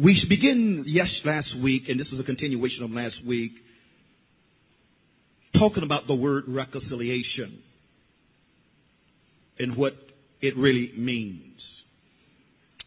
We 0.00 0.16
begin 0.28 0.84
yes 0.86 1.08
last 1.24 1.48
week, 1.60 1.82
and 1.88 1.98
this 1.98 2.06
is 2.12 2.20
a 2.20 2.22
continuation 2.22 2.84
of 2.84 2.92
last 2.92 3.16
week, 3.26 3.50
talking 5.58 5.82
about 5.82 6.06
the 6.06 6.14
word 6.14 6.44
reconciliation 6.46 7.58
and 9.58 9.76
what 9.76 9.94
it 10.40 10.56
really 10.56 10.92
means. 10.96 11.58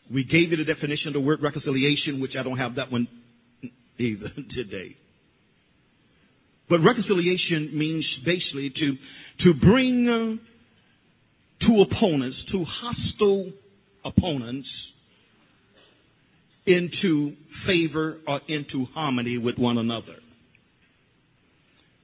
We 0.09 0.23
gave 0.23 0.51
you 0.51 0.57
the 0.57 0.73
definition 0.73 1.07
of 1.07 1.13
the 1.13 1.19
word 1.19 1.43
reconciliation, 1.43 2.21
which 2.21 2.31
I 2.39 2.43
don't 2.43 2.57
have 2.57 2.75
that 2.75 2.93
one 2.93 3.09
either 3.99 4.29
today. 4.55 4.95
But 6.69 6.79
reconciliation 6.79 7.77
means 7.77 8.05
basically 8.23 8.69
to 8.69 8.95
to 9.43 9.53
bring 9.59 10.39
two 11.59 11.81
opponents, 11.81 12.37
two 12.53 12.63
hostile 12.65 13.51
opponents, 14.05 14.67
into 16.65 17.33
favor 17.65 18.17
or 18.27 18.41
into 18.47 18.85
harmony 18.93 19.37
with 19.37 19.57
one 19.57 19.77
another. 19.77 20.15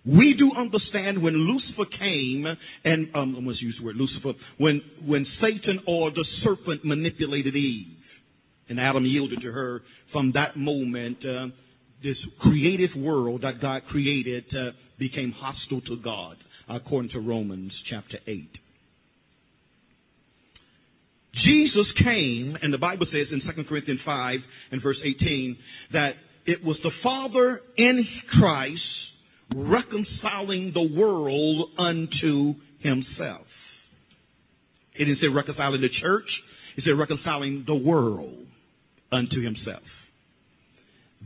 We 0.06 0.36
do 0.40 0.52
understand 0.58 1.22
when 1.22 1.34
Lucifer 1.34 1.86
came, 2.00 2.46
and 2.86 3.14
um, 3.14 3.36
I 3.38 3.42
must 3.42 3.62
use 3.62 3.76
the 3.78 3.86
word 3.86 3.98
Lucifer, 3.98 4.34
when, 4.58 4.81
when 5.06 5.26
Satan 5.42 5.81
or 5.86 6.12
the 6.12 6.23
serpent 6.44 6.86
manipulated 6.86 7.56
Eve, 7.56 7.98
and 8.70 8.80
Adam 8.80 9.06
yielded 9.06 9.42
to 9.42 9.52
her, 9.52 9.81
from 10.14 10.31
that 10.34 10.56
moment, 10.56 11.18
uh, 11.26 11.48
this 12.02 12.16
creative 12.40 12.92
world 12.98 13.42
that 13.42 13.62
God 13.62 13.81
created 13.90 14.46
uh, 14.52 14.72
became 14.98 15.34
hostile 15.36 15.81
to 15.81 16.02
God, 16.02 16.38
according 16.70 17.12
to 17.12 17.20
Romans 17.20 17.74
chapter 17.90 18.18
8. 18.26 18.50
Jesus 21.33 21.86
came, 22.03 22.58
and 22.61 22.73
the 22.73 22.78
Bible 22.78 23.06
says 23.11 23.28
in 23.31 23.42
2 23.42 23.64
Corinthians 23.66 24.00
5 24.06 24.39
and 24.72 24.81
verse 24.81 24.97
18 25.03 25.58
that 25.94 26.11
it 26.45 26.64
was 26.64 26.78
the 26.84 26.92
Father 27.03 27.61
in 27.78 28.06
Christ 28.39 28.81
reconciling 29.56 30.72
the 30.73 30.89
world 30.97 31.69
unto 31.78 32.56
himself. 32.80 33.45
It 34.95 35.06
didn't 35.06 35.19
say 35.22 35.28
reconciling 35.28 35.81
the 35.81 35.89
church, 36.02 36.28
it 36.75 36.84
said 36.86 36.97
reconciling 36.97 37.64
the 37.67 37.75
world 37.75 38.45
unto 39.12 39.41
himself. 39.44 39.84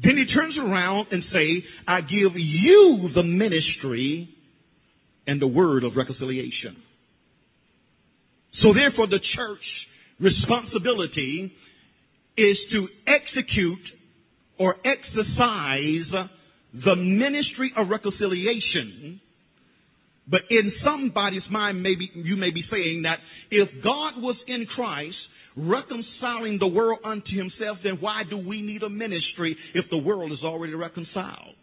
Then 0.02 0.18
he 0.18 0.34
turns 0.34 0.58
around 0.58 1.08
and 1.12 1.24
say, 1.32 1.64
I 1.88 2.02
give 2.02 2.36
you 2.36 3.10
the 3.14 3.24
ministry 3.24 4.30
and 5.28 5.42
the 5.42 5.48
word 5.48 5.84
of 5.84 5.96
reconciliation. 5.96 6.78
So 8.62 8.74
therefore 8.74 9.08
the 9.08 9.20
church 9.36 9.60
responsibility 10.22 11.52
is 12.38 12.58
to 12.72 12.88
execute 13.08 13.86
or 14.60 14.76
exercise 14.86 16.30
the 16.74 16.96
ministry 16.96 17.74
of 17.76 17.90
reconciliation. 17.90 19.20
But 20.30 20.42
in 20.50 20.72
somebody's 20.86 21.42
mind, 21.50 21.84
maybe 21.84 22.10
you 22.14 22.38
may 22.38 22.52
be 22.52 22.64
saying 22.72 23.02
that 23.04 23.18
if 23.50 23.68
God 23.84 24.22
was 24.22 24.38
in 24.48 24.66
Christ 24.76 25.18
reconciling 25.58 26.58
the 26.60 26.68
world 26.68 27.00
unto 27.04 27.36
himself, 27.36 27.80
then 27.84 27.98
why 28.00 28.24
do 28.30 28.38
we 28.38 28.62
need 28.62 28.84
a 28.84 28.90
ministry 28.90 29.58
if 29.74 29.86
the 29.90 29.98
world 29.98 30.32
is 30.32 30.40
already 30.44 30.74
reconciled? 30.74 31.56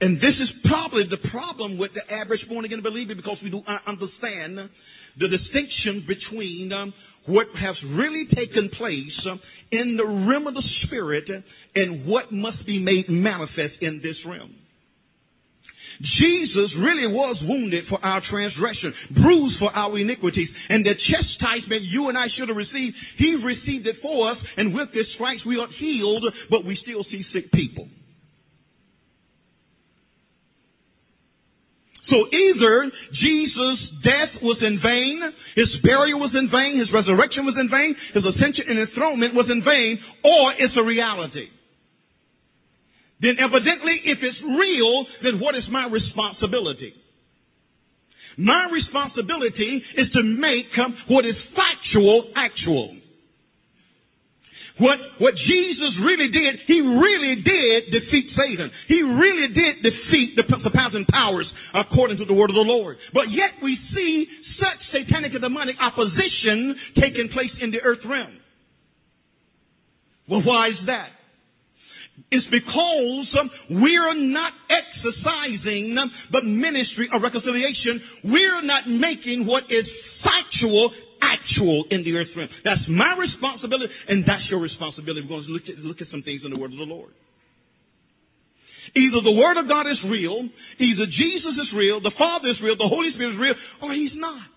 And 0.00 0.16
this 0.16 0.36
is 0.40 0.48
probably 0.64 1.04
the 1.10 1.28
problem 1.30 1.76
with 1.76 1.90
the 1.92 2.14
average 2.14 2.40
born 2.48 2.64
again 2.64 2.82
believer 2.82 3.14
because 3.14 3.36
we 3.42 3.50
do 3.50 3.62
not 3.66 3.82
understand 3.86 4.70
the 5.18 5.28
distinction 5.28 6.06
between 6.06 6.72
um, 6.72 6.92
what 7.26 7.46
has 7.58 7.76
really 7.84 8.26
taken 8.34 8.70
place 8.76 9.38
in 9.72 9.96
the 9.96 10.06
realm 10.06 10.46
of 10.46 10.54
the 10.54 10.64
spirit 10.86 11.24
and 11.74 12.06
what 12.06 12.32
must 12.32 12.64
be 12.66 12.78
made 12.78 13.08
manifest 13.08 13.74
in 13.80 14.00
this 14.02 14.16
realm. 14.26 14.54
Jesus 16.00 16.72
really 16.80 17.12
was 17.12 17.36
wounded 17.44 17.84
for 17.90 18.02
our 18.02 18.22
transgression, 18.30 18.94
bruised 19.20 19.58
for 19.58 19.70
our 19.70 19.98
iniquities, 19.98 20.48
and 20.70 20.84
the 20.84 20.94
chastisement 20.96 21.82
you 21.92 22.08
and 22.08 22.16
I 22.16 22.26
should 22.38 22.48
have 22.48 22.56
received, 22.56 22.96
He 23.18 23.36
received 23.36 23.86
it 23.86 23.96
for 24.00 24.32
us, 24.32 24.38
and 24.56 24.74
with 24.74 24.88
His 24.94 25.04
stripes 25.14 25.44
we 25.44 25.60
are 25.60 25.68
healed, 25.78 26.24
but 26.48 26.64
we 26.64 26.78
still 26.82 27.04
see 27.10 27.22
sick 27.34 27.52
people. 27.52 27.86
So 32.10 32.26
either 32.26 32.90
Jesus' 33.14 33.80
death 34.02 34.42
was 34.42 34.58
in 34.60 34.82
vain, 34.82 35.22
his 35.54 35.70
burial 35.82 36.18
was 36.18 36.34
in 36.34 36.50
vain, 36.50 36.78
his 36.78 36.90
resurrection 36.92 37.46
was 37.46 37.54
in 37.54 37.70
vain, 37.70 37.94
his 38.14 38.24
ascension 38.26 38.66
and 38.68 38.78
enthronement 38.82 39.34
was 39.34 39.46
in 39.46 39.62
vain, 39.62 39.98
or 40.24 40.52
it's 40.58 40.74
a 40.76 40.82
reality. 40.82 41.46
Then 43.20 43.36
evidently, 43.38 44.00
if 44.04 44.18
it's 44.22 44.42
real, 44.42 45.06
then 45.22 45.38
what 45.38 45.54
is 45.54 45.62
my 45.70 45.86
responsibility? 45.86 46.94
My 48.36 48.66
responsibility 48.72 49.82
is 49.96 50.10
to 50.12 50.22
make 50.22 50.66
what 51.06 51.26
is 51.26 51.36
factual 51.54 52.32
actual. 52.34 52.96
What, 54.80 54.96
what 55.20 55.34
Jesus 55.36 55.92
really 56.00 56.32
did, 56.32 56.56
he 56.66 56.80
really 56.80 57.44
did 57.44 57.92
defeat 57.92 58.32
Satan. 58.32 58.70
He 58.88 59.02
really 59.04 59.52
did 59.52 59.84
defeat 59.84 60.40
the 60.40 60.44
principalities 60.48 61.04
and 61.04 61.06
powers 61.06 61.44
according 61.74 62.16
to 62.16 62.24
the 62.24 62.32
word 62.32 62.48
of 62.48 62.56
the 62.56 62.64
Lord. 62.64 62.96
But 63.12 63.28
yet 63.28 63.60
we 63.62 63.76
see 63.94 64.26
such 64.56 64.80
satanic 64.88 65.32
and 65.36 65.42
demonic 65.42 65.76
opposition 65.76 66.74
taking 66.96 67.28
place 67.28 67.52
in 67.60 67.70
the 67.70 67.80
earth 67.84 68.00
realm. 68.08 68.40
Well, 70.28 70.42
why 70.48 70.68
is 70.68 70.80
that? 70.86 71.12
It's 72.30 72.46
because 72.48 73.28
um, 73.40 73.50
we're 73.68 74.14
not 74.14 74.52
exercising 74.68 75.96
um, 75.98 76.10
the 76.32 76.42
ministry 76.42 77.08
of 77.12 77.20
reconciliation. 77.20 78.00
We're 78.24 78.62
not 78.62 78.88
making 78.88 79.44
what 79.46 79.64
is 79.68 79.84
factual 80.24 80.90
actual 81.22 81.84
in 81.90 82.04
the 82.04 82.16
earth 82.16 82.32
realm. 82.36 82.48
That's 82.64 82.84
my 82.88 83.16
responsibility, 83.16 83.92
and 84.08 84.24
that's 84.24 84.44
your 84.50 84.60
responsibility. 84.60 85.22
We're 85.22 85.40
going 85.40 85.46
to 85.46 85.52
look 85.52 85.68
at, 85.68 85.78
look 85.84 86.00
at 86.00 86.08
some 86.10 86.22
things 86.22 86.42
in 86.44 86.50
the 86.50 86.58
word 86.58 86.72
of 86.72 86.78
the 86.78 86.88
Lord. 86.88 87.12
Either 88.90 89.22
the 89.22 89.38
Word 89.38 89.54
of 89.54 89.68
God 89.70 89.86
is 89.86 90.02
real, 90.10 90.50
either 90.80 91.06
Jesus 91.06 91.54
is 91.54 91.70
real, 91.76 92.02
the 92.02 92.10
Father 92.18 92.50
is 92.50 92.58
real, 92.58 92.74
the 92.74 92.90
Holy 92.90 93.14
Spirit 93.14 93.34
is 93.34 93.40
real, 93.40 93.54
or 93.82 93.94
He's 93.94 94.16
not. 94.18 94.50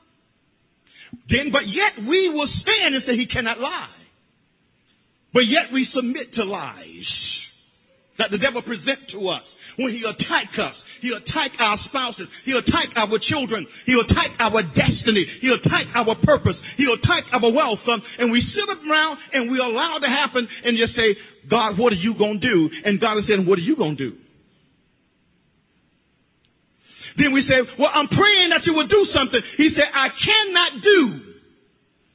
Then, 1.29 1.53
but 1.53 1.69
yet 1.69 2.01
we 2.01 2.33
will 2.33 2.49
stand 2.65 2.97
and 2.97 3.03
say 3.05 3.13
He 3.13 3.27
cannot 3.29 3.59
lie. 3.59 3.93
But 5.33 5.45
yet 5.49 5.73
we 5.73 5.85
submit 5.93 6.33
to 6.35 6.45
lies 6.45 7.09
that 8.17 8.29
the 8.31 8.37
devil 8.37 8.61
present 8.61 9.09
to 9.11 9.29
us 9.29 9.41
when 9.77 9.91
he 9.91 10.03
attack 10.05 10.53
us 10.61 10.77
He'll 11.03 11.19
attack 11.19 11.51
our 11.59 11.75
spouses. 11.91 12.31
He'll 12.47 12.63
attack 12.63 12.95
our 12.95 13.11
children. 13.27 13.67
He'll 13.85 14.07
attack 14.07 14.39
our 14.39 14.63
destiny. 14.63 15.27
He'll 15.43 15.59
attack 15.59 15.91
our 15.91 16.15
purpose. 16.23 16.55
He'll 16.79 16.95
attack 16.95 17.27
our 17.35 17.51
wealth. 17.51 17.83
And 17.83 18.31
we 18.31 18.39
sit 18.55 18.71
around 18.71 19.19
and 19.35 19.51
we 19.51 19.59
allow 19.59 19.99
it 19.99 20.07
to 20.07 20.09
happen 20.09 20.47
and 20.47 20.79
just 20.79 20.95
say, 20.95 21.19
God, 21.51 21.75
what 21.77 21.91
are 21.91 21.99
you 21.99 22.15
going 22.15 22.39
to 22.39 22.47
do? 22.47 22.69
And 22.87 23.03
God 23.03 23.19
is 23.19 23.27
saying, 23.27 23.43
what 23.45 23.59
are 23.59 23.67
you 23.67 23.75
going 23.75 23.99
to 23.99 24.11
do? 24.11 24.15
Then 27.19 27.35
we 27.35 27.43
say, 27.45 27.59
well, 27.77 27.91
I'm 27.93 28.07
praying 28.07 28.49
that 28.55 28.63
you 28.65 28.73
will 28.73 28.87
do 28.87 29.05
something. 29.13 29.41
He 29.57 29.69
said, 29.75 29.85
I 29.91 30.07
cannot 30.07 30.71
do 30.81 30.99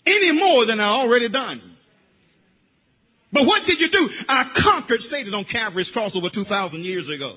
any 0.09 0.33
more 0.33 0.65
than 0.65 0.81
I 0.81 0.89
already 0.89 1.29
done. 1.29 1.61
But 3.31 3.45
what 3.45 3.69
did 3.69 3.79
you 3.79 3.93
do? 3.93 4.09
I 4.29 4.49
conquered 4.65 5.01
Satan 5.13 5.35
on 5.35 5.45
Calvary's 5.53 5.87
cross 5.93 6.13
over 6.17 6.33
2,000 6.33 6.83
years 6.83 7.05
ago. 7.15 7.37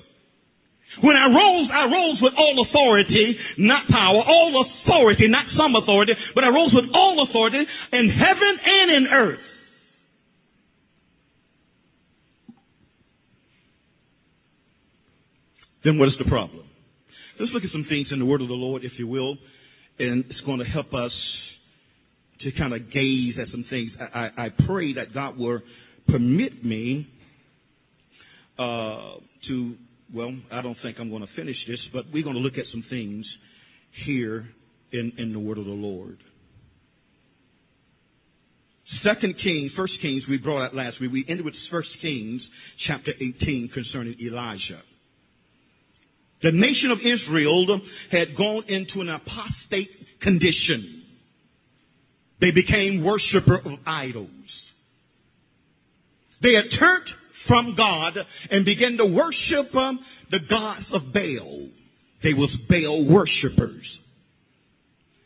When 1.00 1.16
I 1.16 1.26
rose, 1.26 1.68
I 1.72 1.84
rose 1.84 2.18
with 2.20 2.34
all 2.36 2.66
authority, 2.68 3.36
not 3.56 3.88
power, 3.88 4.22
all 4.26 4.66
authority, 4.84 5.26
not 5.28 5.46
some 5.56 5.74
authority, 5.74 6.12
but 6.34 6.44
I 6.44 6.48
rose 6.48 6.70
with 6.74 6.84
all 6.92 7.26
authority 7.28 7.64
in 7.92 8.10
heaven 8.10 8.58
and 8.64 8.90
in 8.90 9.06
earth. 9.06 9.38
Then 15.84 15.98
what 15.98 16.08
is 16.08 16.14
the 16.18 16.28
problem? 16.28 16.64
Let's 17.40 17.52
look 17.52 17.64
at 17.64 17.72
some 17.72 17.86
things 17.88 18.08
in 18.12 18.18
the 18.18 18.24
word 18.24 18.42
of 18.42 18.48
the 18.48 18.54
Lord, 18.54 18.84
if 18.84 18.92
you 18.98 19.08
will, 19.08 19.36
and 19.98 20.24
it's 20.28 20.40
going 20.46 20.58
to 20.58 20.64
help 20.64 20.92
us 20.94 21.10
to 22.42 22.52
kind 22.52 22.74
of 22.74 22.92
gaze 22.92 23.34
at 23.40 23.48
some 23.50 23.64
things. 23.70 23.90
I, 23.98 24.18
I, 24.18 24.44
I 24.46 24.48
pray 24.66 24.94
that 24.94 25.14
God 25.14 25.38
will 25.38 25.60
permit 26.06 26.64
me 26.64 27.08
uh, 28.58 29.14
to 29.48 29.74
well, 30.14 30.34
I 30.50 30.62
don't 30.62 30.76
think 30.82 30.98
I'm 31.00 31.10
going 31.10 31.22
to 31.22 31.34
finish 31.36 31.56
this, 31.66 31.78
but 31.92 32.04
we're 32.12 32.22
going 32.24 32.36
to 32.36 32.42
look 32.42 32.58
at 32.58 32.64
some 32.70 32.84
things 32.90 33.24
here 34.04 34.46
in, 34.92 35.12
in 35.18 35.32
the 35.32 35.38
word 35.38 35.58
of 35.58 35.64
the 35.64 35.70
Lord. 35.70 36.18
Second 39.02 39.34
Kings, 39.42 39.72
First 39.76 39.94
Kings, 40.02 40.22
we 40.28 40.36
brought 40.36 40.66
out 40.66 40.74
last 40.74 41.00
week. 41.00 41.10
We 41.10 41.24
ended 41.28 41.44
with 41.44 41.54
First 41.70 41.88
Kings, 42.02 42.42
chapter 42.86 43.12
18, 43.16 43.70
concerning 43.72 44.14
Elijah. 44.20 44.82
The 46.42 46.52
nation 46.52 46.90
of 46.90 46.98
Israel 46.98 47.80
had 48.10 48.36
gone 48.36 48.64
into 48.68 49.00
an 49.00 49.08
apostate 49.08 49.88
condition. 50.20 51.04
They 52.40 52.50
became 52.50 53.04
worshiper 53.04 53.58
of 53.58 53.78
idols. 53.86 54.28
They 56.42 56.52
had 56.54 56.78
turned 56.78 57.06
from 57.46 57.74
God 57.76 58.14
and 58.50 58.64
began 58.64 58.96
to 58.98 59.06
worship 59.06 59.74
um, 59.74 59.98
the 60.30 60.38
gods 60.48 60.86
of 60.92 61.12
Baal. 61.12 61.68
They 62.22 62.34
was 62.34 62.50
Baal 62.68 63.04
worshippers. 63.08 63.84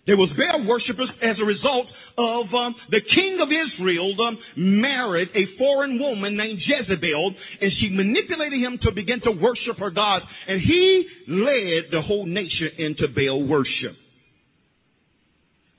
They 0.07 0.15
was 0.15 0.31
Baal 0.39 0.67
worshippers 0.67 1.11
as 1.21 1.37
a 1.43 1.45
result 1.45 1.87
of 2.17 2.47
um, 2.55 2.75
the 2.91 3.01
king 3.01 3.39
of 3.43 3.49
Israel 3.51 4.15
um, 4.23 4.39
married 4.57 5.29
a 5.35 5.59
foreign 5.59 5.99
woman 5.99 6.37
named 6.37 6.61
Jezebel, 6.65 7.35
and 7.61 7.73
she 7.81 7.91
manipulated 7.91 8.61
him 8.61 8.79
to 8.83 8.93
begin 8.93 9.21
to 9.23 9.33
worship 9.33 9.79
her 9.79 9.91
gods, 9.91 10.25
and 10.49 10.61
he 10.61 11.07
led 11.29 11.91
the 11.91 12.03
whole 12.03 12.25
nation 12.25 12.71
into 12.79 13.09
Baal 13.09 13.47
worship. 13.47 13.97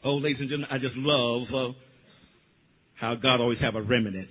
Oh, 0.03 0.15
ladies 0.15 0.37
and 0.39 0.49
gentlemen, 0.49 0.69
I 0.71 0.77
just 0.77 0.95
love 0.95 1.47
uh, 1.53 1.73
how 2.99 3.15
God 3.15 3.41
always 3.41 3.59
have 3.59 3.75
a 3.75 3.81
remnant. 3.81 4.29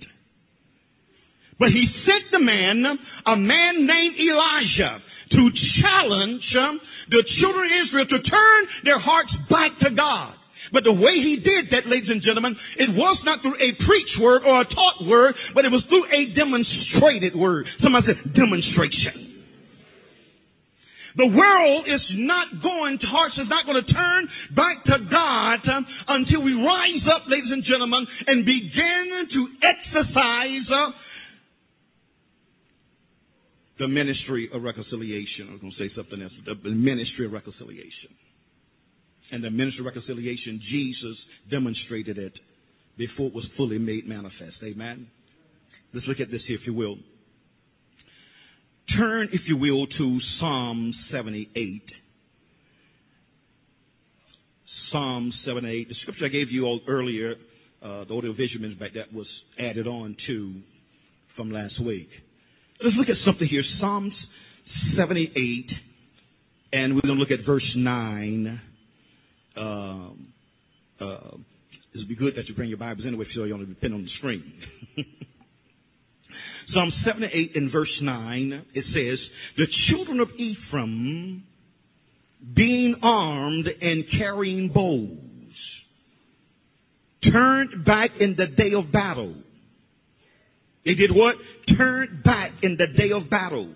But 1.59 1.69
he 1.69 1.85
sent 2.05 2.31
the 2.31 2.39
man, 2.39 2.85
a 3.25 3.35
man 3.35 3.85
named 3.85 4.15
Elijah, 4.19 5.01
to 5.31 5.41
challenge 5.81 6.45
um, 6.55 6.79
the 7.09 7.23
children 7.41 7.65
of 7.65 7.73
Israel 7.87 8.05
to 8.05 8.19
turn 8.29 8.61
their 8.83 8.99
hearts 8.99 9.33
back 9.49 9.71
to 9.81 9.89
God. 9.95 10.33
But 10.71 10.83
the 10.83 10.93
way 10.93 11.15
he 11.23 11.39
did 11.39 11.71
that, 11.71 11.87
ladies 11.87 12.09
and 12.11 12.21
gentlemen, 12.21 12.55
it 12.77 12.91
was 12.91 13.17
not 13.23 13.41
through 13.41 13.55
a 13.55 13.71
preached 13.87 14.19
word 14.19 14.43
or 14.43 14.61
a 14.61 14.65
taught 14.65 15.07
word, 15.07 15.35
but 15.55 15.63
it 15.63 15.71
was 15.71 15.83
through 15.87 16.05
a 16.11 16.35
demonstrated 16.35 17.35
word. 17.35 17.67
Somebody 17.81 18.07
said 18.07 18.35
demonstration. 18.35 19.37
The 21.17 21.25
world 21.33 21.89
is 21.89 22.03
not 22.13 22.61
going, 22.61 22.99
hearts 23.01 23.33
is 23.41 23.49
not 23.49 23.65
going 23.65 23.81
to 23.81 23.89
turn 23.89 24.29
back 24.53 24.85
to 24.85 24.97
God 25.09 25.59
uh, 25.65 25.81
until 26.13 26.45
we 26.45 26.53
rise 26.53 27.01
up, 27.09 27.25
ladies 27.25 27.49
and 27.49 27.63
gentlemen, 27.65 28.05
and 28.27 28.45
begin 28.45 29.25
to 29.33 29.41
exercise 29.65 30.67
uh, 30.69 30.93
the 33.79 33.87
ministry 33.87 34.49
of 34.53 34.63
reconciliation. 34.63 35.49
I 35.49 35.51
was 35.53 35.61
going 35.61 35.73
to 35.77 35.79
say 35.79 35.93
something 35.95 36.21
else. 36.21 36.31
The 36.45 36.69
ministry 36.69 37.25
of 37.25 37.31
reconciliation. 37.31 38.15
And 39.31 39.43
the 39.43 39.51
ministry 39.51 39.81
of 39.81 39.87
reconciliation, 39.87 40.61
Jesus 40.69 41.17
demonstrated 41.51 42.17
it 42.17 42.33
before 42.97 43.27
it 43.27 43.33
was 43.33 43.45
fully 43.55 43.77
made 43.77 44.07
manifest. 44.07 44.55
Amen. 44.63 45.07
Let's 45.93 46.07
look 46.07 46.19
at 46.19 46.31
this 46.31 46.41
here, 46.47 46.57
if 46.59 46.65
you 46.65 46.73
will. 46.73 46.97
Turn, 48.97 49.29
if 49.33 49.41
you 49.47 49.57
will, 49.57 49.85
to 49.85 50.19
Psalm 50.39 50.93
78. 51.11 51.83
Psalm 54.91 55.33
78. 55.45 55.89
The 55.89 55.95
scripture 56.01 56.25
I 56.25 56.29
gave 56.29 56.51
you 56.51 56.65
all 56.65 56.79
earlier, 56.87 57.35
uh, 57.83 58.05
the 58.05 58.13
audio 58.13 58.33
visual 58.33 58.73
back 58.79 58.93
that 58.95 59.13
was 59.13 59.27
added 59.59 59.87
on 59.87 60.15
to 60.27 60.61
from 61.35 61.51
last 61.51 61.81
week. 61.83 62.09
Let's 62.83 62.95
look 62.95 63.09
at 63.09 63.15
something 63.25 63.47
here. 63.47 63.63
Psalms 63.79 64.13
78, 64.95 65.65
and 66.73 66.93
we're 66.93 67.01
going 67.01 67.15
to 67.15 67.19
look 67.19 67.31
at 67.31 67.43
verse 67.43 67.65
9. 67.75 68.61
Um, 69.57 70.27
uh, 71.01 71.37
it 71.93 71.97
would 71.97 72.07
be 72.07 72.15
good 72.15 72.35
that 72.35 72.47
you 72.47 72.53
bring 72.53 72.69
your 72.69 72.77
Bibles 72.77 73.07
anyway, 73.07 73.25
so 73.33 73.45
you 73.45 73.55
only 73.55 73.65
depend 73.65 73.95
on 73.95 74.03
the 74.03 74.09
screen. 74.19 74.53
Psalm 76.73 76.91
78 77.03 77.53
in 77.55 77.71
verse 77.71 77.89
9, 77.99 78.65
it 78.75 78.85
says, 78.93 79.19
The 79.57 79.65
children 79.89 80.19
of 80.19 80.27
Ephraim, 80.37 81.45
being 82.55 82.95
armed 83.01 83.67
and 83.81 84.03
carrying 84.19 84.69
bows, 84.69 85.17
turned 87.33 87.83
back 87.85 88.11
in 88.19 88.35
the 88.37 88.45
day 88.45 88.73
of 88.75 88.91
battle 88.91 89.33
they 90.87 90.95
did 90.95 91.11
what? 91.11 91.35
Turned 91.77 92.23
back 92.23 92.51
in 92.63 92.77
the 92.79 92.87
day 92.97 93.11
of 93.11 93.29
battle. 93.29 93.73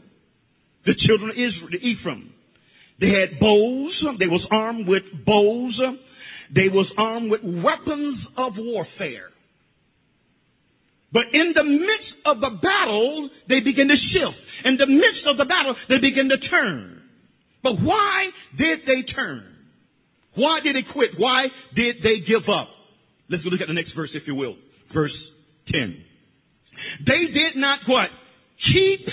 The 0.86 0.94
children 1.06 1.30
of 1.30 1.36
Israel, 1.36 1.68
the 1.70 1.86
Ephraim. 1.86 2.32
They 3.02 3.08
had 3.08 3.38
bows. 3.38 3.92
They 4.18 4.28
was 4.28 4.48
armed 4.50 4.88
with 4.88 5.04
bows. 5.26 5.78
They 6.56 6.70
was 6.72 6.88
armed 6.98 7.30
with 7.30 7.42
weapons 7.44 8.18
of 8.38 8.54
warfare. 8.56 9.28
But 11.12 11.24
in 11.34 11.52
the 11.54 11.64
midst 11.64 12.16
of 12.26 12.40
the 12.40 12.56
battle, 12.64 13.30
they 13.50 13.60
begin 13.60 13.90
to 13.90 14.00
shift. 14.14 14.38
In 14.64 14.78
the 14.78 14.88
midst 14.88 15.28
of 15.28 15.36
the 15.36 15.44
battle, 15.44 15.76
they 15.90 15.98
begin 16.00 16.30
to 16.30 16.38
turn. 16.48 17.02
But 17.62 17.74
why 17.82 18.28
did 18.58 18.80
they 18.88 19.04
turn? 19.14 19.44
Why 20.36 20.62
did 20.64 20.78
they 20.78 20.88
quit? 20.94 21.12
Why 21.18 21.48
did 21.76 21.98
they 22.04 22.22
give 22.26 22.48
up? 22.48 22.70
Let's 23.30 23.44
look 23.44 23.60
at 23.60 23.68
the 23.68 23.74
next 23.74 23.92
verse, 23.96 24.12
if 24.14 24.24
you 24.28 24.36
will. 24.36 24.56
Verse 24.94 25.12
10. 25.74 26.06
They 27.06 27.32
did 27.34 27.56
not 27.56 27.80
what? 27.88 28.10
Keep 28.74 29.08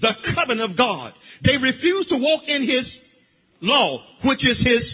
the 0.00 0.12
covenant 0.34 0.72
of 0.72 0.76
God. 0.76 1.12
They 1.44 1.56
refused 1.56 2.08
to 2.10 2.16
walk 2.16 2.42
in 2.48 2.62
His 2.62 2.86
law, 3.60 4.00
which 4.24 4.40
is 4.40 4.56
His 4.58 4.84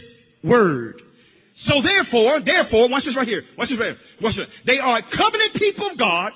word. 0.43 1.03
So 1.69 1.83
therefore, 1.83 2.41
therefore, 2.45 2.89
watch 2.89 3.05
this 3.05 3.17
right 3.17 3.27
here. 3.27 3.43
Watch 3.59 3.71
this 3.71 3.79
right 3.79 3.95
here. 3.95 4.03
Watch 4.23 4.37
this. 4.37 4.47
They 4.67 4.79
are 4.79 5.03
covenant 5.03 5.53
people 5.59 5.91
of 5.91 5.99
God. 5.99 6.33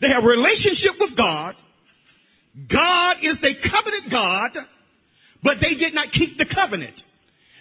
They 0.00 0.08
have 0.14 0.22
a 0.22 0.30
relationship 0.30 0.94
with 1.00 1.16
God. 1.18 1.54
God 2.70 3.22
is 3.22 3.38
a 3.42 3.54
covenant 3.66 4.10
God, 4.10 4.50
but 5.42 5.58
they 5.62 5.74
did 5.74 5.94
not 5.94 6.10
keep 6.14 6.38
the 6.38 6.46
covenant. 6.46 6.94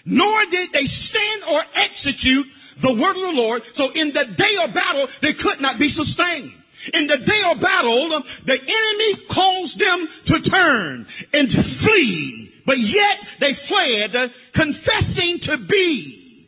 Nor 0.05 0.45
did 0.49 0.69
they 0.73 0.85
stand 0.85 1.39
or 1.49 1.61
execute 1.75 2.47
the 2.81 2.93
word 2.93 3.17
of 3.17 3.25
the 3.33 3.37
Lord. 3.37 3.61
So 3.77 3.89
in 3.93 4.13
the 4.13 4.25
day 4.37 4.53
of 4.63 4.73
battle, 4.73 5.07
they 5.21 5.33
could 5.33 5.61
not 5.61 5.79
be 5.79 5.93
sustained. 5.95 6.53
In 6.93 7.07
the 7.07 7.19
day 7.25 7.41
of 7.51 7.59
battle, 7.59 8.13
um, 8.15 8.23
the 8.45 8.55
enemy 8.55 9.11
caused 9.33 9.77
them 9.79 9.99
to 10.27 10.49
turn 10.49 11.05
and 11.33 11.47
flee. 11.83 12.51
But 12.65 12.77
yet 12.79 13.17
they 13.39 13.53
fled, 13.67 14.15
uh, 14.15 14.27
confessing 14.53 15.39
to 15.47 15.67
be 15.67 16.47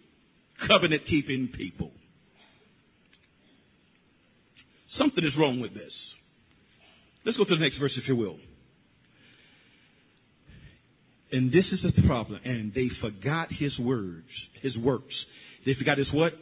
covenant 0.68 1.04
keeping 1.10 1.50
people. 1.56 1.92
Something 4.98 5.24
is 5.24 5.32
wrong 5.38 5.60
with 5.62 5.74
this. 5.74 5.92
Let's 7.26 7.38
go 7.38 7.46
to 7.46 7.56
the 7.56 7.62
next 7.62 7.78
verse, 7.80 7.92
if 7.98 8.08
you 8.08 8.16
will. 8.16 8.38
And 11.32 11.52
this 11.52 11.66
is 11.72 11.80
the 11.96 12.08
problem. 12.08 12.40
And 12.44 12.74
they 12.74 12.90
forgot 13.02 13.50
his 13.52 13.78
words, 13.80 14.28
his 14.62 14.76
works. 14.78 15.14
They 15.66 15.74
forgot 15.78 15.98
his 15.98 16.08
what? 16.14 16.34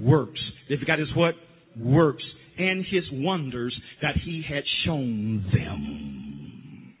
Works. 0.00 0.40
They 0.68 0.76
forgot 0.76 0.98
his 0.98 1.08
what? 1.14 1.34
Works. 1.78 2.24
And 2.58 2.84
his 2.84 3.04
wonders 3.12 3.76
that 4.02 4.16
he 4.24 4.44
had 4.48 4.62
shown 4.84 5.44
them. 5.52 6.94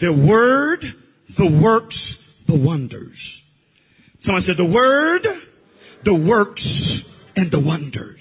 The 0.00 0.12
word, 0.12 0.84
the 1.38 1.46
works, 1.46 1.96
the 2.46 2.54
wonders. 2.54 3.16
Someone 4.24 4.42
said 4.46 4.56
the 4.56 4.64
word, 4.64 5.26
the 6.04 6.14
works, 6.14 6.62
and 7.36 7.50
the 7.50 7.60
wonders. 7.60 8.20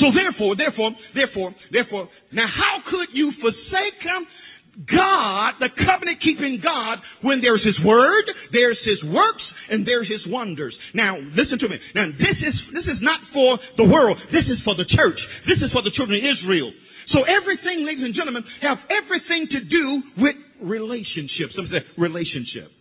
So 0.00 0.06
therefore, 0.10 0.56
therefore, 0.56 0.90
therefore, 1.14 1.54
therefore, 1.70 2.08
now 2.32 2.46
how 2.46 2.90
could 2.90 3.08
you 3.14 3.32
forsake 3.40 4.02
him? 4.02 4.26
God, 4.90 5.54
the 5.60 5.70
covenant 5.70 6.18
keeping 6.18 6.58
God, 6.62 6.98
when 7.22 7.40
there's 7.40 7.62
His 7.64 7.78
Word, 7.86 8.24
there's 8.50 8.78
His 8.82 8.98
works, 9.08 9.42
and 9.70 9.86
there's 9.86 10.08
His 10.08 10.20
wonders. 10.26 10.74
Now, 10.94 11.16
listen 11.18 11.58
to 11.58 11.68
me. 11.68 11.76
Now, 11.94 12.06
this 12.16 12.38
is, 12.40 12.54
this 12.72 12.84
is 12.84 13.00
not 13.00 13.20
for 13.32 13.58
the 13.76 13.84
world. 13.84 14.18
This 14.32 14.44
is 14.46 14.58
for 14.64 14.74
the 14.74 14.84
church. 14.84 15.18
This 15.46 15.58
is 15.64 15.72
for 15.72 15.82
the 15.82 15.92
children 15.96 16.18
of 16.18 16.24
Israel. 16.24 16.72
So 17.12 17.20
everything, 17.24 17.84
ladies 17.84 18.04
and 18.04 18.14
gentlemen, 18.14 18.44
have 18.62 18.78
everything 18.88 19.46
to 19.52 19.60
do 19.64 20.02
with 20.18 20.36
relationships. 20.62 21.52
Some 21.54 21.68
say 21.70 21.84
relationship. 21.96 22.72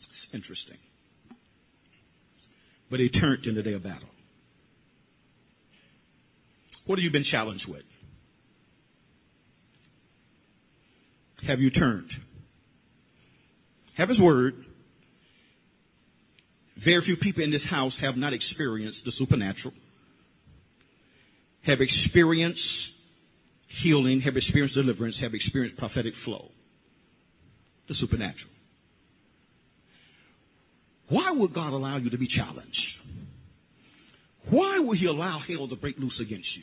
It's 0.00 0.34
interesting. 0.34 0.78
But 2.90 3.00
he 3.00 3.08
turned 3.08 3.46
in 3.46 3.54
the 3.54 3.62
day 3.62 3.72
of 3.72 3.82
battle. 3.82 4.08
What 6.84 6.98
have 6.98 7.04
you 7.04 7.12
been 7.12 7.24
challenged 7.30 7.64
with? 7.68 7.84
have 11.46 11.60
you 11.60 11.70
turned? 11.70 12.10
Have 13.96 14.08
His 14.08 14.18
Word. 14.18 14.64
Very 16.84 17.04
few 17.04 17.16
people 17.16 17.44
in 17.44 17.50
this 17.50 17.62
house 17.70 17.92
have 18.00 18.16
not 18.16 18.32
experienced 18.32 18.98
the 19.04 19.12
supernatural, 19.18 19.72
have 21.64 21.78
experienced 21.80 22.58
healing, 23.82 24.20
have 24.24 24.36
experienced 24.36 24.74
deliverance, 24.74 25.16
have 25.20 25.34
experienced 25.34 25.78
prophetic 25.78 26.12
flow. 26.24 26.48
The 27.88 27.94
supernatural. 28.00 28.50
Why 31.08 31.30
would 31.32 31.52
God 31.52 31.72
allow 31.72 31.98
you 31.98 32.10
to 32.10 32.18
be 32.18 32.28
challenged? 32.28 32.76
Why 34.50 34.78
would 34.78 34.98
He 34.98 35.06
allow 35.06 35.40
hell 35.46 35.68
to 35.68 35.76
break 35.76 35.98
loose 35.98 36.18
against 36.20 36.46
you? 36.56 36.62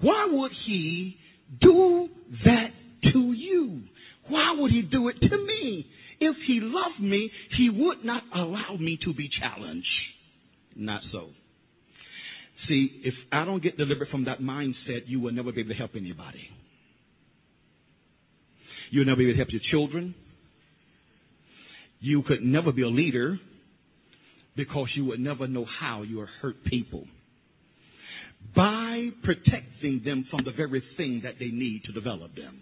Why 0.00 0.26
would 0.30 0.52
He 0.66 1.16
do 1.60 2.08
that 2.44 2.70
to 3.12 3.32
you? 3.32 3.82
Why 4.28 4.54
would 4.58 4.70
He 4.70 4.82
do 4.82 5.08
it 5.08 5.20
to 5.20 5.36
me? 5.36 5.86
If 6.24 6.36
He 6.46 6.60
loved 6.62 7.00
me, 7.00 7.30
He 7.56 7.68
would 7.68 8.04
not 8.04 8.22
allow 8.32 8.76
me 8.78 8.96
to 9.04 9.12
be 9.12 9.28
challenged. 9.40 9.86
Not 10.76 11.00
so. 11.10 11.30
See, 12.68 13.00
if 13.04 13.14
I 13.32 13.44
don't 13.44 13.60
get 13.60 13.76
delivered 13.76 14.08
from 14.08 14.26
that 14.26 14.40
mindset, 14.40 15.02
you 15.06 15.18
will 15.18 15.32
never 15.32 15.50
be 15.50 15.62
able 15.62 15.70
to 15.70 15.76
help 15.76 15.92
anybody. 15.96 16.48
You'll 18.90 19.06
never 19.06 19.16
be 19.16 19.24
able 19.24 19.32
to 19.32 19.38
help 19.38 19.48
your 19.50 19.62
children. 19.72 20.14
You 21.98 22.22
could 22.22 22.42
never 22.44 22.70
be 22.70 22.82
a 22.82 22.88
leader 22.88 23.38
because 24.56 24.88
you 24.94 25.06
would 25.06 25.18
never 25.18 25.48
know 25.48 25.66
how 25.80 26.02
you 26.02 26.24
hurt 26.40 26.62
people. 26.64 27.04
By 28.54 29.08
protecting 29.24 30.02
them 30.04 30.26
from 30.30 30.44
the 30.44 30.52
very 30.52 30.84
thing 30.96 31.22
that 31.24 31.34
they 31.40 31.46
need 31.46 31.82
to 31.84 31.92
develop 31.92 32.36
them. 32.36 32.60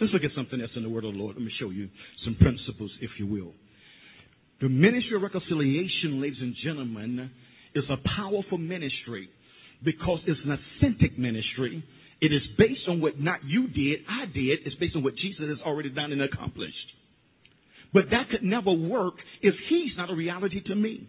Let's 0.00 0.12
look 0.12 0.24
at 0.24 0.30
something 0.34 0.60
else 0.60 0.70
in 0.76 0.82
the 0.82 0.88
Word 0.88 1.04
of 1.04 1.12
the 1.12 1.18
Lord. 1.18 1.36
Let 1.36 1.44
me 1.44 1.52
show 1.60 1.70
you 1.70 1.88
some 2.24 2.34
principles, 2.40 2.90
if 3.00 3.10
you 3.18 3.26
will. 3.26 3.52
The 4.60 4.68
ministry 4.68 5.16
of 5.16 5.22
reconciliation, 5.22 6.20
ladies 6.20 6.40
and 6.40 6.54
gentlemen, 6.64 7.30
is 7.74 7.84
a 7.90 7.96
powerful 8.16 8.58
ministry 8.58 9.28
because 9.84 10.20
it's 10.26 10.40
an 10.44 10.58
authentic 10.58 11.18
ministry. 11.18 11.84
It 12.20 12.32
is 12.32 12.42
based 12.58 12.88
on 12.88 13.00
what 13.00 13.20
not 13.20 13.44
you 13.44 13.68
did, 13.68 14.00
I 14.08 14.26
did. 14.26 14.60
It's 14.64 14.76
based 14.76 14.96
on 14.96 15.02
what 15.02 15.16
Jesus 15.16 15.48
has 15.48 15.58
already 15.64 15.90
done 15.90 16.12
and 16.12 16.22
accomplished. 16.22 16.74
But 17.92 18.04
that 18.10 18.30
could 18.30 18.42
never 18.42 18.72
work 18.72 19.14
if 19.42 19.54
he's 19.68 19.92
not 19.96 20.10
a 20.10 20.14
reality 20.14 20.62
to 20.66 20.74
me. 20.74 21.08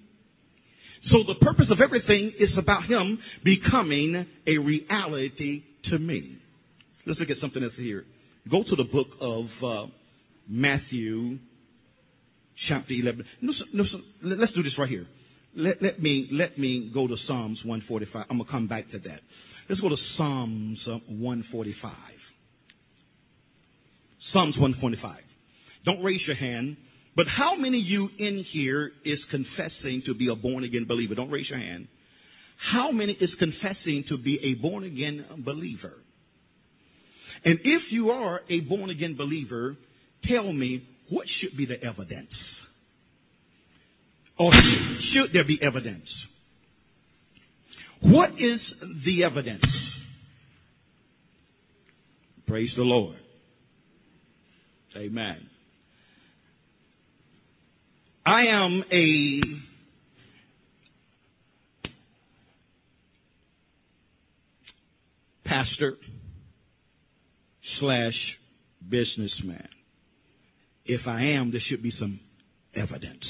So 1.12 1.18
the 1.28 1.44
purpose 1.46 1.66
of 1.72 1.80
everything 1.82 2.32
is 2.40 2.50
about 2.58 2.86
him 2.86 3.20
becoming 3.44 4.26
a 4.48 4.58
reality 4.58 5.64
to 5.90 5.98
me. 5.98 6.38
Let's 7.06 7.20
look 7.20 7.30
at 7.30 7.38
something 7.42 7.64
else 7.64 7.74
here. 7.78 8.06
Go 8.50 8.64
to 8.64 8.76
the 8.76 8.84
book 8.84 9.08
of 9.20 9.46
uh, 9.64 9.92
Matthew, 10.48 11.38
chapter 12.68 12.94
11. 12.94 13.24
No, 13.42 13.54
no, 13.74 13.84
let's 14.24 14.54
do 14.54 14.64
this 14.64 14.74
right 14.80 14.90
here. 14.90 15.06
Let, 15.56 15.82
let, 15.82 16.02
me, 16.02 16.28
let 16.32 16.58
me 16.58 16.92
go 16.94 17.08
to 17.08 17.16
Psalms 17.28 17.60
145. 17.64 18.26
I'm 18.30 18.38
going 18.38 18.48
to 18.48 18.52
come 18.52 18.68
back 18.68 18.90
to 18.92 19.00
that. 19.00 19.20
Let's 19.70 19.82
go 19.82 19.90
to 19.90 19.98
Psalms 20.18 20.80
uh, 20.88 20.98
145. 21.08 21.92
Psalms 24.34 24.56
145. 24.58 25.18
Don't 25.86 26.04
raise 26.04 26.22
your 26.26 26.36
hand. 26.36 26.78
But 27.16 27.26
how 27.28 27.56
many 27.58 27.80
of 27.80 27.86
you 27.86 28.10
in 28.18 28.46
here 28.54 28.92
is 29.04 29.20
confessing 29.30 30.04
to 30.06 30.14
be 30.14 30.30
a 30.30 30.36
born 30.36 30.64
again 30.64 30.86
believer? 30.88 31.14
Don't 31.14 31.30
raise 31.30 31.50
your 31.50 31.60
hand. 31.60 31.88
How 32.74 32.92
many 32.92 33.14
is 33.14 33.30
confessing 33.38 34.06
to 34.10 34.18
be 34.18 34.40
a 34.44 34.62
born 34.62 34.84
again 34.84 35.26
believer? 35.44 35.94
And 37.44 37.60
if 37.64 37.82
you 37.92 38.12
are 38.12 38.42
a 38.50 38.60
born 38.62 38.90
again 38.90 39.16
believer, 39.18 39.76
tell 40.30 40.52
me 40.52 40.88
what 41.10 41.26
should 41.40 41.58
be 41.58 41.66
the 41.66 41.84
evidence? 41.84 42.30
Or 44.38 44.52
should 45.14 45.34
there 45.34 45.46
be 45.46 45.60
evidence? 45.62 46.06
What 48.02 48.32
is 48.32 48.60
the 49.06 49.24
evidence? 49.24 49.64
Praise 52.48 52.70
the 52.76 52.84
Lord. 52.84 53.18
Amen. 54.98 55.38
I 58.26 58.42
am 58.48 58.84
a 58.92 59.42
pastor 65.48 65.98
slash 67.82 68.14
businessman. 68.90 69.68
If 70.86 71.02
I 71.06 71.22
am, 71.22 71.52
there 71.52 71.62
should 71.70 71.84
be 71.84 71.92
some 72.00 72.22
evidence. 72.74 73.24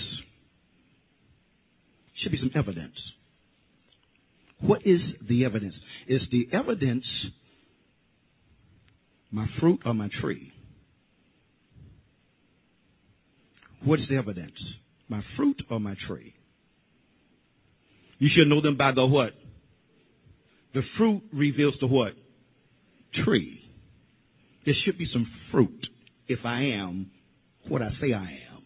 Should 2.22 2.32
be 2.32 2.38
some 2.38 2.52
evidence. 2.56 2.96
What 4.60 4.82
is 4.86 5.00
the 5.28 5.46
evidence? 5.46 5.74
Is 6.08 6.22
the 6.32 6.48
evidence 6.54 7.06
my 9.32 9.48
fruit 9.60 9.82
or 9.86 9.94
my 9.94 10.10
tree? 10.22 10.52
What 13.84 14.00
is 14.00 14.06
the 14.10 14.18
evidence? 14.18 14.54
My 15.10 15.22
fruit 15.36 15.60
or 15.70 15.80
my 15.80 15.96
tree? 16.08 16.36
You 18.20 18.30
should 18.36 18.48
know 18.48 18.62
them 18.62 18.78
by 18.78 18.92
the 18.92 19.06
what? 19.06 19.32
The 20.76 20.82
fruit 20.98 21.24
reveals 21.34 21.74
the 21.82 21.88
what? 21.88 22.14
Tree. 23.26 23.61
There 24.66 24.76
should 24.86 24.98
be 24.98 25.08
some 25.12 25.28
fruit 25.52 25.88
if 26.28 26.40
I 26.46 26.62
am 26.62 27.12
what 27.68 27.82
I 27.82 27.90
say 28.02 28.14
I 28.14 28.24
am. 28.24 28.64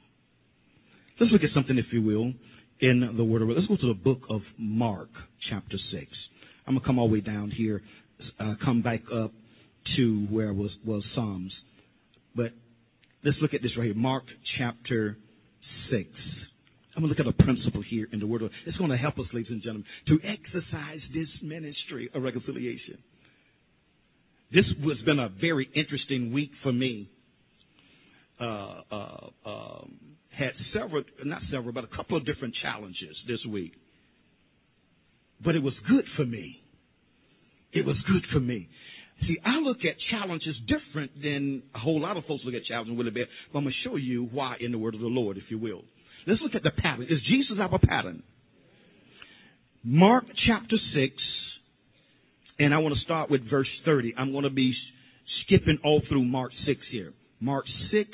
Let's 1.19 1.31
look 1.31 1.43
at 1.43 1.49
something, 1.53 1.77
if 1.77 1.85
you 1.91 2.01
will, 2.01 2.33
in 2.81 3.13
the 3.15 3.23
Word 3.23 3.41
of 3.41 3.47
God. 3.47 3.57
Let's 3.57 3.67
go 3.67 3.77
to 3.77 3.93
the 3.93 3.99
book 3.99 4.21
of 4.29 4.41
Mark, 4.57 5.09
chapter 5.49 5.77
6. 5.91 6.05
I'm 6.67 6.73
going 6.73 6.81
to 6.81 6.85
come 6.85 6.99
all 6.99 7.07
the 7.07 7.13
way 7.13 7.21
down 7.21 7.51
here, 7.51 7.81
uh, 8.39 8.55
come 8.63 8.81
back 8.81 9.01
up 9.13 9.31
to 9.95 10.27
where 10.29 10.53
was, 10.53 10.71
was 10.85 11.03
Psalms. 11.13 11.53
But 12.35 12.51
let's 13.23 13.37
look 13.41 13.53
at 13.53 13.61
this 13.61 13.71
right 13.77 13.85
here. 13.85 13.95
Mark 13.95 14.23
chapter 14.57 15.17
6. 15.91 16.09
I'm 16.95 17.03
going 17.03 17.13
to 17.13 17.21
look 17.21 17.33
at 17.35 17.39
a 17.39 17.43
principle 17.43 17.83
here 17.87 18.07
in 18.11 18.19
the 18.19 18.27
Word 18.27 18.41
of 18.41 18.49
God. 18.49 18.57
It's 18.65 18.77
going 18.77 18.91
to 18.91 18.97
help 18.97 19.17
us, 19.19 19.25
ladies 19.33 19.51
and 19.51 19.61
gentlemen, 19.61 19.85
to 20.07 20.19
exercise 20.23 20.99
this 21.13 21.27
ministry 21.41 22.09
of 22.13 22.23
reconciliation. 22.23 22.97
This 24.55 24.63
has 24.87 25.05
been 25.05 25.19
a 25.19 25.27
very 25.27 25.69
interesting 25.75 26.31
week 26.31 26.51
for 26.63 26.71
me. 26.71 27.09
Uh, 28.39 28.81
uh, 28.89 29.27
um, 29.45 29.95
had 30.29 30.51
several, 30.73 31.03
not 31.25 31.41
several, 31.51 31.73
but 31.73 31.83
a 31.83 31.95
couple 31.95 32.15
of 32.15 32.25
different 32.25 32.55
challenges 32.61 33.15
this 33.27 33.39
week. 33.49 33.73
But 35.43 35.55
it 35.55 35.63
was 35.63 35.73
good 35.89 36.05
for 36.15 36.25
me. 36.25 36.61
It 37.73 37.85
was 37.85 37.97
good 38.07 38.23
for 38.31 38.39
me. 38.39 38.69
See, 39.27 39.37
I 39.45 39.57
look 39.59 39.79
at 39.79 39.95
challenges 40.09 40.55
different 40.67 41.11
than 41.21 41.63
a 41.73 41.79
whole 41.79 41.99
lot 41.99 42.15
of 42.15 42.23
folks 42.25 42.43
look 42.45 42.55
at 42.55 42.63
challenges 42.63 42.97
really 42.97 43.11
bad. 43.11 43.27
But 43.51 43.59
I'm 43.59 43.65
going 43.65 43.75
to 43.83 43.89
show 43.89 43.97
you 43.97 44.29
why 44.31 44.55
in 44.61 44.71
the 44.71 44.77
word 44.77 44.95
of 44.95 45.01
the 45.01 45.07
Lord, 45.07 45.37
if 45.37 45.43
you 45.49 45.59
will. 45.59 45.83
Let's 46.27 46.41
look 46.41 46.55
at 46.55 46.63
the 46.63 46.71
pattern. 46.71 47.07
Is 47.09 47.19
Jesus 47.27 47.57
our 47.59 47.77
pattern? 47.79 48.23
Mark 49.83 50.23
chapter 50.47 50.77
6, 50.95 51.13
and 52.59 52.73
I 52.73 52.77
want 52.77 52.95
to 52.95 53.01
start 53.01 53.29
with 53.29 53.49
verse 53.49 53.67
30. 53.85 54.13
I'm 54.17 54.31
going 54.31 54.43
to 54.43 54.49
be 54.49 54.73
skipping 55.43 55.77
all 55.83 56.01
through 56.07 56.23
Mark 56.23 56.51
6 56.65 56.79
here. 56.91 57.13
Mark 57.39 57.65
6, 57.91 58.09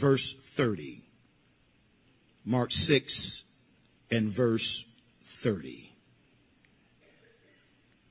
verse 0.00 0.22
30. 0.56 1.02
Mark 2.44 2.70
6 2.88 3.04
and 4.10 4.34
verse 4.36 4.66
30. 5.42 5.90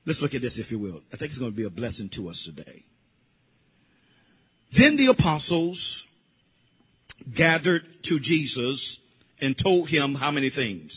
Let's 0.06 0.20
look 0.20 0.34
at 0.34 0.42
this, 0.42 0.52
if 0.56 0.70
you 0.70 0.78
will. 0.78 1.00
I 1.12 1.16
think 1.16 1.32
it's 1.32 1.38
going 1.38 1.50
to 1.50 1.56
be 1.56 1.64
a 1.64 1.70
blessing 1.70 2.10
to 2.16 2.28
us 2.28 2.36
today. 2.46 2.84
Then 4.72 4.96
the 4.96 5.06
apostles 5.06 5.78
gathered 7.36 7.82
to 8.08 8.18
Jesus 8.20 8.80
and 9.40 9.56
told 9.62 9.88
him 9.88 10.14
how 10.14 10.30
many 10.30 10.50
things? 10.54 10.90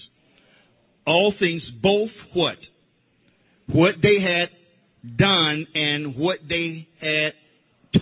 All 1.06 1.34
things, 1.40 1.62
both 1.82 2.12
what? 2.34 2.58
What 3.68 3.96
they 4.02 4.22
had 4.22 4.50
done 5.18 5.66
and 5.74 6.16
what 6.16 6.40
they 6.48 6.88
had 7.00 7.34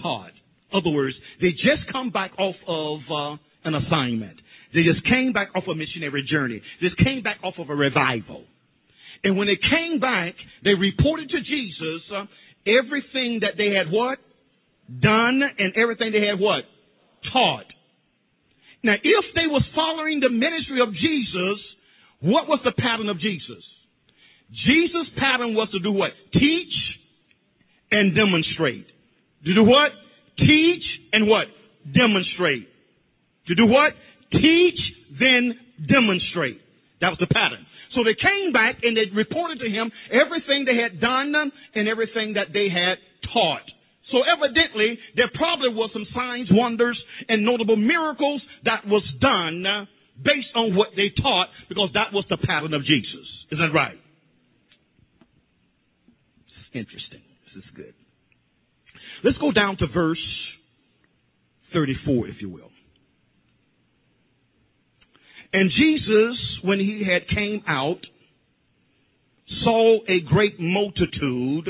taught. 0.02 0.32
Other 0.74 0.90
words, 0.90 1.16
they 1.42 1.52
just 1.52 1.92
come 1.92 2.12
back 2.12 2.32
off 2.38 2.56
of 2.68 3.00
uh, 3.10 3.38
an 3.64 3.76
assignment. 3.76 4.38
They 4.74 4.84
just 4.84 5.04
came 5.06 5.32
back 5.32 5.50
off 5.56 5.64
a 5.72 5.76
missionary 5.76 6.28
journey. 6.30 6.62
They 6.82 6.88
just 6.88 7.04
came 7.04 7.24
back 7.24 7.38
off 7.44 7.56
of 7.58 7.70
a 7.70 7.76
revival. 7.76 8.44
And 9.24 9.38
when 9.38 9.48
they 9.48 9.58
came 9.58 10.00
back, 10.00 10.34
they 10.64 10.74
reported 10.74 11.30
to 11.30 11.40
Jesus 11.40 12.02
uh, 12.14 12.26
everything 12.68 13.40
that 13.42 13.58
they 13.58 13.74
had 13.74 13.92
what? 13.92 14.20
Done 14.88 15.42
and 15.58 15.76
everything 15.76 16.12
they 16.12 16.26
had 16.28 16.40
what? 16.40 16.64
Taught. 17.32 17.66
Now, 18.84 18.94
if 18.94 19.26
they 19.36 19.48
was 19.48 19.64
following 19.74 20.20
the 20.20 20.30
ministry 20.30 20.82
of 20.82 20.94
Jesus, 20.94 21.60
what 22.20 22.48
was 22.48 22.60
the 22.64 22.72
pattern 22.72 23.10
of 23.10 23.20
Jesus? 23.20 23.64
Jesus' 24.52 25.08
pattern 25.18 25.56
was 25.56 25.70
to 25.72 25.80
do 25.80 25.92
what? 25.92 26.12
Teach 26.34 26.74
and 27.92 28.16
demonstrate. 28.16 28.88
To 29.46 29.54
do 29.54 29.64
what? 29.64 29.92
Teach 30.38 30.84
and 31.14 31.28
what? 31.28 31.48
Demonstrate. 31.94 32.68
To 33.48 33.56
do 33.56 33.66
what? 33.66 33.94
Teach, 34.32 34.80
then 35.20 35.54
demonstrate. 35.88 36.60
That 37.02 37.10
was 37.10 37.20
the 37.20 37.32
pattern. 37.32 37.66
So 37.96 38.04
they 38.04 38.16
came 38.16 38.52
back 38.52 38.84
and 38.84 38.96
they 38.96 39.10
reported 39.16 39.60
to 39.60 39.70
him 39.70 39.92
everything 40.12 40.66
they 40.66 40.76
had 40.76 41.00
done 41.00 41.34
and 41.76 41.88
everything 41.88 42.34
that 42.34 42.52
they 42.54 42.68
had 42.70 43.00
taught. 43.34 43.64
So 44.12 44.24
evidently, 44.24 45.00
there 45.16 45.30
probably 45.34 45.70
was 45.70 45.90
some 45.92 46.08
signs, 46.16 46.48
wonders, 46.52 46.98
and 47.28 47.44
notable 47.44 47.76
miracles 47.76 48.42
that 48.64 48.88
was 48.88 49.04
done 49.20 49.88
based 50.24 50.52
on 50.56 50.76
what 50.76 50.90
they 50.96 51.12
taught 51.22 51.48
because 51.70 51.90
that 51.94 52.14
was 52.14 52.26
the 52.30 52.38
pattern 52.38 52.74
of 52.74 52.84
Jesus. 52.84 53.28
Is 53.52 53.60
that 53.60 53.72
right? 53.74 53.98
Interesting. 56.74 57.22
This 57.46 57.64
is 57.64 57.70
good. 57.76 57.94
Let's 59.24 59.38
go 59.38 59.52
down 59.52 59.78
to 59.78 59.88
verse 59.88 60.18
34, 61.74 62.28
if 62.28 62.36
you 62.42 62.50
will. 62.50 62.70
And 65.54 65.72
Jesus, 65.72 66.38
when 66.64 66.80
he 66.80 67.04
had 67.06 67.28
came 67.36 67.64
out, 67.68 68.00
saw 69.64 70.00
a 70.08 70.20
great 70.28 70.60
multitude 70.60 71.68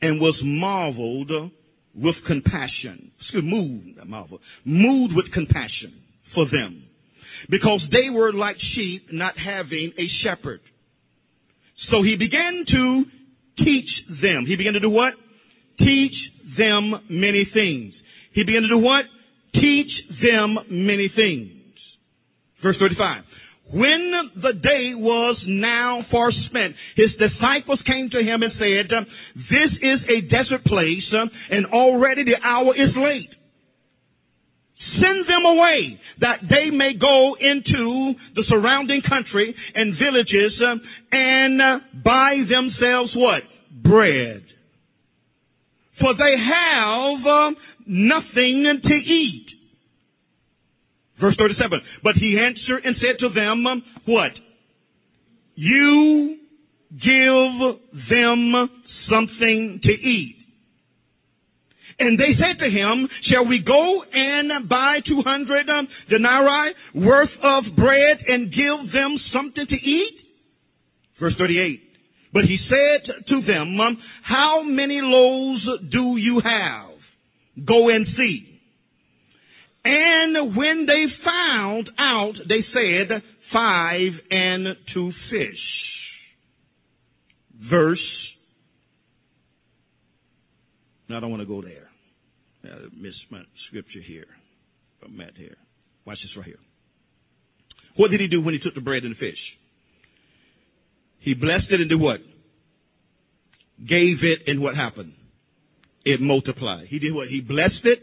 and 0.00 0.20
was 0.20 0.40
marveled 0.44 1.50
with 1.94 2.14
compassion. 2.26 3.10
Excuse 3.20 3.44
moved, 3.44 3.98
marvel, 4.06 4.38
moved 4.64 5.14
with 5.14 5.32
compassion 5.32 6.00
for 6.34 6.46
them. 6.46 6.84
Because 7.50 7.80
they 7.90 8.10
were 8.10 8.32
like 8.32 8.56
sheep 8.74 9.08
not 9.12 9.34
having 9.38 9.92
a 9.98 10.06
shepherd. 10.22 10.60
So 11.90 12.02
he 12.02 12.16
began 12.16 12.64
to 12.68 13.04
teach 13.58 13.88
them. 14.22 14.44
He 14.46 14.56
began 14.56 14.74
to 14.74 14.80
do 14.80 14.90
what? 14.90 15.14
Teach 15.78 16.14
them 16.58 16.92
many 17.10 17.48
things. 17.52 17.94
He 18.32 18.44
began 18.44 18.62
to 18.62 18.68
do 18.68 18.78
what? 18.78 19.04
Teach 19.54 19.90
them 20.22 20.58
many 20.70 21.10
things. 21.14 21.50
Verse 22.62 22.76
35. 22.78 23.22
When 23.72 24.12
the 24.36 24.52
day 24.52 24.94
was 24.94 25.36
now 25.46 26.04
far 26.10 26.30
spent, 26.46 26.74
his 26.96 27.10
disciples 27.18 27.80
came 27.86 28.10
to 28.10 28.18
him 28.18 28.42
and 28.42 28.52
said, 28.58 28.92
This 29.34 29.72
is 29.80 30.00
a 30.08 30.20
desert 30.28 30.64
place, 30.64 31.08
and 31.50 31.66
already 31.66 32.24
the 32.24 32.36
hour 32.44 32.74
is 32.74 32.90
late. 32.96 33.30
Send 35.00 35.26
them 35.26 35.44
away 35.44 35.98
that 36.20 36.38
they 36.48 36.70
may 36.70 36.92
go 36.98 37.36
into 37.40 38.14
the 38.34 38.44
surrounding 38.48 39.02
country 39.08 39.54
and 39.74 39.96
villages 39.98 40.52
uh, 40.62 40.76
and 41.10 41.60
uh, 41.60 41.78
buy 42.04 42.36
themselves 42.48 43.10
what? 43.16 43.42
Bread. 43.82 44.44
For 46.00 46.14
they 46.14 46.34
have 46.38 47.26
uh, 47.26 47.50
nothing 47.86 48.80
to 48.82 48.94
eat. 48.94 49.46
Verse 51.20 51.36
37. 51.38 51.80
But 52.02 52.14
he 52.16 52.38
answered 52.38 52.84
and 52.84 52.96
said 53.00 53.18
to 53.20 53.28
them, 53.28 53.66
um, 53.66 53.82
what? 54.06 54.32
You 55.54 56.38
give 56.90 58.08
them 58.10 58.68
something 59.08 59.80
to 59.82 59.90
eat. 59.90 60.43
And 61.98 62.18
they 62.18 62.34
said 62.38 62.58
to 62.58 62.70
him, 62.70 63.08
shall 63.30 63.46
we 63.46 63.60
go 63.64 64.02
and 64.12 64.68
buy 64.68 64.98
200 65.06 65.68
um, 65.68 65.88
denarii 66.10 66.74
worth 66.94 67.30
of 67.42 67.64
bread 67.76 68.18
and 68.26 68.50
give 68.50 68.92
them 68.92 69.16
something 69.32 69.66
to 69.68 69.74
eat? 69.74 70.14
Verse 71.20 71.34
38. 71.38 71.80
But 72.32 72.44
he 72.44 72.58
said 72.68 73.08
to 73.28 73.42
them, 73.46 73.78
um, 73.80 73.96
how 74.24 74.62
many 74.64 74.98
loaves 75.00 75.64
do 75.92 76.16
you 76.16 76.40
have? 76.44 76.90
Go 77.64 77.90
and 77.90 78.06
see. 78.16 78.60
And 79.84 80.56
when 80.56 80.86
they 80.86 81.04
found 81.24 81.90
out, 81.98 82.32
they 82.48 82.64
said, 82.72 83.22
five 83.52 84.12
and 84.30 84.66
two 84.92 85.12
fish. 85.30 85.60
Verse. 87.70 87.98
Now 91.08 91.18
I 91.18 91.20
don't 91.20 91.30
want 91.30 91.42
to 91.42 91.46
go 91.46 91.62
there. 91.62 91.83
Uh, 92.64 92.68
I 92.68 93.00
missed 93.00 93.24
my 93.30 93.42
scripture 93.68 94.00
here. 94.06 94.26
I'm 95.04 95.20
at 95.20 95.36
here. 95.36 95.56
Watch 96.06 96.18
this 96.22 96.36
right 96.36 96.46
here. 96.46 96.58
What 97.96 98.10
did 98.10 98.20
he 98.20 98.28
do 98.28 98.40
when 98.40 98.54
he 98.54 98.60
took 98.60 98.74
the 98.74 98.80
bread 98.80 99.04
and 99.04 99.14
the 99.14 99.18
fish? 99.18 99.38
He 101.20 101.34
blessed 101.34 101.66
it 101.70 101.80
and 101.80 101.88
did 101.88 102.00
what? 102.00 102.20
Gave 103.78 104.18
it 104.22 104.40
and 104.46 104.60
what 104.60 104.76
happened? 104.76 105.14
It 106.04 106.20
multiplied. 106.20 106.86
He 106.88 106.98
did 106.98 107.14
what? 107.14 107.28
He 107.28 107.40
blessed 107.40 107.84
it, 107.84 108.00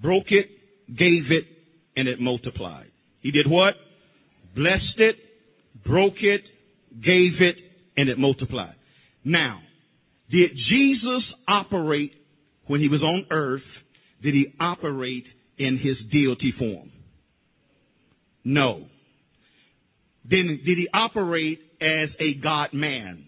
broke 0.00 0.30
it, 0.30 0.46
gave 0.88 1.30
it, 1.30 1.44
and 1.96 2.08
it 2.08 2.20
multiplied. 2.20 2.90
He 3.20 3.30
did 3.30 3.48
what? 3.48 3.74
Blessed 4.54 4.98
it, 4.98 5.16
broke 5.84 6.22
it, 6.22 6.42
gave 6.94 7.40
it, 7.40 7.56
and 7.96 8.08
it 8.08 8.18
multiplied. 8.18 8.74
Now, 9.24 9.60
did 10.30 10.50
Jesus 10.52 11.22
operate 11.46 12.12
when 12.66 12.80
he 12.80 12.88
was 12.88 13.02
on 13.02 13.26
earth? 13.30 13.62
Did 14.22 14.34
he 14.34 14.54
operate 14.58 15.24
in 15.58 15.78
his 15.78 15.96
deity 16.10 16.52
form? 16.58 16.90
No. 18.44 18.86
Then 20.28 20.60
did 20.64 20.78
he 20.78 20.88
operate 20.92 21.60
as 21.80 22.08
a 22.18 22.34
God 22.34 22.68
man? 22.72 23.26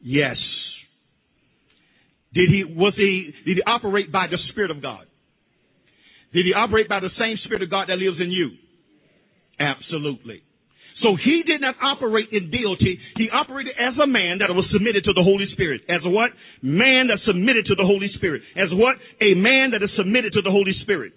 Yes. 0.00 0.36
Did 2.32 2.48
he 2.50 2.64
was 2.64 2.94
he 2.96 3.32
did 3.44 3.56
he 3.56 3.62
operate 3.62 4.12
by 4.12 4.26
the 4.30 4.38
Spirit 4.50 4.70
of 4.70 4.82
God? 4.82 5.06
Did 6.32 6.44
he 6.44 6.52
operate 6.54 6.88
by 6.88 7.00
the 7.00 7.10
same 7.18 7.36
Spirit 7.44 7.62
of 7.62 7.70
God 7.70 7.88
that 7.88 7.96
lives 7.96 8.18
in 8.20 8.30
you? 8.30 8.50
Absolutely. 9.58 10.42
So 11.02 11.16
he 11.16 11.42
did 11.44 11.60
not 11.60 11.76
operate 11.82 12.32
in 12.32 12.50
deity. 12.50 12.98
He 13.16 13.28
operated 13.28 13.74
as 13.76 13.92
a 14.00 14.06
man 14.06 14.38
that 14.40 14.48
was 14.48 14.64
submitted 14.72 15.04
to 15.04 15.12
the 15.12 15.22
Holy 15.22 15.44
Spirit. 15.52 15.82
As 15.88 16.00
what? 16.04 16.30
Man 16.62 17.08
that 17.08 17.20
submitted 17.26 17.66
to 17.66 17.74
the 17.76 17.84
Holy 17.84 18.08
Spirit. 18.16 18.40
As 18.56 18.72
what? 18.72 18.96
A 19.20 19.34
man 19.34 19.72
that 19.76 19.84
is 19.84 19.90
submitted 19.96 20.32
to 20.32 20.42
the 20.42 20.50
Holy 20.50 20.72
Spirit. 20.82 21.12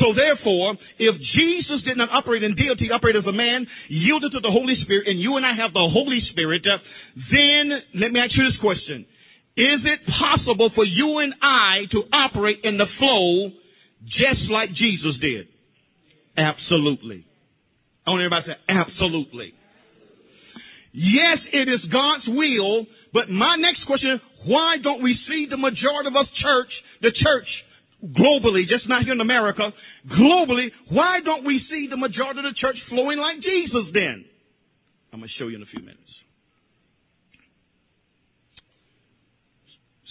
So 0.00 0.12
therefore, 0.12 0.76
if 0.98 1.14
Jesus 1.32 1.80
did 1.88 1.96
not 1.96 2.10
operate 2.12 2.44
in 2.44 2.54
deity, 2.54 2.92
operate 2.92 3.16
as 3.16 3.24
a 3.24 3.32
man, 3.32 3.66
yielded 3.88 4.32
to 4.32 4.40
the 4.40 4.52
Holy 4.52 4.76
Spirit, 4.84 5.08
and 5.08 5.16
you 5.18 5.36
and 5.36 5.46
I 5.46 5.56
have 5.56 5.72
the 5.72 5.88
Holy 5.88 6.20
Spirit, 6.32 6.60
uh, 6.68 6.76
then 7.32 7.72
let 7.96 8.12
me 8.12 8.20
ask 8.20 8.36
you 8.36 8.44
this 8.44 8.60
question. 8.60 9.06
Is 9.56 9.80
it 9.88 10.00
possible 10.20 10.68
for 10.74 10.84
you 10.84 11.18
and 11.24 11.32
I 11.40 11.88
to 11.92 12.04
operate 12.12 12.60
in 12.64 12.76
the 12.76 12.84
flow 12.98 13.48
just 14.04 14.44
like 14.52 14.68
Jesus 14.76 15.16
did? 15.22 15.48
Absolutely. 16.36 17.24
I 18.06 18.10
want 18.10 18.22
everybody 18.22 18.46
to 18.46 18.50
say, 18.52 18.58
absolutely. 18.68 19.54
Yes, 20.92 21.38
it 21.52 21.68
is 21.68 21.80
God's 21.92 22.24
will, 22.28 22.86
but 23.12 23.28
my 23.28 23.56
next 23.56 23.84
question 23.86 24.20
why 24.46 24.76
don't 24.82 25.02
we 25.02 25.16
see 25.28 25.46
the 25.50 25.56
majority 25.56 26.08
of 26.08 26.16
us 26.16 26.26
church, 26.40 26.70
the 27.02 27.10
church, 27.10 27.48
globally, 28.14 28.68
just 28.68 28.88
not 28.88 29.02
here 29.02 29.12
in 29.12 29.20
America, 29.20 29.70
globally, 30.08 30.68
why 30.90 31.18
don't 31.24 31.44
we 31.44 31.60
see 31.68 31.88
the 31.90 31.96
majority 31.96 32.40
of 32.40 32.44
the 32.44 32.54
church 32.60 32.76
flowing 32.88 33.18
like 33.18 33.42
Jesus 33.42 33.90
then? 33.92 34.24
I'm 35.12 35.18
going 35.18 35.28
to 35.28 35.42
show 35.42 35.48
you 35.48 35.56
in 35.56 35.62
a 35.62 35.66
few 35.66 35.80
minutes. 35.80 36.00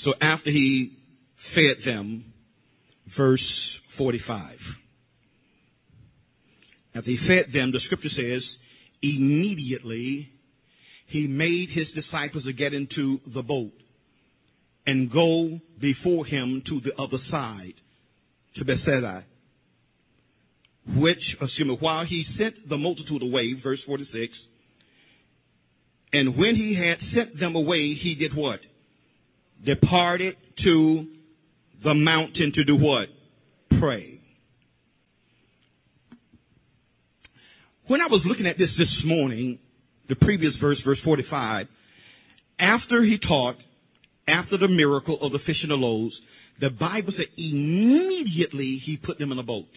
So 0.04 0.14
after 0.22 0.52
he 0.52 0.98
fed 1.56 1.78
them, 1.86 2.26
verse 3.18 3.42
45. 3.98 4.58
After 6.96 7.10
he 7.12 7.18
fed 7.28 7.54
them, 7.54 7.72
the 7.72 7.80
scripture 7.86 8.10
says, 8.10 8.42
immediately 9.02 10.30
he 11.08 11.28
made 11.28 11.70
his 11.70 11.88
disciples 11.94 12.46
to 12.46 12.54
get 12.54 12.74
into 12.74 13.20
the 13.34 13.42
boat 13.42 13.74
and 14.88 15.12
go 15.12 15.60
before 15.82 16.26
him 16.26 16.64
to 16.68 16.80
the 16.82 16.96
other 17.02 17.18
side, 17.30 17.74
to 18.56 18.66
Bethsaida. 18.66 19.26
Which, 20.96 21.18
excuse 21.42 21.68
me, 21.68 21.78
while 21.80 22.06
he 22.06 22.24
sent 22.38 22.70
the 22.70 22.78
multitude 22.78 23.24
away, 23.24 23.54
verse 23.62 23.80
46, 23.86 24.32
and 26.14 26.38
when 26.38 26.56
he 26.56 26.76
had 26.76 26.98
sent 27.14 27.40
them 27.40 27.56
away, 27.56 27.96
he 28.02 28.16
did 28.16 28.36
what? 28.36 28.60
Departed 29.66 30.36
to 30.64 31.08
the 31.84 31.94
mountain 31.94 32.54
to 32.56 32.64
do 32.64 32.78
what? 32.78 33.10
Pray. 33.80 34.15
When 37.88 38.02
I 38.02 38.08
was 38.08 38.22
looking 38.26 38.48
at 38.48 38.58
this 38.58 38.70
this 38.80 38.88
morning, 39.06 39.60
the 40.10 40.16
previous 40.16 40.54
verse, 40.60 40.78
verse 40.84 40.98
45, 41.04 41.68
after 42.60 43.04
he 43.04 43.18
taught, 43.20 43.58
after 44.28 44.58
the 44.58 44.68
miracle 44.68 45.20
of 45.22 45.32
the 45.32 45.40
fish 45.46 45.58
and 45.62 45.70
the 45.70 45.76
loaves, 45.76 46.14
the 46.60 46.70
Bible 46.70 47.14
said 47.16 47.28
immediately 47.38 48.82
he 48.84 48.98
put 48.98 49.20
them 49.20 49.32
in 49.32 49.38
a 49.38 49.44
boat 49.44 49.68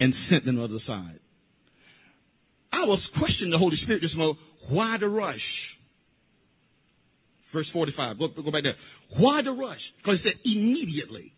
and 0.00 0.12
sent 0.30 0.44
them 0.44 0.56
to 0.56 0.62
the 0.62 0.64
other 0.64 0.82
side. 0.86 1.20
I 2.72 2.80
was 2.86 3.00
questioning 3.18 3.52
the 3.52 3.58
Holy 3.58 3.76
Spirit 3.84 4.02
this 4.02 4.14
morning. 4.16 4.36
Why 4.68 4.96
the 4.98 5.08
rush? 5.08 5.36
Verse 7.52 7.66
45. 7.72 8.18
Go, 8.18 8.28
go 8.28 8.50
back 8.50 8.64
there. 8.64 8.74
Why 9.16 9.42
the 9.42 9.52
rush? 9.52 9.80
Because 9.98 10.18
he 10.22 10.28
said 10.28 10.40
immediately. 10.44 11.32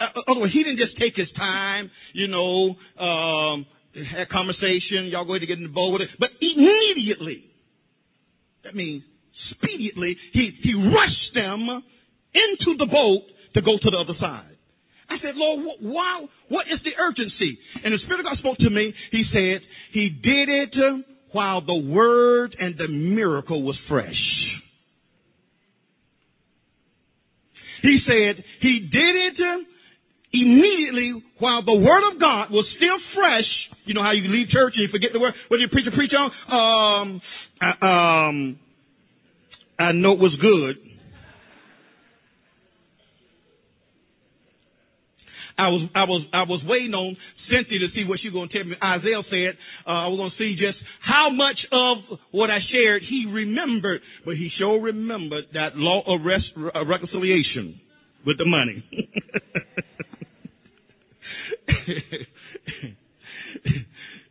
Uh, 0.00 0.06
otherwise, 0.30 0.50
he 0.54 0.62
didn't 0.64 0.78
just 0.78 0.98
take 0.98 1.14
his 1.14 1.28
time, 1.36 1.90
you 2.14 2.26
know, 2.26 2.74
um, 2.98 3.66
had 3.94 4.20
a 4.20 4.26
conversation. 4.26 5.06
Y'all 5.10 5.24
go 5.24 5.32
ahead 5.32 5.42
to 5.42 5.46
get 5.46 5.58
in 5.58 5.64
the 5.64 5.72
boat 5.72 5.90
with 5.90 6.02
it. 6.02 6.08
But 6.18 6.30
immediately, 6.40 7.44
that 8.64 8.74
means 8.74 9.02
speedily, 9.50 10.16
he, 10.32 10.50
he 10.62 10.74
rushed 10.74 11.34
them 11.34 11.82
into 12.34 12.78
the 12.78 12.86
boat 12.86 13.22
to 13.54 13.62
go 13.62 13.76
to 13.76 13.90
the 13.90 13.96
other 13.96 14.18
side. 14.18 14.56
I 15.08 15.16
said, 15.20 15.34
Lord, 15.34 15.76
why, 15.80 16.24
what 16.48 16.66
is 16.72 16.80
the 16.84 16.92
urgency? 16.98 17.58
And 17.84 17.92
the 17.92 17.98
Spirit 18.04 18.20
of 18.20 18.26
God 18.26 18.38
spoke 18.38 18.58
to 18.58 18.70
me. 18.70 18.94
He 19.10 19.24
said, 19.32 19.60
He 19.92 20.08
did 20.08 20.48
it 20.48 21.04
while 21.32 21.60
the 21.60 21.74
word 21.74 22.56
and 22.58 22.76
the 22.78 22.88
miracle 22.88 23.62
was 23.62 23.76
fresh. 23.88 24.08
He 27.82 27.98
said, 28.06 28.42
He 28.60 28.88
did 28.90 29.16
it 29.16 29.66
immediately 30.32 31.22
while 31.38 31.64
the 31.64 31.74
word 31.74 32.12
of 32.12 32.20
God 32.20 32.50
was 32.50 32.64
still 32.76 32.98
fresh. 33.14 33.44
You 33.84 33.94
know 33.94 34.02
how 34.02 34.12
you 34.12 34.28
leave 34.30 34.48
church 34.48 34.74
and 34.76 34.82
you 34.82 34.88
forget 34.92 35.10
the 35.12 35.20
word. 35.20 35.34
What 35.48 35.58
did 35.58 35.68
the 35.70 35.72
preacher 35.72 35.90
preach 35.94 36.12
on? 36.14 36.30
Um, 36.52 37.20
uh, 37.60 37.84
um, 37.84 38.58
I 39.78 39.92
know 39.92 40.12
it 40.12 40.20
was 40.20 40.36
good. 40.40 40.76
I 45.58 45.68
was 45.68 45.88
I 45.94 46.04
was 46.04 46.26
I 46.32 46.42
was 46.42 46.62
waiting 46.66 46.94
on 46.94 47.16
Cynthia 47.50 47.80
to 47.80 47.88
see 47.94 48.04
what 48.04 48.20
she 48.20 48.28
was 48.28 48.34
going 48.34 48.48
to 48.48 48.54
tell 48.54 48.64
me. 48.64 48.76
Isaiah 48.82 49.22
said 49.28 49.58
uh, 49.86 49.90
I 49.90 50.06
was 50.08 50.18
going 50.18 50.30
to 50.30 50.38
see 50.38 50.56
just 50.56 50.78
how 51.02 51.30
much 51.30 51.58
of 51.70 52.18
what 52.30 52.50
I 52.50 52.58
shared 52.72 53.02
he 53.08 53.26
remembered, 53.30 54.00
but 54.24 54.36
he 54.36 54.50
sure 54.58 54.80
remembered 54.80 55.44
that 55.54 55.76
law 55.76 56.02
of 56.06 56.24
rest, 56.24 56.46
uh, 56.56 56.84
reconciliation 56.86 57.80
with 58.24 58.38
the 58.38 58.46
money. 58.46 58.84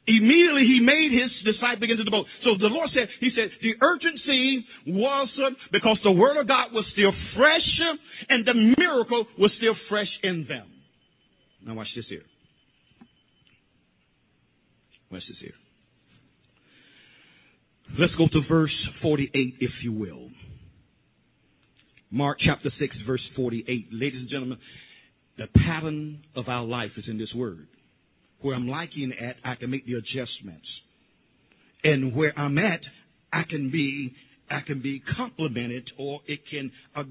Immediately 0.08 0.66
he 0.66 0.80
made 0.82 1.12
his 1.14 1.30
disciples 1.46 1.82
get 1.82 1.92
into 1.92 2.04
the 2.04 2.12
boat. 2.12 2.26
So 2.44 2.58
the 2.58 2.74
Lord 2.74 2.90
said, 2.94 3.08
He 3.20 3.30
said, 3.36 3.52
the 3.62 3.74
urgency 3.86 4.66
was 4.88 5.30
because 5.72 6.00
the 6.04 6.12
word 6.12 6.38
of 6.38 6.48
God 6.48 6.74
was 6.74 6.86
still 6.94 7.12
fresh 7.38 7.62
and 8.30 8.46
the 8.46 8.54
miracle 8.78 9.28
was 9.38 9.52
still 9.58 9.76
fresh 9.90 10.10
in 10.24 10.46
them. 10.50 10.68
Now 11.66 11.76
watch 11.76 11.88
this 11.96 12.06
here. 12.10 12.26
Watch 15.12 15.22
this 15.28 15.38
here. 15.40 15.54
Let's 18.00 18.14
go 18.16 18.28
to 18.28 18.48
verse 18.48 18.74
48, 19.02 19.56
if 19.60 19.72
you 19.84 19.92
will. 19.92 20.30
Mark 22.10 22.40
chapter 22.44 22.72
6, 22.80 22.96
verse 23.06 23.22
48. 23.36 23.88
Ladies 23.92 24.22
and 24.22 24.30
gentlemen, 24.30 24.58
the 25.38 25.48
pattern 25.60 26.24
of 26.36 26.48
our 26.48 26.64
life 26.64 26.92
is 26.98 27.06
in 27.08 27.18
this 27.18 27.34
word. 27.36 27.68
Where 28.42 28.56
I'm 28.56 28.68
liking 28.68 29.14
at, 29.20 29.36
I 29.44 29.56
can 29.56 29.70
make 29.70 29.86
the 29.86 29.94
adjustments. 29.94 30.68
And 31.84 32.16
where 32.16 32.38
I'm 32.38 32.58
at, 32.58 32.82
I 33.32 33.44
can 33.50 33.72
be 33.72 34.14
I 34.50 34.60
can 34.68 34.82
be 34.82 35.02
complimented 35.16 35.90
or 35.98 36.20
it 36.28 36.42
can 36.50 36.72
uh, 36.96 37.04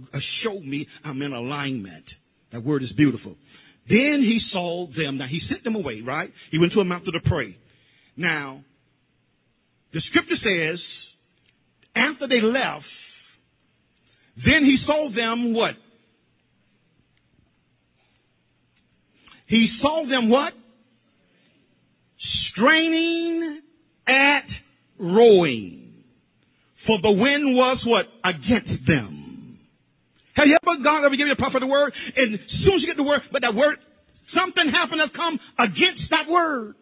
show 0.45 0.61
me 0.61 0.87
I'm 1.05 1.23
in 1.23 1.33
alignment. 1.33 2.05
That 2.53 2.65
word 2.65 2.83
is 2.83 2.91
beautiful. 2.97 3.35
Then 3.89 4.21
he 4.21 4.39
saw 4.53 4.87
them. 4.87 5.19
Now 5.19 5.27
he 5.27 5.41
sent 5.49 5.65
them 5.65 5.75
away, 5.75 6.03
right? 6.07 6.31
He 6.51 6.59
went 6.59 6.73
to 6.75 6.81
a 6.81 6.85
mountain 6.85 7.13
to 7.13 7.21
pray. 7.29 7.57
Now, 8.17 8.63
the 9.93 10.01
scripture 10.11 10.37
says, 10.45 10.79
after 11.97 12.29
they 12.29 12.41
left, 12.41 12.85
then 14.37 14.65
he 14.65 14.77
saw 14.87 15.09
them 15.15 15.55
what? 15.55 15.75
He 19.47 19.69
saw 19.83 20.05
them 20.09 20.29
what? 20.29 20.53
Straining 22.53 23.61
at 24.07 24.47
rowing. 24.99 26.05
For 26.87 26.99
the 27.03 27.11
wind 27.11 27.55
was 27.55 27.79
what? 27.87 28.07
Against 28.25 28.87
them. 28.87 29.59
Have 30.35 30.47
you 30.47 30.57
ever, 30.57 30.83
God 30.83 31.05
ever 31.05 31.17
give 31.17 31.27
you 31.27 31.33
a 31.33 31.37
prophet 31.37 31.63
a 31.63 31.67
word, 31.67 31.93
and 32.17 32.35
as 32.35 32.41
soon 32.65 32.75
as 32.75 32.81
you 32.81 32.87
get 32.87 32.97
the 32.97 33.03
word, 33.03 33.21
but 33.33 33.43
that 33.43 33.55
word, 33.55 33.77
something 34.35 34.73
happened 34.73 35.01
to 35.05 35.17
come 35.17 35.39
against 35.59 36.09
that 36.11 36.31
word. 36.31 36.75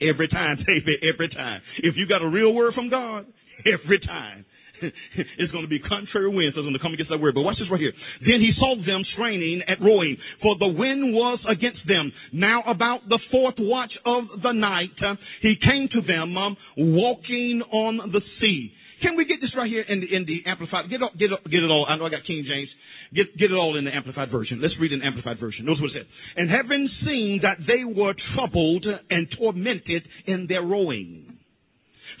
Every 0.00 0.28
time, 0.28 0.58
baby, 0.66 0.96
every 1.02 1.28
time. 1.28 1.62
If 1.78 1.96
you 1.96 2.06
got 2.06 2.22
a 2.22 2.28
real 2.28 2.52
word 2.52 2.74
from 2.74 2.90
God, 2.90 3.26
every 3.66 3.98
time. 4.00 4.44
it's 5.38 5.52
going 5.52 5.64
to 5.64 5.70
be 5.70 5.78
contrary 5.80 6.28
winds 6.28 6.54
that's 6.54 6.64
going 6.64 6.74
to 6.74 6.82
come 6.82 6.94
against 6.94 7.10
that 7.10 7.20
word. 7.20 7.34
But 7.34 7.42
watch 7.42 7.56
this 7.58 7.68
right 7.70 7.80
here. 7.80 7.92
Then 8.20 8.40
he 8.40 8.52
saw 8.58 8.76
them 8.76 9.02
straining 9.14 9.62
at 9.66 9.80
rowing, 9.80 10.16
for 10.42 10.56
the 10.58 10.68
wind 10.68 11.14
was 11.14 11.38
against 11.48 11.80
them. 11.86 12.12
Now 12.32 12.62
about 12.66 13.08
the 13.08 13.18
fourth 13.30 13.56
watch 13.58 13.92
of 14.04 14.24
the 14.42 14.52
night, 14.52 14.94
he 15.42 15.54
came 15.60 15.88
to 15.92 16.00
them 16.06 16.36
um, 16.36 16.56
walking 16.76 17.62
on 17.70 18.12
the 18.12 18.20
sea. 18.40 18.72
Can 19.02 19.16
we 19.16 19.26
get 19.26 19.38
this 19.40 19.54
right 19.56 19.70
here 19.70 19.82
in 19.82 20.00
the, 20.00 20.08
in 20.10 20.26
the 20.26 20.42
amplified? 20.50 20.90
Get, 20.90 21.00
get, 21.18 21.30
get 21.44 21.62
it 21.62 21.70
all. 21.70 21.86
I 21.88 21.96
know 21.96 22.06
I 22.06 22.10
got 22.10 22.26
King 22.26 22.44
James. 22.48 22.68
Get, 23.14 23.36
get 23.38 23.50
it 23.50 23.54
all 23.54 23.78
in 23.78 23.84
the 23.84 23.94
amplified 23.94 24.30
version. 24.30 24.60
Let's 24.60 24.74
read 24.80 24.92
an 24.92 25.02
amplified 25.02 25.38
version. 25.38 25.64
Notice 25.64 25.80
what 25.80 25.90
it 25.92 26.02
said. 26.02 26.06
And 26.36 26.50
having 26.50 26.88
seen 27.04 27.40
that 27.42 27.58
they 27.66 27.84
were 27.84 28.14
troubled 28.34 28.84
and 29.08 29.28
tormented 29.38 30.02
in 30.26 30.46
their 30.48 30.62
rowing. 30.62 31.37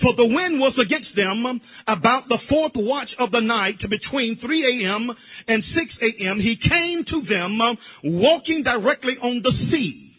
For 0.02 0.14
the 0.14 0.26
wind 0.26 0.60
was 0.60 0.78
against 0.78 1.14
them 1.16 1.60
about 1.86 2.28
the 2.28 2.38
fourth 2.48 2.72
watch 2.76 3.08
of 3.18 3.30
the 3.30 3.40
night 3.40 3.78
between 3.80 4.38
3 4.40 4.84
a.m. 4.84 5.10
and 5.48 5.62
6 5.62 5.86
a.m. 6.02 6.38
He 6.38 6.56
came 6.56 7.04
to 7.04 7.22
them 7.28 7.58
walking 8.04 8.62
directly 8.62 9.14
on 9.22 9.42
the 9.42 9.52
sea. 9.70 10.12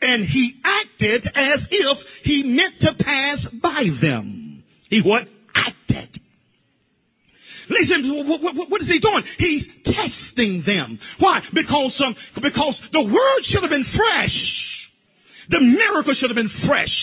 And 0.00 0.28
he 0.28 0.52
acted 0.62 1.26
as 1.34 1.60
if 1.70 1.98
he 2.24 2.42
meant 2.44 2.74
to 2.82 3.02
pass 3.02 3.38
by 3.62 3.82
them. 4.00 4.62
He 4.88 5.00
what? 5.00 5.22
acted. 5.56 6.20
Listen, 7.68 8.28
what, 8.28 8.70
what, 8.70 8.82
is 8.82 8.88
he 8.88 9.00
doing? 9.00 9.24
He's 9.38 9.64
testing 9.82 10.62
them. 10.66 10.98
Why? 11.18 11.40
Because 11.52 11.92
um, 12.04 12.14
because 12.36 12.74
the 12.92 13.02
word 13.02 13.40
should 13.50 13.62
have 13.62 13.70
been 13.70 13.86
fresh. 13.90 14.38
The 15.50 15.60
miracle 15.60 16.14
should 16.20 16.30
have 16.30 16.36
been 16.36 16.52
fresh. 16.66 16.94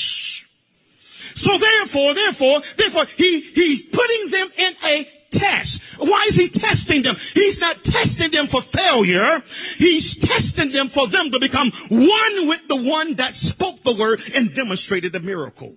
So 1.44 1.52
therefore, 1.60 2.16
therefore, 2.16 2.58
therefore, 2.80 3.06
he 3.20 3.30
he's 3.54 3.80
putting 3.92 4.24
them 4.32 4.48
in 4.58 4.72
a 4.80 4.96
test. 5.38 5.72
Why 6.00 6.28
is 6.32 6.36
he 6.36 6.48
testing 6.50 7.04
them? 7.04 7.16
He's 7.36 7.60
not 7.60 7.78
testing 7.84 8.32
them 8.32 8.48
for 8.50 8.64
failure. 8.74 9.40
He's 9.78 10.08
testing 10.26 10.74
them 10.74 10.90
for 10.94 11.08
them 11.08 11.30
to 11.32 11.40
become 11.40 11.70
one 11.92 12.36
with 12.50 12.64
the 12.68 12.80
one 12.80 13.16
that 13.18 13.34
spoke 13.54 13.84
the 13.86 13.94
word 13.94 14.20
and 14.20 14.56
demonstrated 14.56 15.14
the 15.14 15.22
miracle. 15.22 15.76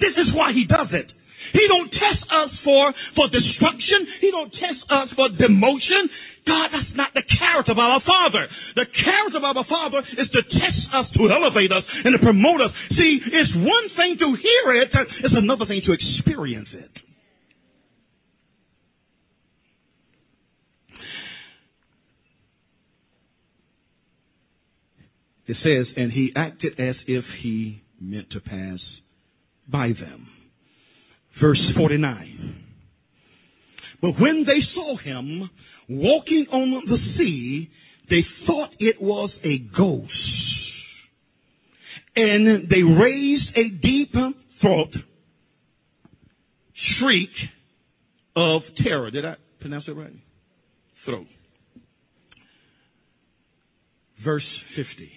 This 0.00 0.18
is 0.18 0.34
why 0.34 0.52
he 0.52 0.66
does 0.66 0.90
it. 0.90 1.08
He 1.52 1.64
don't 1.68 1.90
test 1.92 2.24
us 2.32 2.50
for, 2.64 2.92
for 3.14 3.28
destruction. 3.28 4.08
He 4.20 4.30
don't 4.30 4.50
test 4.50 4.82
us 4.88 5.08
for 5.14 5.28
demotion. 5.36 6.08
God, 6.46 6.70
that's 6.74 6.96
not 6.96 7.14
the 7.14 7.22
character 7.38 7.72
of 7.72 7.78
our 7.78 8.02
Father. 8.02 8.46
The 8.74 8.86
character 8.90 9.38
of 9.38 9.44
our 9.44 9.64
Father 9.68 10.02
is 10.18 10.28
to 10.30 10.42
test 10.42 10.82
us, 10.92 11.06
to 11.14 11.30
elevate 11.30 11.70
us, 11.70 11.84
and 12.04 12.12
to 12.12 12.18
promote 12.18 12.60
us. 12.60 12.70
See, 12.98 13.20
it's 13.22 13.54
one 13.54 13.86
thing 13.94 14.18
to 14.18 14.28
hear 14.34 14.82
it, 14.82 14.88
it's 15.22 15.34
another 15.36 15.66
thing 15.66 15.82
to 15.86 15.92
experience 15.92 16.68
it. 16.72 16.90
It 25.46 25.56
says, 25.62 25.86
and 25.96 26.10
he 26.10 26.32
acted 26.34 26.80
as 26.80 26.96
if 27.06 27.24
he 27.42 27.82
meant 28.00 28.30
to 28.30 28.40
pass 28.40 28.78
by 29.68 29.88
them. 29.88 30.28
Verse 31.40 31.60
49. 31.76 32.64
But 34.00 34.20
when 34.20 34.44
they 34.46 34.60
saw 34.74 34.96
him 34.96 35.50
walking 35.98 36.46
on 36.52 36.82
the 36.86 36.98
sea, 37.16 37.70
they 38.10 38.24
thought 38.46 38.70
it 38.78 39.00
was 39.00 39.30
a 39.44 39.58
ghost. 39.76 40.12
And 42.14 42.68
they 42.68 42.82
raised 42.82 43.56
a 43.56 43.68
deep 43.68 44.12
throat 44.60 44.94
shriek 46.98 47.30
of 48.36 48.62
terror. 48.82 49.10
Did 49.10 49.24
I 49.24 49.36
pronounce 49.60 49.84
it 49.88 49.92
right? 49.92 50.12
Throat. 51.04 51.26
Verse 54.24 54.46
50. 54.76 55.10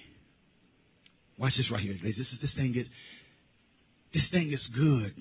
Watch 1.38 1.54
this 1.58 1.66
right 1.72 1.82
here. 1.82 1.96
This, 2.02 2.16
is, 2.18 2.28
this 2.42 2.52
thing 2.56 2.76
is, 2.78 2.88
this 4.14 4.24
thing 4.32 4.52
is 4.54 4.60
good. 4.74 5.14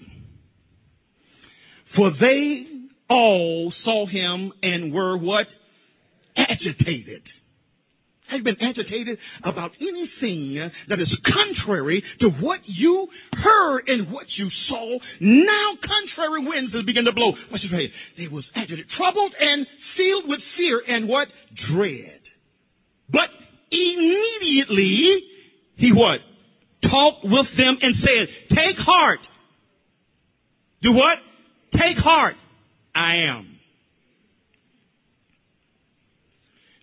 For 1.96 2.10
they 2.20 2.66
all 3.08 3.72
saw 3.84 4.06
him 4.06 4.52
and 4.62 4.92
were 4.92 5.16
what? 5.16 5.46
Agitated. 6.36 7.22
Have 8.28 8.38
you 8.38 8.44
been 8.44 8.56
agitated 8.60 9.18
about 9.44 9.72
anything 9.80 10.70
that 10.88 10.98
is 10.98 11.08
contrary 11.22 12.02
to 12.20 12.30
what 12.40 12.60
you 12.64 13.06
heard 13.32 13.82
and 13.86 14.10
what 14.10 14.26
you 14.36 14.48
saw? 14.68 14.98
Now 15.20 15.76
contrary 15.80 16.46
winds 16.46 16.72
have 16.74 16.86
begun 16.86 17.04
to 17.04 17.12
blow. 17.12 17.32
What's 17.50 17.62
your 17.62 17.78
face? 17.78 17.90
They 18.16 18.26
was 18.28 18.44
agitated, 18.56 18.86
troubled 18.96 19.32
and 19.38 19.66
filled 19.96 20.28
with 20.28 20.40
fear 20.56 20.82
and 20.88 21.08
what? 21.08 21.28
Dread. 21.70 22.20
But 23.12 23.28
immediately 23.70 25.20
he 25.76 25.92
what? 25.92 26.20
talked 26.90 27.24
with 27.24 27.46
them 27.56 27.76
and 27.80 27.94
said, 28.00 28.28
Take 28.50 28.78
heart. 28.78 29.20
Do 30.82 30.92
what? 30.92 31.18
Take 31.72 31.98
heart. 31.98 32.36
I 32.94 33.16
am. 33.28 33.58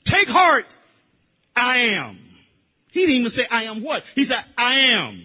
Take 0.05 0.27
heart. 0.27 0.65
I 1.55 1.77
am. 1.97 2.19
He 2.91 3.01
didn't 3.01 3.15
even 3.15 3.31
say, 3.35 3.47
I 3.49 3.63
am 3.63 3.83
what? 3.83 4.03
He 4.15 4.25
said, 4.27 4.43
I 4.57 4.73
am. 4.99 5.23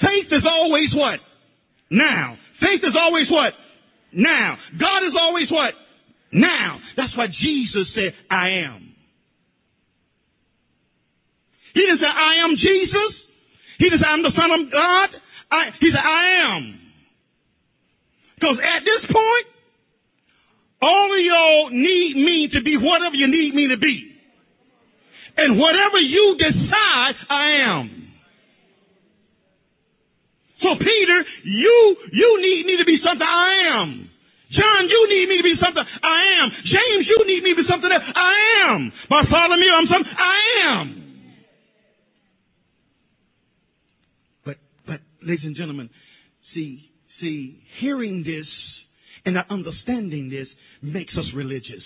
Faith 0.00 0.32
is 0.32 0.44
always 0.48 0.88
what? 0.94 1.20
Now. 1.90 2.36
Faith 2.60 2.80
is 2.82 2.96
always 2.98 3.26
what? 3.30 3.52
Now. 4.12 4.56
God 4.78 5.06
is 5.06 5.14
always 5.18 5.50
what? 5.50 5.74
Now. 6.32 6.78
That's 6.96 7.16
why 7.16 7.26
Jesus 7.26 7.86
said, 7.94 8.14
I 8.30 8.64
am. 8.64 8.94
He 11.74 11.80
didn't 11.80 11.98
say, 11.98 12.06
I 12.06 12.44
am 12.44 12.56
Jesus. 12.56 13.12
He 13.78 13.84
didn't 13.90 14.00
say, 14.00 14.08
I'm 14.08 14.22
the 14.22 14.34
Son 14.34 14.50
of 14.50 14.72
God. 14.72 15.08
I, 15.50 15.70
he 15.80 15.90
said, 15.92 16.02
I 16.02 16.56
am. 16.56 16.87
Because 18.38 18.58
at 18.62 18.86
this 18.86 19.10
point, 19.10 19.46
all 20.80 21.10
of 21.10 21.18
y'all 21.18 21.70
need 21.74 22.14
me 22.14 22.48
to 22.54 22.62
be 22.62 22.78
whatever 22.78 23.16
you 23.18 23.26
need 23.26 23.50
me 23.54 23.66
to 23.74 23.76
be. 23.76 24.14
And 25.36 25.58
whatever 25.58 25.98
you 25.98 26.38
decide, 26.38 27.18
I 27.30 27.46
am. 27.66 28.14
So 30.62 30.68
Peter, 30.78 31.18
you, 31.44 31.96
you 32.12 32.30
need 32.42 32.66
me 32.66 32.76
to 32.78 32.84
be 32.86 32.98
something 33.02 33.26
I 33.26 33.74
am. 33.82 34.10
John, 34.50 34.88
you 34.88 35.00
need 35.10 35.28
me 35.28 35.36
to 35.38 35.42
be 35.42 35.54
something 35.58 35.82
I 35.82 36.22
am. 36.42 36.50
James, 36.62 37.06
you 37.06 37.18
need 37.26 37.42
me 37.42 37.50
to 37.54 37.62
be 37.62 37.68
something 37.68 37.90
that 37.90 38.02
I 38.14 38.70
am. 38.70 38.92
Bartholomew, 39.10 39.72
I'm 39.74 39.86
something 39.90 40.14
I 40.14 40.38
am. 40.62 40.86
But, 44.44 44.56
but, 44.86 45.00
ladies 45.22 45.44
and 45.44 45.56
gentlemen, 45.56 45.90
see, 46.54 46.90
see, 47.20 47.62
hearing 47.80 48.22
this 48.24 48.46
and 49.24 49.34
not 49.34 49.50
understanding 49.50 50.30
this 50.30 50.48
makes 50.82 51.12
us 51.16 51.24
religious. 51.34 51.82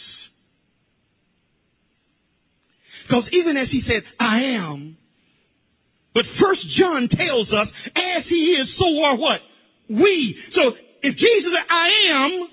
Because 3.06 3.24
even 3.32 3.56
as 3.56 3.68
he 3.70 3.82
said, 3.86 4.02
I 4.20 4.56
am, 4.58 4.96
but 6.14 6.24
first 6.40 6.60
John 6.78 7.08
tells 7.08 7.48
us, 7.48 7.68
as 7.96 8.24
he 8.28 8.56
is, 8.60 8.68
so 8.78 9.02
are 9.04 9.16
what? 9.16 9.40
We. 9.88 10.36
So 10.54 10.60
if 11.02 11.14
Jesus 11.14 11.50
said, 11.52 11.74
I 11.74 11.88
am, 12.10 12.48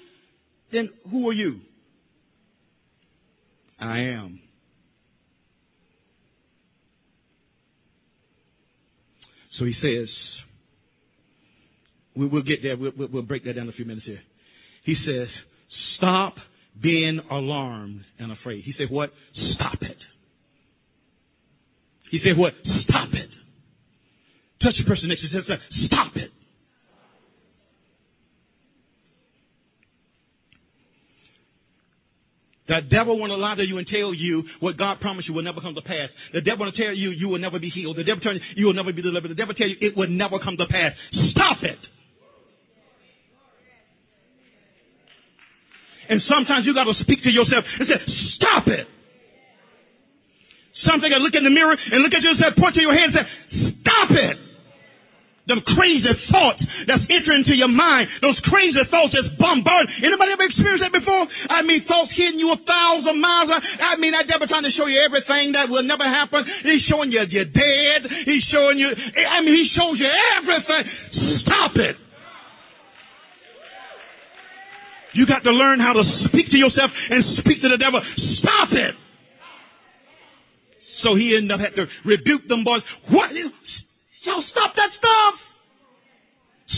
then 0.71 0.89
who 1.11 1.29
are 1.29 1.33
you? 1.33 1.59
I 3.79 3.99
am. 3.99 4.39
So 9.57 9.65
he 9.65 9.73
says, 9.81 10.07
we, 12.19 12.27
will 12.27 12.43
get 12.43 12.61
there. 12.61 12.75
We'll, 12.77 12.91
we'll 13.11 13.23
break 13.23 13.45
that 13.45 13.53
down 13.53 13.63
in 13.63 13.69
a 13.69 13.73
few 13.73 13.85
minutes 13.85 14.05
here. 14.05 14.19
He 14.83 14.95
says, 15.05 15.27
stop 15.97 16.35
being 16.81 17.19
alarmed 17.31 18.01
and 18.19 18.31
afraid. 18.31 18.63
He 18.63 18.73
said, 18.77 18.87
what? 18.89 19.09
Stop 19.55 19.81
it. 19.81 19.97
He 22.11 22.19
said, 22.23 22.37
what? 22.37 22.53
Stop 22.83 23.09
it. 23.13 23.29
Touch 24.61 24.73
the 24.77 24.87
person 24.87 25.07
next 25.07 25.21
to 25.21 25.27
you. 25.27 25.87
Stop 25.87 26.15
it. 26.15 26.31
The 32.67 32.81
devil 32.91 33.17
want 33.17 33.31
to 33.31 33.35
lie 33.35 33.55
to 33.55 33.63
you 33.63 33.79
and 33.79 33.87
tell 33.87 34.13
you 34.13 34.43
what 34.59 34.77
God 34.77 34.99
promised 35.01 35.27
you 35.27 35.33
will 35.33 35.43
never 35.43 35.59
come 35.59 35.73
to 35.73 35.81
pass. 35.81 36.09
The 36.33 36.41
devil 36.41 36.65
want 36.65 36.75
to 36.75 36.83
tell 36.83 36.93
you 36.93 37.09
you 37.09 37.27
will 37.27 37.39
never 37.39 37.57
be 37.57 37.71
healed. 37.73 37.97
The 37.97 38.03
devil 38.03 38.21
tell 38.21 38.33
you 38.33 38.41
you 38.55 38.65
will 38.67 38.77
never 38.77 38.93
be 38.93 39.01
delivered. 39.01 39.31
The 39.31 39.35
devil 39.35 39.55
tell 39.55 39.67
you 39.67 39.75
it 39.81 39.97
will 39.97 40.09
never 40.09 40.37
come 40.37 40.55
to 40.55 40.67
pass. 40.69 40.93
Stop 41.33 41.63
it. 41.63 41.79
And 46.09 46.21
sometimes 46.25 46.65
you 46.65 46.73
got 46.73 46.89
to 46.89 46.97
speak 47.05 47.21
to 47.23 47.29
yourself 47.29 47.63
and 47.79 47.85
say, 47.85 47.99
stop 48.35 48.65
it. 48.67 48.89
Something 50.89 51.13
I 51.13 51.21
look 51.21 51.37
in 51.37 51.45
the 51.45 51.53
mirror 51.53 51.77
and 51.77 52.01
look 52.01 52.17
at 52.17 52.25
yourself, 52.25 52.57
point 52.57 52.73
to 52.75 52.81
your 52.81 52.97
head 52.97 53.13
and 53.13 53.15
say, 53.15 53.25
stop 53.85 54.09
it. 54.17 54.37
Them 55.45 55.65
crazy 55.65 56.05
thoughts 56.29 56.61
that's 56.85 57.01
entering 57.09 57.41
into 57.41 57.57
your 57.57 57.73
mind, 57.73 58.05
those 58.21 58.37
crazy 58.45 58.77
thoughts 58.93 59.17
that's 59.17 59.33
bombarding. 59.41 59.89
Anybody 60.05 60.37
ever 60.37 60.45
experienced 60.45 60.85
that 60.85 60.93
before? 60.93 61.25
I 61.49 61.65
mean, 61.65 61.89
thoughts 61.89 62.13
hitting 62.13 62.37
you 62.37 62.53
a 62.53 62.59
thousand 62.61 63.17
miles. 63.17 63.49
I 63.49 63.97
mean, 63.97 64.13
that 64.13 64.29
devil 64.29 64.45
trying 64.45 64.69
to 64.69 64.73
show 64.77 64.85
you 64.85 65.01
everything 65.01 65.57
that 65.57 65.65
will 65.65 65.81
never 65.81 66.05
happen. 66.05 66.45
He's 66.61 66.85
showing 66.85 67.09
you 67.09 67.25
you're 67.25 67.49
dead. 67.49 68.01
He's 68.29 68.45
showing 68.53 68.77
you, 68.77 68.93
I 68.93 69.41
mean, 69.41 69.57
he 69.57 69.65
shows 69.73 69.97
you 69.97 70.09
everything. 70.37 70.83
Stop 71.41 71.73
it. 71.81 71.97
You 75.13 75.25
got 75.25 75.41
to 75.43 75.51
learn 75.51 75.79
how 75.79 75.93
to 75.93 76.03
speak 76.29 76.51
to 76.51 76.57
yourself 76.57 76.91
and 76.93 77.37
speak 77.41 77.61
to 77.61 77.69
the 77.69 77.77
devil. 77.81 78.01
Stop 78.41 78.69
it. 78.73 78.95
So 81.01 81.15
he 81.15 81.33
ended 81.33 81.55
up 81.55 81.63
having 81.63 81.79
to 81.81 81.87
rebuke 82.05 82.45
them 82.47 82.63
boys. 82.63 82.83
What? 83.09 83.31
Y'all 83.33 84.45
stop 84.51 84.75
that 84.75 84.91
stuff. 84.99 85.33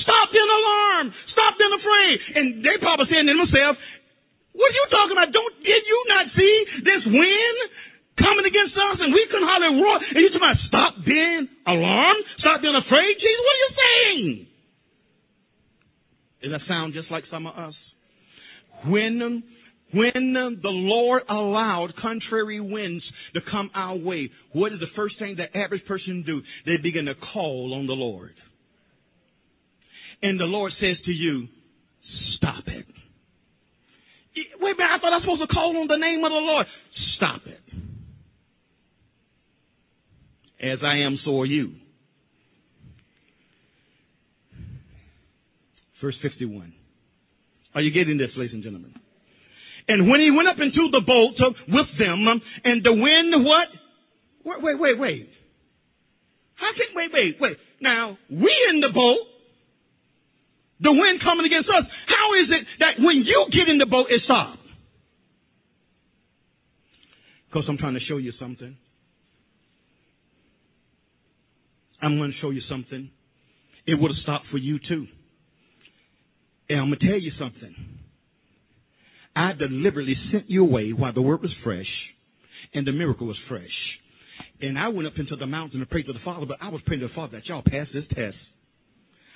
Stop 0.05 0.31
being 0.31 0.47
alarmed. 0.47 1.11
Stop 1.33 1.57
being 1.59 1.75
afraid. 1.75 2.15
And 2.37 2.45
they 2.63 2.79
probably 2.79 3.11
saying 3.11 3.27
to 3.27 3.35
themselves, 3.35 3.77
what 4.53 4.67
are 4.67 4.77
you 4.77 4.87
talking 4.91 5.15
about? 5.15 5.29
Don't, 5.31 5.53
did 5.63 5.83
you 5.83 5.99
not 6.07 6.25
see 6.35 6.55
this 6.85 7.03
wind 7.07 7.57
coming 8.19 8.45
against 8.45 8.75
us 8.77 8.97
and 8.99 9.11
we 9.11 9.25
couldn't 9.27 9.47
hardly 9.47 9.75
roar? 9.79 9.99
And 9.99 10.19
you 10.21 10.29
talking 10.31 10.43
about 10.43 10.59
stop 10.67 10.91
being 11.03 11.47
alarmed? 11.67 12.23
Stop 12.39 12.61
being 12.61 12.77
afraid? 12.77 13.11
Jesus, 13.19 13.41
what 13.41 13.55
are 13.55 13.63
you 13.63 13.71
saying? 13.75 14.27
Does 16.45 16.51
that 16.55 16.63
sound 16.67 16.93
just 16.93 17.09
like 17.11 17.25
some 17.31 17.47
of 17.47 17.55
us? 17.57 17.75
When 18.87 19.43
when 19.93 20.33
the 20.33 20.69
Lord 20.69 21.23
allowed 21.29 21.93
contrary 22.01 22.61
winds 22.61 23.03
to 23.33 23.41
come 23.51 23.69
our 23.75 23.95
way, 23.97 24.29
what 24.53 24.71
is 24.71 24.79
the 24.79 24.87
first 24.95 25.19
thing 25.19 25.35
the 25.35 25.57
average 25.57 25.85
person 25.85 26.23
do? 26.25 26.41
They 26.65 26.81
begin 26.81 27.05
to 27.05 27.15
call 27.33 27.73
on 27.77 27.87
the 27.87 27.93
Lord. 27.93 28.33
And 30.21 30.39
the 30.39 30.45
Lord 30.45 30.71
says 30.79 30.95
to 31.05 31.11
you, 31.11 31.47
stop 32.37 32.63
it. 32.67 32.85
Wait 34.61 34.75
a 34.75 34.77
minute, 34.77 34.91
I 34.91 34.99
thought 34.99 35.11
I 35.11 35.17
was 35.17 35.23
supposed 35.23 35.41
to 35.41 35.53
call 35.53 35.75
on 35.75 35.87
the 35.87 35.97
name 35.97 36.23
of 36.23 36.31
the 36.31 36.35
Lord. 36.35 36.65
Stop 37.17 37.41
it. 37.45 37.59
As 40.63 40.79
I 40.83 40.99
am, 40.99 41.19
so 41.25 41.39
are 41.41 41.45
you. 41.45 41.73
Verse 46.01 46.15
51. 46.21 46.73
Are 47.73 47.81
you 47.81 47.91
getting 47.91 48.17
this, 48.17 48.29
ladies 48.35 48.53
and 48.53 48.63
gentlemen? 48.63 48.93
And 49.87 50.09
when 50.09 50.19
he 50.19 50.31
went 50.31 50.47
up 50.47 50.57
into 50.59 50.89
the 50.91 51.01
boat 51.05 51.35
with 51.67 51.87
them, 51.97 52.27
um, 52.27 52.41
and 52.63 52.83
the 52.83 52.93
wind, 52.93 53.45
what? 53.45 53.67
Wait, 54.45 54.61
wait, 54.61 54.79
wait, 54.79 54.99
wait. 54.99 55.29
How 56.55 56.69
can, 56.75 56.95
wait, 56.95 57.09
wait, 57.13 57.35
wait. 57.39 57.57
Now, 57.81 58.17
we 58.29 58.53
in 58.69 58.81
the 58.81 58.89
boat, 58.93 59.17
the 60.79 60.91
wind 60.91 61.21
coming 61.23 61.45
against 61.45 61.69
us. 61.69 61.85
How 62.07 62.33
is 62.43 62.49
it 62.49 62.67
that 62.79 63.03
when 63.03 63.23
you 63.25 63.47
get 63.51 63.69
in 63.69 63.77
the 63.77 63.85
boat, 63.85 64.07
it 64.09 64.21
stops? 64.25 64.59
Because 67.49 67.65
I'm 67.67 67.77
trying 67.77 67.95
to 67.95 67.99
show 68.07 68.17
you 68.17 68.31
something. 68.39 68.77
I'm 72.01 72.17
going 72.17 72.31
to 72.31 72.37
show 72.39 72.49
you 72.49 72.61
something. 72.69 73.09
It 73.85 73.99
would 73.99 74.09
have 74.09 74.21
stopped 74.23 74.45
for 74.51 74.57
you 74.57 74.79
too. 74.87 75.07
And 76.71 76.79
I'm 76.79 76.87
going 76.87 76.99
to 76.99 77.05
tell 77.05 77.19
you 77.19 77.33
something. 77.37 77.75
I 79.35 79.51
deliberately 79.51 80.15
sent 80.31 80.49
you 80.49 80.63
away 80.63 80.93
while 80.93 81.11
the 81.11 81.21
word 81.21 81.41
was 81.41 81.51
fresh 81.65 81.89
and 82.73 82.87
the 82.87 82.93
miracle 82.93 83.27
was 83.27 83.35
fresh. 83.49 83.65
And 84.61 84.79
I 84.79 84.87
went 84.87 85.05
up 85.05 85.15
into 85.17 85.35
the 85.35 85.45
mountain 85.45 85.81
to 85.81 85.85
pray 85.85 86.03
to 86.03 86.13
the 86.13 86.19
Father, 86.23 86.45
but 86.45 86.59
I 86.61 86.69
was 86.69 86.79
praying 86.85 87.01
to 87.01 87.09
the 87.09 87.13
Father 87.13 87.33
that 87.37 87.47
y'all 87.47 87.61
pass 87.61 87.87
this 87.93 88.05
test. 88.15 88.37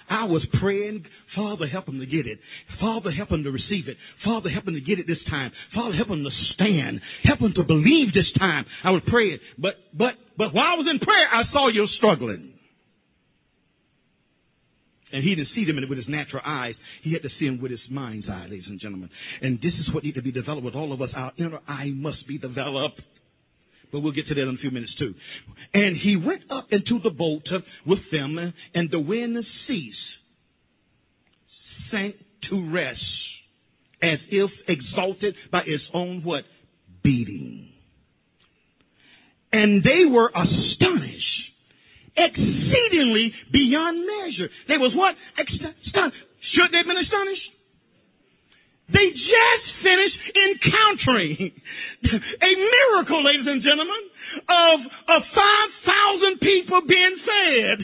I 0.09 0.23
was 0.23 0.47
praying, 0.61 1.03
Father, 1.35 1.67
help 1.67 1.89
him 1.89 1.99
to 1.99 2.05
get 2.05 2.25
it. 2.25 2.39
Father, 2.79 3.11
help 3.11 3.31
him 3.31 3.43
to 3.43 3.51
receive 3.51 3.89
it. 3.89 3.97
Father, 4.23 4.49
help 4.49 4.65
him 4.65 4.75
to 4.75 4.81
get 4.81 4.99
it 4.99 5.05
this 5.05 5.17
time. 5.29 5.51
Father, 5.73 5.93
help 5.93 6.07
him 6.07 6.23
to 6.23 6.29
stand. 6.53 7.01
Help 7.25 7.39
him 7.39 7.53
to 7.55 7.63
believe 7.63 8.13
this 8.13 8.31
time. 8.39 8.65
I 8.81 8.91
was 8.91 9.01
praying, 9.09 9.39
but, 9.57 9.73
but, 9.93 10.13
but 10.37 10.53
while 10.53 10.67
I 10.71 10.75
was 10.75 10.87
in 10.89 10.99
prayer, 10.99 11.27
I 11.33 11.51
saw 11.51 11.67
you 11.67 11.85
struggling. 11.97 12.53
And 15.15 15.23
he 15.23 15.33
didn't 15.33 15.47
see 15.55 15.63
them 15.63 15.77
with 15.87 15.97
his 15.97 16.09
natural 16.09 16.41
eyes. 16.45 16.75
He 17.01 17.13
had 17.13 17.21
to 17.21 17.29
see 17.39 17.45
them 17.47 17.61
with 17.61 17.71
his 17.71 17.79
mind's 17.89 18.27
eye, 18.29 18.47
ladies 18.49 18.65
and 18.67 18.81
gentlemen. 18.81 19.09
And 19.41 19.59
this 19.59 19.71
is 19.79 19.93
what 19.93 20.03
needs 20.03 20.17
to 20.17 20.21
be 20.21 20.33
developed 20.33 20.65
with 20.65 20.75
all 20.75 20.91
of 20.91 21.01
us. 21.01 21.07
Our 21.15 21.31
inner 21.37 21.59
eye 21.69 21.91
must 21.95 22.27
be 22.27 22.37
developed. 22.37 22.99
But 23.93 24.01
we'll 24.01 24.11
get 24.11 24.27
to 24.27 24.35
that 24.35 24.41
in 24.41 24.55
a 24.55 24.57
few 24.57 24.71
minutes 24.71 24.91
too. 24.99 25.13
And 25.73 25.95
he 25.95 26.17
went 26.17 26.41
up 26.51 26.67
into 26.69 26.99
the 27.01 27.11
boat 27.11 27.43
with 27.87 27.99
them, 28.11 28.53
and 28.73 28.91
the 28.91 28.99
wind 28.99 29.37
ceased, 29.69 29.97
sank 31.91 32.15
to 32.49 32.73
rest, 32.73 32.99
as 34.03 34.19
if 34.29 34.49
exalted 34.67 35.33
by 35.49 35.61
its 35.65 35.83
own 35.93 36.23
what? 36.25 36.43
Beating. 37.05 37.69
And 39.53 39.81
they 39.81 40.03
were 40.11 40.27
astonished 40.27 41.34
exceedingly 42.17 43.31
beyond 43.51 44.03
measure. 44.03 44.49
They 44.67 44.77
was 44.77 44.95
what? 44.95 45.15
Stunned. 45.91 46.13
Should 46.55 46.71
they 46.71 46.79
have 46.79 46.87
been 46.87 46.99
astonished? 46.99 47.47
They 48.85 49.07
just 49.11 49.65
finished 49.81 50.19
encountering 50.37 51.51
a 52.49 52.51
miracle, 52.53 53.19
ladies 53.25 53.49
and 53.49 53.61
gentlemen, 53.65 54.03
of, 54.45 54.77
of 55.09 55.21
5,000 55.25 56.39
people 56.39 56.85
being 56.85 57.15
fed 57.25 57.79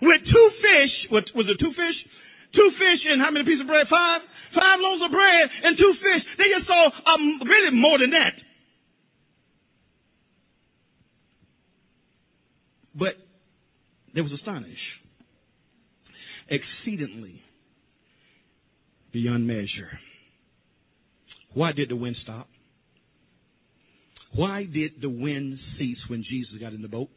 with 0.00 0.20
two 0.24 0.48
fish. 0.64 0.94
What, 1.12 1.24
was 1.36 1.44
it 1.48 1.60
two 1.60 1.76
fish? 1.76 1.98
Two 2.56 2.70
fish 2.80 3.00
and 3.04 3.20
how 3.20 3.30
many 3.30 3.44
pieces 3.44 3.62
of 3.62 3.68
bread? 3.68 3.86
Five? 3.92 4.24
Five 4.56 4.80
loaves 4.80 5.04
of 5.04 5.12
bread 5.12 5.44
and 5.62 5.76
two 5.76 5.92
fish. 6.02 6.22
They 6.40 6.48
just 6.50 6.66
saw 6.66 6.90
um, 7.06 7.44
really 7.44 7.70
more 7.76 8.00
than 8.00 8.10
that. 8.16 8.34
But 13.00 13.14
they 14.14 14.20
was 14.20 14.30
astonished 14.30 14.78
exceedingly 16.48 17.40
beyond 19.12 19.46
measure. 19.46 19.98
Why 21.54 21.72
did 21.72 21.88
the 21.88 21.96
wind 21.96 22.16
stop? 22.22 22.48
Why 24.34 24.64
did 24.64 24.92
the 25.00 25.08
wind 25.08 25.58
cease 25.78 25.98
when 26.08 26.22
Jesus 26.28 26.54
got 26.60 26.74
in 26.74 26.82
the 26.82 26.88
boat? 26.88 27.08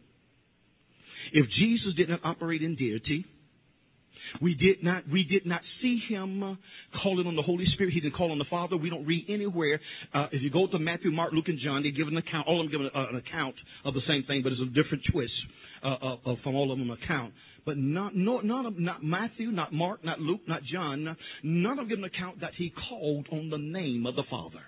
If 1.34 1.46
Jesus 1.60 1.94
did 1.98 2.10
not 2.10 2.22
operate 2.24 2.62
in 2.62 2.76
deity, 2.76 3.26
we 4.42 4.56
did 4.56 4.84
not, 4.84 5.04
we 5.12 5.24
did 5.24 5.46
not 5.46 5.62
see 5.82 6.00
him 6.10 6.44
uh, 6.44 6.56
calling 7.02 7.28
on 7.28 7.36
the 7.36 7.42
Holy 7.42 7.66
Spirit. 7.74 7.94
He 7.94 8.00
didn't 8.00 8.16
call 8.16 8.32
on 8.32 8.38
the 8.38 8.46
Father. 8.50 8.78
We 8.78 8.90
don't 8.90 9.06
read 9.06 9.26
anywhere. 9.30 9.80
Uh, 10.14 10.28
if 10.32 10.42
you 10.42 10.50
go 10.50 10.68
to 10.68 10.80
Matthew, 10.80 11.12
Mark, 11.12 11.34
Luke, 11.34 11.48
and 11.48 11.60
John, 11.60 11.84
they 11.84 11.92
give 11.92 12.08
an 12.08 12.18
account. 12.18 12.48
All 12.48 12.60
of 12.60 12.70
them 12.70 12.82
give 12.82 12.86
an, 12.86 12.92
uh, 12.96 13.18
account 13.18 13.56
of 13.86 13.94
the 13.94 14.02
same 14.08 14.24
thing, 14.24 14.42
but 14.44 14.52
it's 14.52 14.62
a 14.62 14.66
different 14.66 15.04
twist 15.12 15.34
uh, 15.84 15.88
uh, 15.88 16.36
from 16.44 16.56
all 16.56 16.72
of 16.72 16.78
them 16.78 16.90
account. 16.90 17.34
But 17.66 17.78
not, 17.78 18.16
no, 18.16 18.40
none 18.40 18.66
of, 18.66 18.78
not 18.78 19.04
Matthew, 19.04 19.52
not 19.52 19.72
Mark, 19.72 20.04
not 20.04 20.20
Luke, 20.20 20.42
not 20.48 20.62
John, 20.64 21.16
none 21.44 21.72
of 21.72 21.78
them 21.78 21.90
give 21.90 21.98
an 22.00 22.06
account 22.06 22.42
that 22.42 22.52
he 22.58 22.74
called 22.90 23.28
on 23.32 23.50
the 23.50 23.58
name 23.58 24.06
of 24.06 24.16
the 24.16 24.24
Father. 24.30 24.60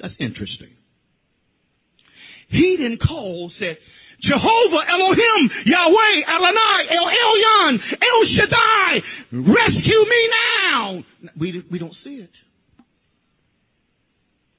That's 0.00 0.14
interesting. 0.20 0.70
He 2.50 2.76
didn't 2.78 3.00
call, 3.06 3.50
said, 3.58 3.76
Jehovah, 4.20 4.82
Elohim, 4.90 5.50
Yahweh, 5.64 6.16
Adonai, 6.26 6.80
El 6.90 7.06
Elyon, 7.06 7.78
El 8.02 8.20
Shaddai, 8.36 8.92
rescue 9.32 10.04
me 10.08 10.28
now. 10.30 11.04
We, 11.38 11.64
we 11.70 11.78
don't 11.78 11.94
see 12.04 12.16
it. 12.16 12.30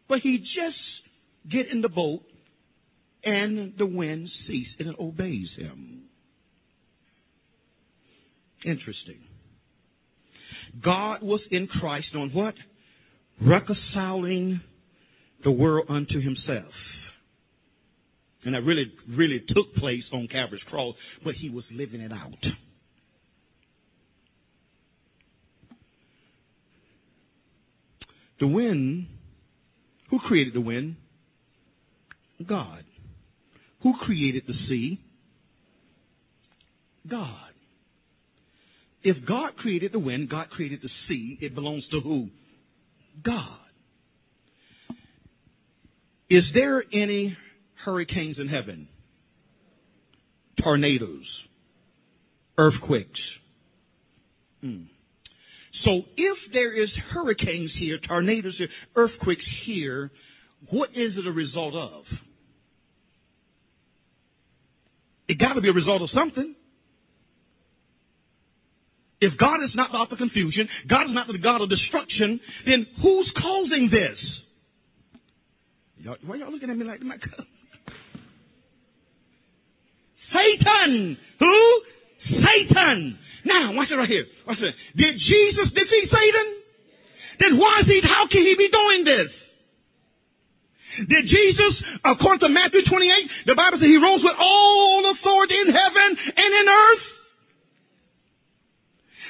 But 0.08 0.19
he 0.19 0.38
just 0.38 1.52
get 1.52 1.67
in 1.72 1.82
the 1.82 1.89
boat 1.89 2.22
and 3.24 3.74
the 3.78 3.86
wind 3.86 4.30
ceases 4.48 4.74
and 4.80 4.89
it 4.89 4.95
obeys 5.00 5.50
him. 5.58 6.04
Interesting. 8.65 9.19
God 10.84 11.22
was 11.22 11.41
in 11.52 11.67
Christ 11.67 12.08
on 12.15 12.30
what? 12.30 12.56
Reconciling 13.41 14.62
the 15.43 15.52
world 15.52 15.88
unto 15.89 16.22
himself. 16.22 16.72
And 18.45 18.56
that 18.56 18.62
really, 18.62 18.91
really 19.10 19.43
took 19.47 19.75
place 19.75 20.04
on 20.13 20.28
Calvary's 20.28 20.63
cross, 20.69 20.95
but 21.23 21.36
he 21.36 21.49
was 21.49 21.65
living 21.71 22.02
it 22.02 22.12
out. 22.12 22.34
The 28.39 28.47
wind, 28.47 29.08
who 30.10 30.19
created 30.19 30.54
the 30.54 30.62
wind? 30.62 30.95
God. 32.47 32.86
Who 33.84 33.93
created 34.02 34.43
the 34.47 34.54
sea? 34.69 35.02
God. 37.10 37.49
If 39.04 39.17
God 39.25 39.56
created 39.58 39.91
the 39.91 39.99
wind, 39.99 40.30
God 40.30 40.49
created 40.49 40.80
the 40.82 40.89
sea, 41.08 41.38
it 41.41 41.56
belongs 41.56 41.84
to 41.91 41.99
who? 42.02 42.30
God. 43.23 43.58
Is 46.30 46.43
there 46.54 46.84
any 46.93 47.36
hurricanes 47.89 48.38
in 48.39 48.47
heaven? 48.47 48.88
Tornadoes? 50.63 51.25
Earthquakes? 52.58 53.19
Hmm. 54.62 54.84
So 55.86 56.02
if 56.17 56.38
there 56.54 56.82
is 56.82 56.89
hurricanes 57.12 57.71
here, 57.80 57.97
tornadoes 58.08 58.54
here, 58.58 58.67
earthquakes 58.95 59.45
here, 59.65 60.12
what 60.69 60.89
is 60.89 61.13
it 61.17 61.25
a 61.25 61.32
result 61.32 61.73
of? 61.73 62.04
It 65.28 65.39
got 65.39 65.54
to 65.54 65.62
be 65.62 65.69
a 65.69 65.73
result 65.73 66.02
of 66.02 66.10
something. 66.13 66.54
If 69.21 69.38
God 69.39 69.63
is 69.63 69.71
not 69.75 69.91
the 69.91 69.97
author 69.97 70.13
of 70.13 70.19
confusion, 70.19 70.67
God 70.89 71.04
is 71.04 71.12
not 71.12 71.28
the 71.28 71.38
God 71.38 71.62
of 71.62 71.69
destruction, 71.69 72.39
then 72.65 72.86
who's 73.02 73.32
causing 73.41 73.89
this? 73.91 74.17
Y'all, 75.97 76.17
why 76.25 76.36
y'all 76.36 76.52
looking 76.52 76.69
at 76.69 76.78
me 76.78 76.86
like 76.86 76.99
that? 76.99 77.45
Satan. 80.34 81.18
Who? 81.39 81.56
Satan. 82.30 83.18
Now, 83.46 83.74
watch 83.74 83.89
it 83.92 83.96
right 83.96 84.10
here. 84.10 84.26
Watch 84.46 84.60
it. 84.60 84.76
Did 84.96 85.15
Jesus 85.18 85.68
defeat 85.74 86.08
Satan? 86.12 86.48
Then 87.39 87.58
why 87.58 87.82
is 87.82 87.88
he, 87.88 88.02
how 88.04 88.28
can 88.28 88.44
he 88.44 88.56
be 88.58 88.70
doing 88.70 89.02
this? 89.08 89.32
Did 91.08 91.24
Jesus, 91.32 91.74
according 92.04 92.44
to 92.44 92.50
Matthew 92.50 92.84
28, 92.84 93.48
the 93.48 93.56
Bible 93.56 93.80
says 93.80 93.88
he 93.88 93.96
rose 93.96 94.20
with 94.20 94.36
all 94.36 95.08
authority 95.15 95.56
in 95.56 95.72
heaven 95.72 96.10
and 96.36 96.52
in 96.60 96.65
earth? 96.68 97.06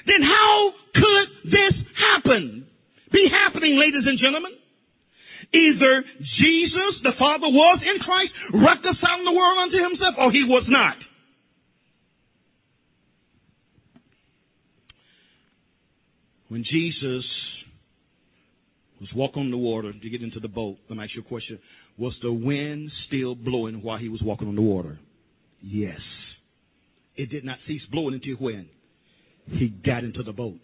Then 0.10 0.22
how 0.26 0.74
could 0.96 1.28
this 1.54 1.76
happen? 1.94 2.66
Be 3.12 3.30
happening, 3.30 3.78
ladies 3.78 4.06
and 4.06 4.18
gentlemen? 4.18 4.59
Either 5.54 6.04
Jesus, 6.38 6.94
the 7.04 7.14
Father, 7.18 7.48
was 7.48 7.80
in 7.82 8.00
Christ 8.02 8.32
reconciling 8.54 9.26
the 9.26 9.32
world 9.32 9.58
unto 9.64 9.84
himself, 9.84 10.16
or 10.20 10.32
he 10.32 10.44
was 10.44 10.64
not. 10.68 10.96
When 16.50 16.64
Jesus 16.64 17.26
was 19.00 19.10
walking 19.16 19.44
on 19.44 19.52
the 19.52 19.58
water 19.58 19.94
to 19.94 20.10
get 20.10 20.22
into 20.22 20.40
the 20.40 20.48
boat. 20.48 20.78
Let 20.90 20.98
me 20.98 21.04
ask 21.04 21.16
you 21.16 21.22
a 21.22 21.26
question. 21.26 21.60
Was 21.98 22.14
the 22.22 22.32
wind 22.32 22.92
still 23.08 23.36
blowing 23.36 23.82
while 23.82 23.98
he 23.98 24.10
was 24.10 24.22
walking 24.22 24.48
on 24.48 24.56
the 24.56 24.62
water? 24.62 25.00
Yes. 25.62 26.00
It 27.16 27.30
did 27.30 27.44
not 27.44 27.58
cease 27.68 27.82
blowing 27.92 28.14
until 28.14 28.36
when? 28.36 28.68
He 29.48 29.70
got 29.70 30.04
into 30.04 30.24
the 30.24 30.32
boat. 30.32 30.60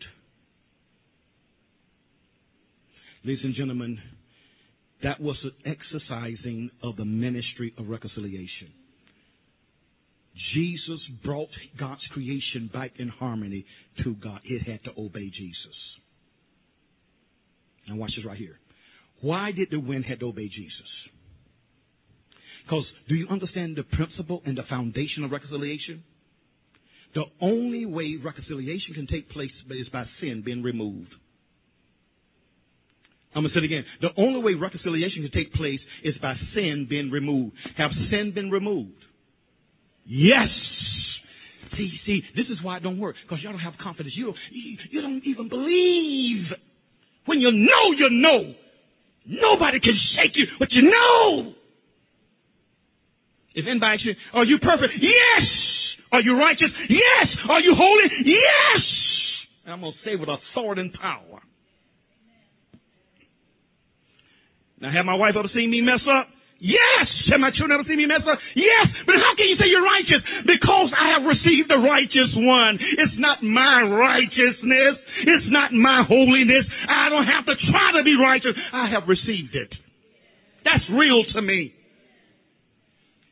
Ladies 3.23 3.43
and 3.43 3.55
gentlemen, 3.55 3.99
that 5.05 5.21
was 5.21 5.37
an 5.43 5.51
exercising 5.65 6.71
of 6.81 6.95
the 6.95 7.05
ministry 7.05 7.71
of 7.77 7.87
reconciliation. 7.87 8.73
Jesus 10.55 10.99
brought 11.23 11.49
God's 11.79 12.01
creation 12.11 12.71
back 12.73 12.93
in 12.97 13.07
harmony 13.07 13.65
to 14.03 14.15
God. 14.15 14.39
It 14.43 14.63
had 14.63 14.83
to 14.85 14.99
obey 14.99 15.29
Jesus. 15.29 15.75
Now 17.87 17.97
watch 17.97 18.13
this 18.17 18.25
right 18.25 18.37
here. 18.37 18.57
Why 19.21 19.51
did 19.51 19.69
the 19.69 19.79
wind 19.79 20.05
have 20.05 20.19
to 20.19 20.25
obey 20.25 20.47
Jesus? 20.47 20.89
Because 22.63 22.85
do 23.07 23.13
you 23.13 23.27
understand 23.29 23.77
the 23.77 23.83
principle 23.83 24.41
and 24.43 24.57
the 24.57 24.63
foundation 24.67 25.23
of 25.23 25.29
reconciliation? 25.29 26.03
The 27.13 27.25
only 27.41 27.85
way 27.85 28.15
reconciliation 28.21 28.95
can 28.95 29.05
take 29.05 29.29
place 29.29 29.51
is 29.69 29.87
by 29.93 30.05
sin 30.19 30.41
being 30.43 30.63
removed. 30.63 31.13
I'm 33.35 33.43
going 33.43 33.51
to 33.53 33.59
say 33.59 33.63
it 33.63 33.67
again. 33.67 33.83
The 34.01 34.09
only 34.17 34.41
way 34.41 34.53
reconciliation 34.53 35.21
can 35.21 35.31
take 35.31 35.53
place 35.53 35.81
is 36.03 36.15
by 36.21 36.35
sin 36.55 36.87
being 36.89 37.11
removed. 37.11 37.53
Have 37.77 37.91
sin 38.09 38.31
been 38.33 38.49
removed? 38.49 38.95
Yes. 40.05 40.47
See, 41.75 41.91
see, 42.05 42.21
this 42.35 42.45
is 42.49 42.63
why 42.63 42.77
it 42.77 42.83
don't 42.83 42.97
work. 42.97 43.15
Because 43.27 43.43
y'all 43.43 43.51
don't 43.51 43.59
have 43.59 43.73
confidence. 43.83 44.15
You 44.15 44.27
don't, 44.27 44.37
you, 44.51 44.77
you 44.89 45.01
don't 45.01 45.21
even 45.25 45.49
believe. 45.49 46.45
When 47.25 47.41
you 47.41 47.51
know, 47.51 47.91
you 47.97 48.09
know. 48.09 48.53
Nobody 49.27 49.79
can 49.79 49.97
shake 50.15 50.31
you, 50.35 50.45
but 50.57 50.69
you 50.71 50.83
know. 50.83 51.53
If 53.55 53.65
anybody 53.67 53.97
you, 54.05 54.13
are 54.33 54.45
you 54.45 54.59
perfect? 54.59 54.93
Yes. 55.01 55.47
Are 56.11 56.21
you 56.21 56.37
righteous? 56.37 56.69
Yes. 56.87 57.27
Are 57.49 57.59
you 57.59 57.73
holy? 57.75 58.03
Yes. 58.23 58.83
And 59.65 59.73
I'm 59.73 59.81
going 59.81 59.93
to 59.93 60.09
say 60.09 60.15
with 60.15 60.29
authority 60.29 60.81
and 60.81 60.93
power. 60.93 61.41
Now, 64.81 64.91
have 64.91 65.05
my 65.05 65.15
wife 65.15 65.35
ever 65.37 65.49
seen 65.53 65.71
me 65.71 65.81
mess 65.81 66.03
up? 66.03 66.27
Yes. 66.59 67.07
Have 67.31 67.43
my 67.43 67.51
children 67.51 67.75
ever 67.75 67.87
seen 67.87 67.99
me 67.99 68.07
mess 68.07 68.23
up? 68.23 68.39
Yes. 68.55 68.87
But 69.05 69.15
how 69.19 69.35
can 69.35 69.47
you 69.47 69.57
say 69.59 69.67
you're 69.67 69.83
righteous? 69.83 70.23
Because 70.47 70.89
I 70.95 71.15
have 71.15 71.23
received 71.27 71.67
the 71.67 71.79
righteous 71.79 72.31
one. 72.35 72.79
It's 72.79 73.17
not 73.19 73.43
my 73.43 73.83
righteousness. 73.83 74.95
It's 75.27 75.47
not 75.51 75.75
my 75.75 76.03
holiness. 76.07 76.63
I 76.87 77.09
don't 77.11 77.27
have 77.27 77.45
to 77.47 77.55
try 77.71 77.99
to 77.99 78.03
be 78.03 78.15
righteous. 78.15 78.55
I 78.71 78.89
have 78.91 79.07
received 79.07 79.55
it. 79.55 79.71
That's 80.63 80.83
real 80.91 81.23
to 81.35 81.41
me. 81.41 81.75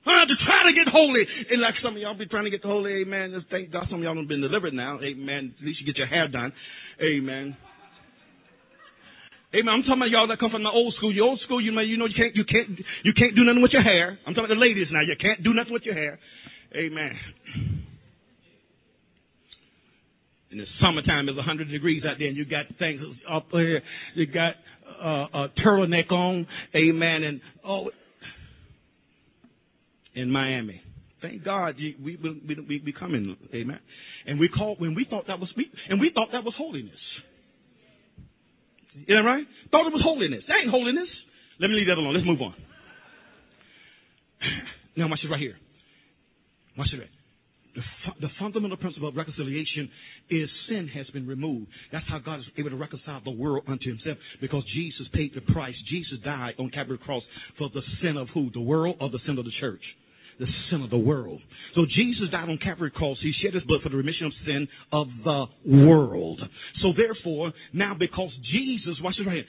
I 0.05 0.19
have 0.19 0.27
to 0.27 0.39
try 0.43 0.67
to 0.67 0.73
get 0.75 0.91
holy. 0.91 1.23
And 1.49 1.61
like 1.61 1.75
some 1.81 1.95
of 1.95 2.01
y'all 2.01 2.13
be 2.13 2.27
trying 2.27 2.43
to 2.43 2.51
get 2.51 2.61
holy, 2.61 3.01
amen. 3.01 3.31
Just 3.31 3.49
thank 3.49 3.71
God 3.71 3.87
some 3.89 3.99
of 3.99 4.03
y'all 4.03 4.19
have 4.19 4.27
been 4.27 4.41
delivered 4.41 4.73
now. 4.73 4.99
Amen. 4.99 5.55
At 5.57 5.65
least 5.65 5.79
you 5.79 5.87
get 5.87 5.97
your 5.97 6.07
hair 6.07 6.27
done. 6.27 6.51
Amen. 7.01 7.55
Amen. 9.53 9.69
I'm 9.69 9.81
talking 9.83 10.01
about 10.01 10.09
y'all 10.09 10.27
that 10.27 10.39
come 10.39 10.49
from 10.49 10.63
the 10.63 10.69
old 10.69 10.95
school. 10.97 11.13
Your 11.13 11.29
old 11.29 11.39
school, 11.45 11.61
you 11.61 11.71
know, 11.71 11.81
you 11.81 11.97
know, 11.97 12.07
you 12.07 12.15
can't, 12.17 12.35
you 12.35 12.43
can't, 12.43 12.79
you 13.03 13.13
can't 13.13 13.35
do 13.35 13.43
nothing 13.43 13.61
with 13.61 13.71
your 13.71 13.83
hair. 13.83 14.17
I'm 14.25 14.33
talking 14.33 14.45
about 14.45 14.55
the 14.55 14.59
ladies 14.59 14.87
now. 14.91 15.01
You 15.01 15.15
can't 15.19 15.43
do 15.43 15.53
nothing 15.53 15.73
with 15.73 15.83
your 15.83 15.93
hair. 15.93 16.17
Amen. 16.75 17.11
In 20.51 20.57
the 20.57 20.65
summertime, 20.81 21.29
it's 21.29 21.37
100 21.37 21.69
degrees 21.69 22.03
out 22.03 22.17
there, 22.17 22.27
and 22.27 22.37
you 22.37 22.45
got 22.45 22.65
things 22.79 23.01
up 23.31 23.47
here. 23.51 23.81
You 24.15 24.25
got 24.25 24.53
uh, 25.03 25.45
a 25.45 25.47
turtleneck 25.65 26.11
on. 26.11 26.47
Amen. 26.75 27.23
And 27.23 27.41
oh, 27.67 27.89
in 30.15 30.31
Miami. 30.31 30.81
Thank 31.21 31.43
God 31.43 31.75
we 31.77 31.95
we 32.03 32.41
we, 32.67 32.81
we 32.85 32.91
coming, 32.91 33.37
amen. 33.53 33.79
And 34.25 34.39
we 34.39 34.49
called 34.49 34.79
when 34.79 34.93
we 34.93 35.05
thought 35.09 35.27
that 35.27 35.39
was 35.39 35.49
and 35.89 35.99
we 35.99 36.11
thought 36.13 36.29
that 36.33 36.43
was 36.43 36.53
holiness. 36.57 36.93
You 38.93 39.15
know 39.15 39.23
right? 39.23 39.45
Thought 39.71 39.87
it 39.87 39.93
was 39.93 40.01
holiness. 40.03 40.43
That 40.47 40.57
ain't 40.61 40.71
holiness. 40.71 41.07
Let 41.59 41.69
me 41.69 41.75
leave 41.75 41.87
that 41.87 41.97
alone. 41.97 42.13
Let's 42.13 42.27
move 42.27 42.41
on. 42.41 42.53
Now 44.95 45.09
watch 45.09 45.21
it 45.23 45.27
right 45.27 45.39
here. 45.39 45.55
Watch 46.77 46.89
it 46.93 46.99
right. 46.99 47.09
The, 47.73 47.81
fu- 47.81 48.21
the 48.21 48.29
fundamental 48.39 48.77
principle 48.77 49.09
of 49.09 49.15
reconciliation 49.15 49.89
is 50.29 50.47
sin 50.69 50.87
has 50.93 51.07
been 51.07 51.25
removed. 51.25 51.65
That's 51.91 52.05
how 52.07 52.19
God 52.19 52.39
is 52.39 52.45
able 52.59 52.69
to 52.69 52.75
reconcile 52.75 53.19
the 53.25 53.31
world 53.31 53.63
unto 53.67 53.89
himself 53.89 54.19
because 54.39 54.63
Jesus 54.75 55.07
paid 55.11 55.31
the 55.33 55.41
price. 55.51 55.73
Jesus 55.89 56.19
died 56.23 56.53
on 56.59 56.69
Calvary 56.69 56.99
cross 56.99 57.23
for 57.57 57.69
the 57.73 57.81
sin 58.03 58.17
of 58.17 58.27
who? 58.35 58.51
The 58.53 58.61
world 58.61 58.97
or 59.01 59.09
the 59.09 59.17
sin 59.25 59.39
of 59.39 59.45
the 59.45 59.51
church? 59.59 59.81
The 60.39 60.45
sin 60.69 60.81
of 60.81 60.89
the 60.89 60.97
world. 60.97 61.41
So 61.75 61.85
Jesus 61.85 62.29
died 62.31 62.49
on 62.49 62.57
Calvary 62.57 62.91
cross. 62.91 63.17
He 63.21 63.33
shed 63.43 63.53
his 63.53 63.63
blood 63.63 63.81
for 63.81 63.89
the 63.89 63.97
remission 63.97 64.27
of 64.27 64.33
sin 64.45 64.67
of 64.91 65.07
the 65.23 65.45
world. 65.87 66.41
So 66.81 66.89
therefore, 66.95 67.53
now 67.73 67.95
because 67.97 68.31
Jesus, 68.51 68.95
watch 69.01 69.15
this 69.17 69.27
right 69.27 69.35
here, 69.35 69.45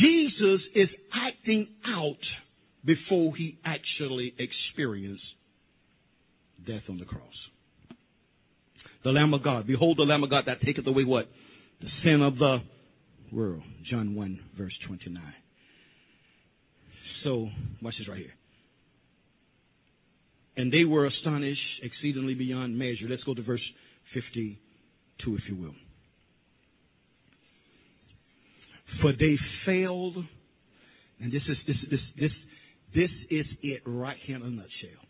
Jesus 0.00 0.60
is 0.74 0.88
acting 1.14 1.68
out 1.86 2.16
before 2.84 3.36
he 3.36 3.58
actually 3.64 4.34
experienced 4.38 5.22
death 6.66 6.82
on 6.88 6.98
the 6.98 7.04
cross. 7.04 7.22
The 9.04 9.10
Lamb 9.10 9.34
of 9.34 9.42
God. 9.42 9.66
Behold 9.66 9.98
the 9.98 10.02
Lamb 10.02 10.22
of 10.22 10.30
God 10.30 10.44
that 10.46 10.60
taketh 10.62 10.86
away 10.86 11.04
what? 11.04 11.28
The 11.80 11.88
sin 12.04 12.22
of 12.22 12.36
the 12.36 12.58
world. 13.32 13.62
John 13.90 14.14
1 14.14 14.40
verse 14.56 14.74
29. 14.86 15.22
So, 17.24 17.48
watch 17.80 17.94
this 17.98 18.08
right 18.08 18.18
here. 18.18 18.32
And 20.56 20.72
they 20.72 20.84
were 20.84 21.06
astonished 21.06 21.60
exceedingly 21.82 22.34
beyond 22.34 22.78
measure. 22.78 23.06
Let's 23.08 23.22
go 23.24 23.34
to 23.34 23.42
verse 23.42 23.62
52, 24.14 25.36
if 25.36 25.42
you 25.48 25.56
will. 25.56 25.74
For 29.00 29.12
they 29.12 29.36
failed, 29.64 30.16
and 31.20 31.32
this 31.32 31.42
is 31.48 31.56
this 31.66 31.76
this 31.90 32.00
this 32.20 32.30
this 32.94 33.10
is 33.30 33.46
it 33.62 33.82
right 33.86 34.18
here 34.26 34.36
in 34.36 34.42
a 34.42 34.50
nutshell. 34.50 35.02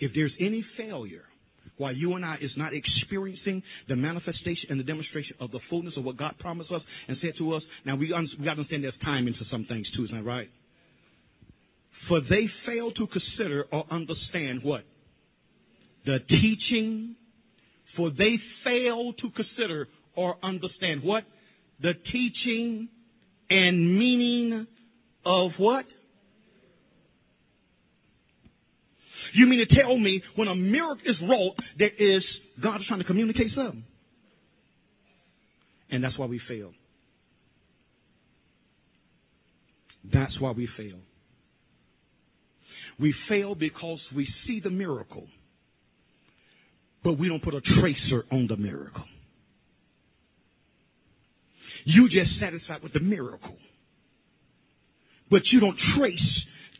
If 0.00 0.12
there's 0.14 0.32
any 0.38 0.64
failure 0.76 1.24
why 1.78 1.92
you 1.92 2.14
and 2.14 2.24
I 2.24 2.36
is 2.40 2.50
not 2.56 2.72
experiencing 2.74 3.62
the 3.88 3.96
manifestation 3.96 4.70
and 4.70 4.80
the 4.80 4.84
demonstration 4.84 5.36
of 5.40 5.50
the 5.50 5.60
fullness 5.70 5.94
of 5.96 6.04
what 6.04 6.16
God 6.16 6.34
promised 6.40 6.70
us 6.72 6.82
and 7.06 7.16
said 7.20 7.32
to 7.38 7.54
us, 7.54 7.62
now 7.84 7.94
we, 7.94 8.06
we 8.06 8.44
got 8.44 8.54
to 8.54 8.60
understand 8.60 8.84
there's 8.84 8.94
timing 9.04 9.34
to 9.34 9.44
some 9.50 9.64
things 9.64 9.86
too, 9.96 10.04
isn't 10.04 10.16
that 10.16 10.24
right? 10.24 10.48
For 12.06 12.20
they 12.20 12.48
fail 12.66 12.92
to 12.92 13.06
consider 13.06 13.64
or 13.72 13.84
understand 13.90 14.62
what? 14.62 14.82
The 16.06 16.18
teaching. 16.28 17.16
For 17.96 18.10
they 18.10 18.36
fail 18.64 19.12
to 19.12 19.30
consider 19.30 19.88
or 20.14 20.36
understand 20.42 21.02
what? 21.02 21.24
The 21.82 21.92
teaching 22.12 22.88
and 23.50 23.98
meaning 23.98 24.66
of 25.24 25.50
what? 25.58 25.84
You 29.34 29.46
mean 29.46 29.64
to 29.66 29.74
tell 29.74 29.96
me 29.98 30.22
when 30.36 30.48
a 30.48 30.54
miracle 30.54 31.04
is 31.04 31.16
wrought, 31.28 31.54
there 31.78 31.90
is 31.98 32.22
God 32.62 32.76
is 32.76 32.86
trying 32.88 33.00
to 33.00 33.04
communicate 33.04 33.48
something? 33.54 33.84
And 35.90 36.02
that's 36.02 36.18
why 36.18 36.26
we 36.26 36.40
fail. 36.48 36.72
That's 40.12 40.38
why 40.40 40.52
we 40.52 40.68
fail. 40.76 40.98
We 42.98 43.14
fail 43.28 43.54
because 43.54 44.00
we 44.14 44.28
see 44.46 44.60
the 44.60 44.70
miracle, 44.70 45.26
but 47.04 47.18
we 47.18 47.28
don't 47.28 47.42
put 47.42 47.54
a 47.54 47.60
tracer 47.80 48.24
on 48.32 48.46
the 48.48 48.56
miracle. 48.56 49.04
You 51.84 52.08
just 52.08 52.38
satisfied 52.40 52.82
with 52.82 52.92
the 52.92 53.00
miracle, 53.00 53.56
but 55.30 55.42
you 55.52 55.60
don't 55.60 55.78
trace 55.96 56.18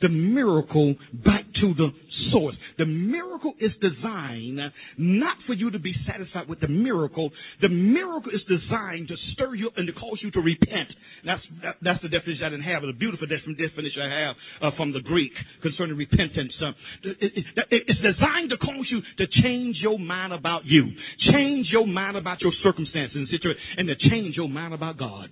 the 0.03 0.09
miracle 0.09 0.95
back 1.25 1.45
to 1.61 1.75
the 1.75 1.89
source. 2.33 2.55
The 2.79 2.87
miracle 2.87 3.55
is 3.61 3.73
designed 3.81 4.61
not 4.97 5.37
for 5.47 5.55
you 5.55 5.71
to 5.71 5.79
be 5.79 5.95
satisfied 6.07 6.49
with 6.49 6.61
the 6.61 6.69
miracle. 6.69 7.31
The 7.61 7.69
miracle 7.69 8.33
is 8.33 8.43
designed 8.49 9.09
to 9.09 9.17
stir 9.33 9.55
you 9.55 9.71
and 9.77 9.87
to 9.87 9.93
cause 9.93 10.19
you 10.23 10.31
to 10.33 10.41
repent. 10.41 10.89
That's 11.25 11.43
that, 11.63 11.77
that's 11.83 12.03
the 12.03 12.09
definition 12.09 12.45
I 12.45 12.51
didn't 12.51 12.65
have. 12.65 12.83
A 12.85 12.93
beautiful 12.93 13.27
definition 13.27 14.03
I 14.03 14.27
have 14.27 14.37
uh, 14.63 14.77
from 14.77 14.93
the 14.93 15.01
Greek 15.01 15.33
concerning 15.63 15.97
repentance. 15.97 16.53
Uh, 16.61 16.71
it, 17.05 17.33
it, 17.37 17.45
it's 17.87 18.01
designed 18.01 18.51
to 18.51 18.59
cause 18.59 18.87
you 18.91 19.01
to 19.19 19.27
change 19.43 19.77
your 19.81 19.99
mind 19.99 20.33
about 20.33 20.65
you, 20.65 20.85
change 21.33 21.67
your 21.71 21.87
mind 21.87 22.17
about 22.17 22.41
your 22.41 22.53
circumstances 22.63 23.17
and 23.17 23.29
situation, 23.29 23.61
and 23.79 23.89
to 23.89 24.11
change 24.11 24.37
your 24.37 24.49
mind 24.49 24.75
about 24.75 24.99
God. 24.99 25.31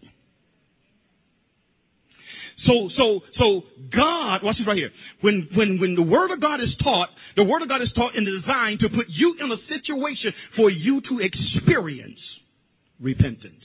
So, 2.64 2.88
so, 2.96 3.20
so 3.38 3.62
God, 3.92 4.40
watch 4.42 4.57
this 4.57 4.66
right 4.66 4.76
here. 4.76 4.90
When, 5.20 5.48
when, 5.54 5.78
when 5.78 5.94
the 5.94 6.02
Word 6.02 6.32
of 6.32 6.40
God 6.40 6.61
is 6.61 6.72
taught, 6.82 7.09
the 7.36 7.44
Word 7.44 7.62
of 7.62 7.68
God 7.68 7.82
is 7.82 7.92
taught 7.94 8.16
and 8.16 8.24
designed 8.24 8.80
to 8.80 8.88
put 8.88 9.07
you 9.09 9.36
in 9.38 9.52
a 9.52 9.61
situation 9.68 10.32
for 10.57 10.70
you 10.70 11.02
to 11.02 11.20
experience 11.20 12.18
repentance. 12.98 13.62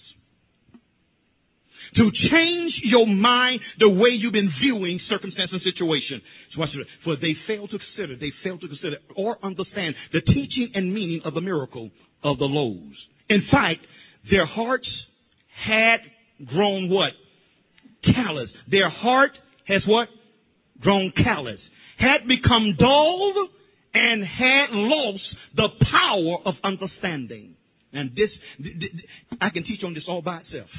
To 1.95 2.09
change 2.31 2.73
your 2.83 3.05
mind 3.07 3.59
the 3.79 3.89
way 3.89 4.09
you've 4.11 4.31
been 4.31 4.51
viewing 4.61 4.99
circumstance 5.09 5.51
and 5.51 5.61
situation. 5.61 6.21
So 6.53 6.61
watch 6.61 6.69
this. 6.75 6.87
For 7.03 7.15
they 7.15 7.35
fail 7.47 7.67
to 7.67 7.77
consider, 7.77 8.15
they 8.15 8.31
fail 8.43 8.57
to 8.59 8.67
consider 8.67 8.97
or 9.15 9.37
understand 9.43 9.95
the 10.13 10.21
teaching 10.21 10.71
and 10.73 10.93
meaning 10.93 11.21
of 11.25 11.33
the 11.33 11.41
miracle 11.41 11.91
of 12.23 12.37
the 12.37 12.45
loaves. 12.45 12.95
In 13.29 13.43
fact, 13.51 13.79
their 14.29 14.45
hearts 14.45 14.87
had 15.65 15.97
grown 16.45 16.89
what? 16.89 17.11
Callous. 18.03 18.49
Their 18.69 18.89
heart 18.89 19.31
has 19.67 19.81
what? 19.87 20.07
Grown 20.79 21.11
callous. 21.23 21.59
Had 21.97 22.27
become 22.27 22.75
dulled 22.77 23.49
and 23.93 24.23
had 24.23 24.67
lost 24.71 25.23
the 25.55 25.67
power 25.91 26.37
of 26.45 26.55
understanding. 26.63 27.55
And 27.93 28.11
this, 28.15 28.29
I 29.41 29.49
can 29.49 29.63
teach 29.63 29.83
on 29.83 29.93
this 29.93 30.03
all 30.07 30.21
by 30.21 30.39
itself. 30.39 30.69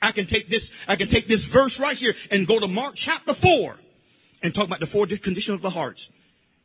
I 0.00 0.12
can 0.12 0.26
take 0.26 0.48
this, 0.48 0.62
I 0.88 0.96
can 0.96 1.08
take 1.10 1.28
this 1.28 1.40
verse 1.52 1.72
right 1.80 1.96
here 1.98 2.14
and 2.30 2.46
go 2.46 2.58
to 2.58 2.66
Mark 2.66 2.94
chapter 3.04 3.38
4 3.40 3.76
and 4.42 4.54
talk 4.54 4.66
about 4.66 4.80
the 4.80 4.90
four 4.92 5.06
conditions 5.06 5.56
of 5.56 5.62
the 5.62 5.70
hearts. 5.70 6.00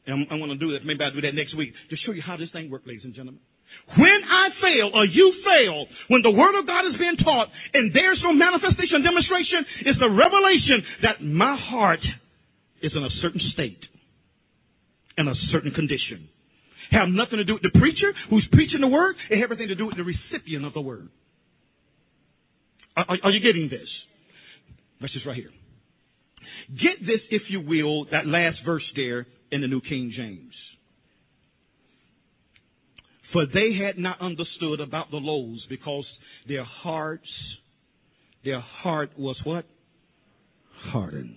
And 0.05 0.15
I'm, 0.15 0.27
I'm 0.31 0.39
going 0.39 0.57
to 0.57 0.57
do 0.57 0.73
that. 0.73 0.85
Maybe 0.85 1.03
I'll 1.03 1.13
do 1.13 1.21
that 1.21 1.35
next 1.35 1.55
week 1.55 1.73
to 1.89 1.95
show 2.05 2.13
you 2.13 2.21
how 2.21 2.37
this 2.37 2.49
thing 2.51 2.71
works, 2.71 2.87
ladies 2.87 3.03
and 3.03 3.13
gentlemen. 3.13 3.41
When 3.95 4.19
I 4.27 4.49
fail 4.59 4.91
or 4.93 5.05
you 5.05 5.31
fail, 5.47 5.85
when 6.09 6.21
the 6.21 6.31
Word 6.31 6.59
of 6.59 6.67
God 6.67 6.85
is 6.91 6.99
being 6.99 7.15
taught 7.23 7.47
and 7.73 7.93
there's 7.95 8.19
no 8.21 8.33
manifestation, 8.33 9.01
demonstration, 9.01 9.63
it's 9.85 9.99
a 10.03 10.11
revelation 10.11 10.83
that 11.03 11.23
my 11.23 11.55
heart 11.55 12.03
is 12.83 12.91
in 12.93 13.03
a 13.03 13.09
certain 13.21 13.41
state, 13.53 13.79
in 15.17 15.27
a 15.27 15.33
certain 15.51 15.71
condition. 15.71 16.27
Have 16.91 17.09
nothing 17.09 17.37
to 17.37 17.43
do 17.43 17.53
with 17.53 17.63
the 17.63 17.79
preacher 17.79 18.11
who's 18.29 18.47
preaching 18.51 18.81
the 18.81 18.87
Word, 18.87 19.15
and 19.29 19.41
everything 19.41 19.69
to 19.69 19.75
do 19.75 19.85
with 19.85 19.95
the 19.95 20.03
recipient 20.03 20.65
of 20.65 20.73
the 20.73 20.81
Word. 20.81 21.07
Are, 22.95 23.05
are, 23.07 23.17
are 23.23 23.31
you 23.31 23.39
getting 23.39 23.69
this? 23.69 23.87
Just 25.13 25.25
right 25.25 25.35
here. 25.35 25.51
Get 26.69 27.05
this, 27.05 27.21
if 27.31 27.43
you 27.49 27.61
will, 27.61 28.05
that 28.11 28.27
last 28.27 28.57
verse 28.65 28.83
there 28.95 29.27
in 29.51 29.61
the 29.61 29.67
New 29.67 29.79
King 29.81 30.11
James. 30.15 30.53
For 33.33 33.45
they 33.45 33.73
had 33.73 33.97
not 33.97 34.21
understood 34.21 34.79
about 34.79 35.11
the 35.11 35.17
loaves 35.17 35.61
because 35.69 36.05
their 36.47 36.63
hearts, 36.63 37.27
their 38.43 38.61
heart 38.61 39.11
was 39.17 39.35
what? 39.43 39.65
Hardened. 40.91 41.35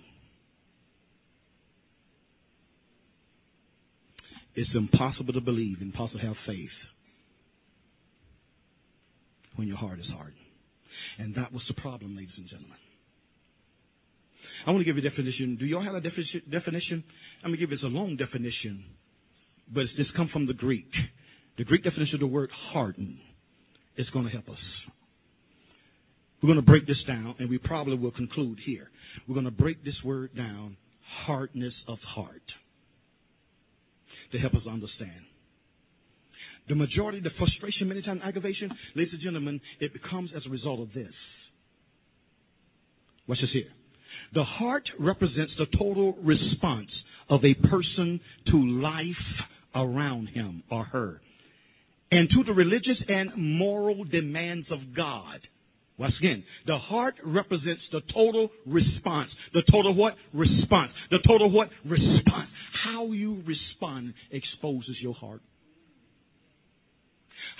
It's 4.55 4.69
impossible 4.75 5.33
to 5.33 5.41
believe, 5.41 5.77
impossible 5.81 6.19
to 6.19 6.27
have 6.27 6.35
faith 6.45 6.69
when 9.55 9.67
your 9.67 9.77
heart 9.77 9.99
is 9.99 10.05
hardened. 10.13 10.35
And 11.19 11.35
that 11.35 11.51
was 11.51 11.61
the 11.67 11.73
problem, 11.73 12.15
ladies 12.15 12.33
and 12.37 12.47
gentlemen. 12.47 12.77
I 14.65 14.71
want 14.71 14.81
to 14.81 14.85
give 14.85 15.01
you 15.01 15.07
a 15.07 15.09
definition. 15.09 15.57
Do 15.59 15.65
y'all 15.65 15.83
have 15.83 15.95
a 15.95 16.01
definition? 16.01 16.41
definition? 16.49 17.03
I'm 17.43 17.49
going 17.49 17.59
to 17.59 17.59
give 17.59 17.71
you 17.71 17.75
it's 17.75 17.83
a 17.83 17.87
long 17.87 18.15
definition, 18.15 18.83
but 19.73 19.81
it's 19.81 19.95
just 19.97 20.13
come 20.15 20.29
from 20.31 20.47
the 20.47 20.53
Greek. 20.53 20.89
The 21.57 21.63
Greek 21.63 21.83
definition 21.83 22.15
of 22.15 22.21
the 22.21 22.27
word 22.27 22.49
harden 22.71 23.19
is 23.97 24.09
going 24.11 24.25
to 24.25 24.31
help 24.31 24.49
us. 24.49 24.57
We're 26.41 26.47
going 26.47 26.59
to 26.59 26.65
break 26.65 26.87
this 26.87 26.97
down, 27.07 27.35
and 27.39 27.49
we 27.49 27.57
probably 27.59 27.97
will 27.97 28.11
conclude 28.11 28.59
here. 28.65 28.89
We're 29.27 29.35
going 29.35 29.45
to 29.45 29.51
break 29.51 29.83
this 29.83 29.93
word 30.03 30.35
down 30.35 30.77
hardness 31.25 31.73
of 31.87 31.99
heart 31.99 32.41
to 34.31 34.39
help 34.39 34.53
us 34.55 34.61
understand. 34.67 35.25
The 36.67 36.75
majority, 36.75 37.19
the 37.19 37.31
frustration, 37.37 37.89
many 37.89 38.01
times 38.01 38.21
aggravation, 38.23 38.71
ladies 38.95 39.13
and 39.13 39.21
gentlemen, 39.21 39.59
it 39.79 39.93
becomes 39.93 40.31
as 40.35 40.43
a 40.47 40.49
result 40.49 40.79
of 40.79 40.93
this. 40.93 41.13
Watch 43.27 43.39
this 43.41 43.49
here. 43.53 43.69
The 44.33 44.43
heart 44.43 44.83
represents 44.99 45.51
the 45.57 45.65
total 45.77 46.15
response 46.23 46.89
of 47.29 47.41
a 47.43 47.53
person 47.67 48.19
to 48.47 48.57
life 48.81 49.05
around 49.75 50.27
him 50.27 50.63
or 50.71 50.85
her 50.85 51.21
and 52.11 52.29
to 52.29 52.43
the 52.43 52.53
religious 52.53 52.97
and 53.07 53.31
moral 53.37 54.03
demands 54.03 54.67
of 54.71 54.79
God. 54.95 55.39
Once 55.97 56.13
again, 56.19 56.43
the 56.67 56.77
heart 56.77 57.15
represents 57.23 57.81
the 57.91 58.01
total 58.13 58.49
response. 58.65 59.29
The 59.53 59.63
total 59.71 59.93
what? 59.93 60.15
Response. 60.33 60.91
The 61.09 61.19
total 61.27 61.51
what? 61.51 61.69
Response. 61.85 62.49
How 62.83 63.11
you 63.11 63.43
respond 63.45 64.13
exposes 64.31 64.97
your 65.01 65.13
heart. 65.13 65.41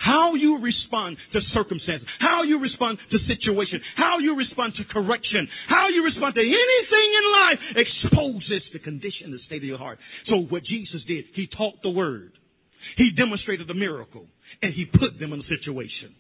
How 0.04 0.34
you 0.34 0.58
respond 0.58 1.18
to 1.34 1.40
circumstances, 1.54 2.08
how 2.20 2.42
you 2.42 2.60
respond 2.60 2.98
to 3.12 3.18
situation, 3.28 3.80
how 3.96 4.18
you 4.18 4.36
respond 4.36 4.74
to 4.78 4.84
correction, 4.86 5.48
how 5.70 5.90
you 5.94 6.04
respond 6.04 6.34
to 6.34 6.42
anything 6.42 7.10
in 7.14 7.26
life 7.32 7.60
exposes 7.78 8.64
the 8.74 8.80
condition, 8.80 9.30
the 9.30 9.38
state 9.46 9.62
of 9.62 9.70
your 9.70 9.78
heart. 9.78 10.00
So 10.28 10.38
what 10.50 10.64
Jesus 10.64 11.02
did, 11.08 11.26
He 11.36 11.48
taught 11.56 11.76
the 11.84 11.92
word. 11.92 12.32
He 12.98 13.12
demonstrated 13.16 13.68
the 13.68 13.76
miracle 13.76 14.26
and 14.62 14.74
He 14.74 14.86
put 14.86 15.20
them 15.20 15.34
in 15.34 15.40
a 15.40 15.48
situation. 15.48 16.16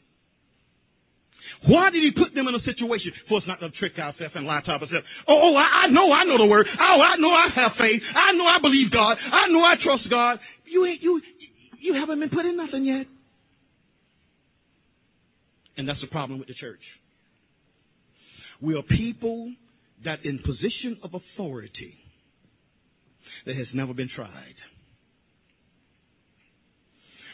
Why 1.68 1.92
did 1.92 2.02
he 2.02 2.10
put 2.10 2.34
them 2.34 2.48
in 2.48 2.56
a 2.56 2.64
situation 2.66 3.12
for 3.30 3.38
us 3.38 3.44
not 3.46 3.60
to 3.60 3.70
trick 3.78 3.94
ourselves 4.00 4.34
and 4.34 4.48
lie 4.48 4.62
to 4.66 4.72
ourselves? 4.72 5.06
Oh, 5.28 5.54
oh, 5.54 5.56
I, 5.56 5.86
I 5.86 5.88
know 5.90 6.12
I 6.12 6.24
know 6.24 6.38
the 6.40 6.50
word. 6.50 6.66
Oh, 6.66 7.00
I 7.02 7.18
know 7.18 7.30
I 7.30 7.48
have 7.54 7.74
faith. 7.78 8.02
I 8.16 8.34
know 8.34 8.46
I 8.46 8.58
believe 8.60 8.90
God. 8.92 9.18
I 9.22 9.48
know 9.52 9.62
I 9.62 9.76
trust 9.84 10.10
God. 10.10 10.40
You 10.66 10.86
ain't 10.86 11.04
you 11.04 11.22
you 11.80 11.94
haven't 11.94 12.20
been 12.20 12.30
put 12.30 12.46
in 12.46 12.58
nothing 12.58 12.86
yet. 12.86 13.06
And 15.78 15.88
that's 15.88 16.02
the 16.02 16.08
problem 16.08 16.40
with 16.40 16.48
the 16.48 16.56
church. 16.56 16.82
We 18.60 18.76
are 18.76 18.84
people 18.84 19.52
that 20.06 20.26
in 20.26 20.40
position 20.40 20.98
of 21.04 21.12
authority 21.14 21.96
that 23.46 23.56
has 23.56 23.68
never 23.74 23.94
been 23.94 24.10
tried. 24.16 24.56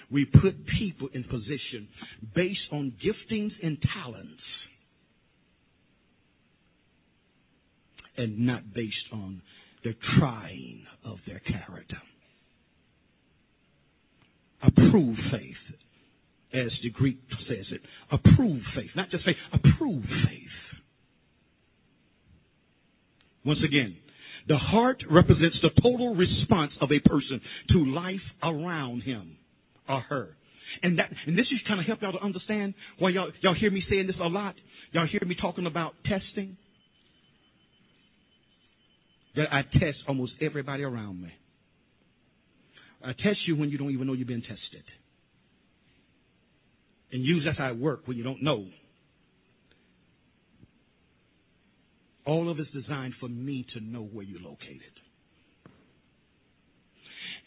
We 0.10 0.26
put 0.26 0.56
people 0.80 1.10
in 1.14 1.24
position 1.26 1.88
based 2.34 2.60
on 2.72 2.94
giftings 3.04 3.52
and 3.62 3.78
talents 3.94 4.42
and 8.16 8.40
not 8.40 8.74
based 8.74 8.96
on 9.12 9.42
the 9.84 9.94
trying 10.18 10.86
of 11.06 11.18
their 11.28 11.40
character. 11.40 11.98
Approve 14.64 15.18
faith, 15.32 15.78
as 16.54 16.72
the 16.84 16.90
Greek 16.90 17.20
says 17.48 17.66
it. 17.72 17.82
Approve 18.12 18.62
faith, 18.76 18.90
not 18.96 19.10
just 19.12 19.24
faith, 19.26 19.36
approve 19.54 20.04
faith. 20.04 20.82
Once 23.46 23.60
again, 23.64 23.96
the 24.48 24.58
heart 24.58 25.04
represents 25.12 25.58
the 25.62 25.82
total 25.82 26.16
response 26.16 26.72
of 26.82 26.90
a 26.92 27.00
person 27.08 27.42
to 27.70 27.86
life 27.86 28.16
around 28.42 29.02
him 29.02 29.38
or 29.88 30.02
her. 30.02 30.30
And 30.84 31.00
that, 31.00 31.10
and 31.26 31.38
this 31.38 31.46
is 31.48 31.60
kind 31.68 31.80
of 31.80 31.86
help 31.86 32.02
y'all 32.02 32.12
to 32.12 32.24
understand 32.24 32.74
why 33.00 33.10
y'all, 33.10 33.32
y'all 33.42 33.56
hear 33.56 33.72
me 33.72 33.84
saying 33.90 34.08
this 34.08 34.16
a 34.22 34.28
lot. 34.28 34.56
Y'all 34.92 35.08
hear 35.08 35.22
me 35.26 35.36
talking 35.40 35.66
about 35.66 35.94
testing. 36.04 36.58
That 39.36 39.52
I 39.52 39.62
test 39.62 39.98
almost 40.08 40.34
everybody 40.42 40.84
around 40.84 41.22
me. 41.22 41.32
I 43.04 43.14
test 43.14 43.38
you 43.48 43.56
when 43.56 43.70
you 43.70 43.78
don't 43.78 43.92
even 43.92 44.08
know 44.08 44.14
you've 44.14 44.28
been 44.28 44.42
tested. 44.42 44.84
And 47.12 47.24
use 47.24 47.44
that's 47.46 47.58
how 47.58 47.74
work 47.74 48.02
when 48.06 48.18
you 48.18 48.24
don't 48.24 48.44
know. 48.44 48.66
All 52.26 52.52
of 52.52 52.60
it's 52.60 52.70
designed 52.72 53.14
for 53.20 53.30
me 53.30 53.66
to 53.74 53.80
know 53.80 54.04
where 54.04 54.26
you're 54.26 54.42
located. 54.42 54.82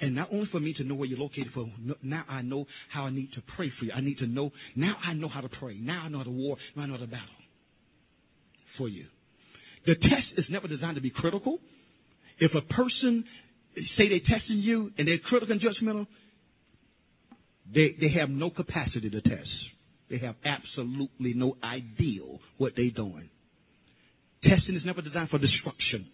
And 0.00 0.14
not 0.14 0.28
only 0.32 0.48
for 0.50 0.60
me 0.60 0.72
to 0.74 0.84
know 0.84 0.94
where 0.94 1.06
you're 1.06 1.18
located, 1.18 1.48
for 1.52 1.66
now 2.02 2.24
I 2.28 2.40
know 2.42 2.66
how 2.90 3.04
I 3.04 3.10
need 3.10 3.32
to 3.34 3.42
pray 3.56 3.70
for 3.78 3.84
you. 3.84 3.92
I 3.92 4.00
need 4.00 4.18
to 4.18 4.26
know, 4.26 4.50
now 4.74 4.96
I 5.04 5.12
know 5.12 5.28
how 5.28 5.42
to 5.42 5.48
pray. 5.48 5.78
Now 5.78 6.02
I 6.04 6.08
know 6.08 6.18
how 6.18 6.24
to 6.24 6.30
war. 6.30 6.56
Now 6.74 6.84
I 6.84 6.86
know 6.86 6.94
how 6.94 7.00
to 7.00 7.06
battle 7.06 7.28
for 8.78 8.88
you. 8.88 9.04
The 9.86 9.94
test 9.94 10.38
is 10.38 10.46
never 10.50 10.68
designed 10.68 10.94
to 10.94 11.02
be 11.02 11.10
critical. 11.10 11.58
If 12.38 12.52
a 12.54 12.62
person 12.72 13.24
say 13.96 14.08
they're 14.08 14.38
testing 14.38 14.58
you 14.58 14.90
and 14.96 15.06
they're 15.06 15.18
critical 15.18 15.52
and 15.52 15.60
judgmental, 15.60 16.06
they, 17.72 17.96
they 18.00 18.08
have 18.18 18.30
no 18.30 18.50
capacity 18.50 19.10
to 19.10 19.20
test. 19.20 19.48
They 20.08 20.18
have 20.18 20.34
absolutely 20.44 21.34
no 21.34 21.56
idea 21.62 22.22
what 22.58 22.72
they're 22.76 22.90
doing. 22.90 23.28
Testing 24.42 24.76
is 24.76 24.82
never 24.84 25.02
designed 25.02 25.28
for 25.28 25.38
destruction. 25.38 26.08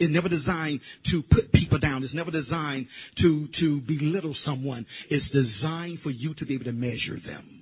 It's 0.00 0.12
never 0.12 0.30
designed 0.30 0.80
to 1.10 1.22
put 1.22 1.52
people 1.52 1.78
down. 1.78 2.02
It's 2.02 2.14
never 2.14 2.30
designed 2.30 2.86
to, 3.20 3.46
to 3.60 3.80
belittle 3.82 4.34
someone. 4.46 4.86
It's 5.10 5.26
designed 5.26 5.98
for 6.02 6.10
you 6.10 6.32
to 6.34 6.46
be 6.46 6.54
able 6.54 6.64
to 6.64 6.72
measure 6.72 7.20
them. 7.24 7.60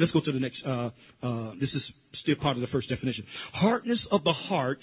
Let's 0.00 0.10
go 0.10 0.20
to 0.20 0.32
the 0.32 0.40
next. 0.40 0.56
Uh, 0.66 0.90
uh, 1.22 1.52
this 1.60 1.70
is 1.74 1.82
still 2.22 2.34
part 2.42 2.56
of 2.56 2.60
the 2.60 2.66
first 2.72 2.88
definition. 2.88 3.24
Hardness 3.54 3.98
of 4.10 4.24
the 4.24 4.32
heart. 4.32 4.80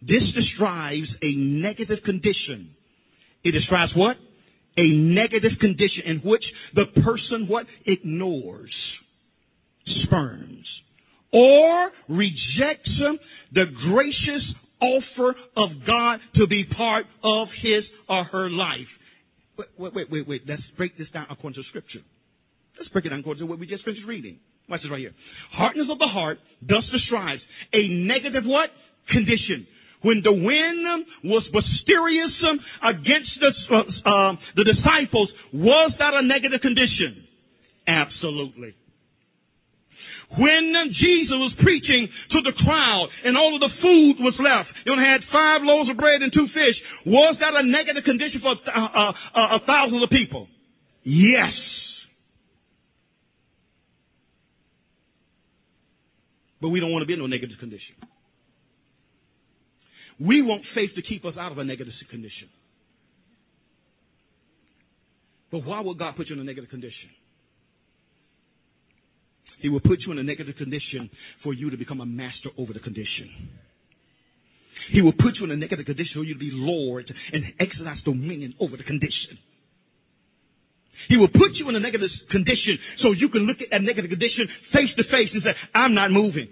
This 0.00 0.22
describes 0.34 1.08
a 1.20 1.34
negative 1.34 1.98
condition. 2.04 2.70
It 3.42 3.50
describes 3.50 3.90
what? 3.96 4.16
A 4.78 4.88
negative 4.88 5.52
condition 5.60 6.02
in 6.06 6.18
which 6.18 6.44
the 6.74 6.84
person 7.02 7.48
what? 7.48 7.66
Ignores, 7.84 8.72
spurns, 10.04 10.64
or 11.32 11.90
rejects 12.08 12.90
the 13.52 13.64
gracious 13.88 14.44
offer 14.80 15.34
of 15.56 15.70
God 15.86 16.18
to 16.36 16.46
be 16.46 16.64
part 16.64 17.04
of 17.22 17.48
his 17.62 17.84
or 18.08 18.24
her 18.24 18.48
life. 18.50 18.88
Wait, 19.78 19.94
wait, 19.94 20.10
wait, 20.10 20.28
wait. 20.28 20.42
Let's 20.46 20.62
break 20.76 20.96
this 20.96 21.08
down 21.12 21.26
according 21.30 21.62
to 21.62 21.68
Scripture. 21.68 22.00
Let's 22.78 22.90
break 22.90 23.04
it 23.04 23.10
down 23.10 23.20
according 23.20 23.40
to 23.40 23.46
what 23.46 23.58
we 23.58 23.66
just 23.66 23.84
finished 23.84 24.06
reading. 24.06 24.38
Watch 24.68 24.82
this 24.82 24.90
right 24.90 25.00
here. 25.00 25.12
Hardness 25.52 25.86
of 25.90 25.98
the 25.98 26.06
heart 26.06 26.38
thus 26.62 26.84
describes 26.92 27.42
a 27.72 27.88
negative 27.88 28.44
what? 28.46 28.70
Condition. 29.10 29.66
When 30.02 30.22
the 30.24 30.32
wind 30.32 31.04
was 31.24 31.44
mysterious 31.52 32.32
against 32.82 33.30
the, 33.40 33.52
uh, 33.74 34.08
uh, 34.08 34.36
the 34.56 34.64
disciples, 34.64 35.28
was 35.52 35.92
that 35.98 36.14
a 36.14 36.22
negative 36.22 36.60
condition? 36.62 37.26
Absolutely. 37.86 38.74
When 40.38 40.72
Jesus 40.94 41.34
was 41.34 41.52
preaching 41.60 42.08
to 42.30 42.38
the 42.42 42.52
crowd 42.62 43.08
and 43.24 43.36
all 43.36 43.54
of 43.54 43.60
the 43.60 43.74
food 43.82 44.22
was 44.22 44.34
left, 44.38 44.70
you 44.86 44.92
only 44.92 45.04
had 45.04 45.22
five 45.32 45.62
loaves 45.62 45.90
of 45.90 45.96
bread 45.96 46.22
and 46.22 46.32
two 46.32 46.46
fish. 46.54 46.76
Was 47.04 47.36
that 47.40 47.54
a 47.54 47.66
negative 47.66 48.04
condition 48.04 48.40
for 48.40 48.54
uh, 48.54 48.78
uh, 48.78 49.12
uh, 49.34 49.58
thousands 49.66 50.02
of 50.04 50.10
people? 50.10 50.46
Yes. 51.02 51.52
But 56.60 56.68
we 56.68 56.78
don't 56.78 56.92
want 56.92 57.02
to 57.02 57.06
be 57.06 57.14
in 57.14 57.18
no 57.18 57.26
negative 57.26 57.58
condition. 57.58 57.96
We 60.20 60.42
want 60.42 60.62
faith 60.74 60.90
to 60.94 61.02
keep 61.02 61.24
us 61.24 61.34
out 61.38 61.50
of 61.50 61.58
a 61.58 61.64
negative 61.64 61.94
condition. 62.10 62.48
But 65.50 65.64
why 65.64 65.80
would 65.80 65.98
God 65.98 66.14
put 66.16 66.28
you 66.28 66.34
in 66.34 66.40
a 66.40 66.44
negative 66.44 66.70
condition? 66.70 67.10
He 69.60 69.68
will 69.68 69.80
put 69.80 70.00
you 70.06 70.12
in 70.12 70.18
a 70.18 70.22
negative 70.22 70.56
condition 70.56 71.10
for 71.42 71.52
you 71.52 71.70
to 71.70 71.76
become 71.76 72.00
a 72.00 72.06
master 72.06 72.48
over 72.56 72.72
the 72.72 72.80
condition. 72.80 73.28
He 74.92 75.02
will 75.02 75.12
put 75.12 75.36
you 75.38 75.44
in 75.44 75.50
a 75.50 75.56
negative 75.56 75.86
condition 75.86 76.12
for 76.14 76.24
you 76.24 76.34
to 76.34 76.40
be 76.40 76.50
Lord 76.52 77.12
and 77.32 77.44
exercise 77.60 77.98
dominion 78.04 78.54
over 78.58 78.76
the 78.76 78.82
condition. 78.82 79.38
He 81.08 81.16
will 81.16 81.28
put 81.28 81.54
you 81.54 81.68
in 81.68 81.76
a 81.76 81.80
negative 81.80 82.08
condition 82.30 82.78
so 83.02 83.12
you 83.12 83.28
can 83.28 83.42
look 83.42 83.58
at 83.60 83.68
that 83.70 83.82
negative 83.82 84.10
condition 84.10 84.48
face 84.72 84.90
to 84.96 85.04
face 85.04 85.30
and 85.32 85.42
say, 85.42 85.54
I'm 85.74 85.94
not 85.94 86.10
moving. 86.10 86.48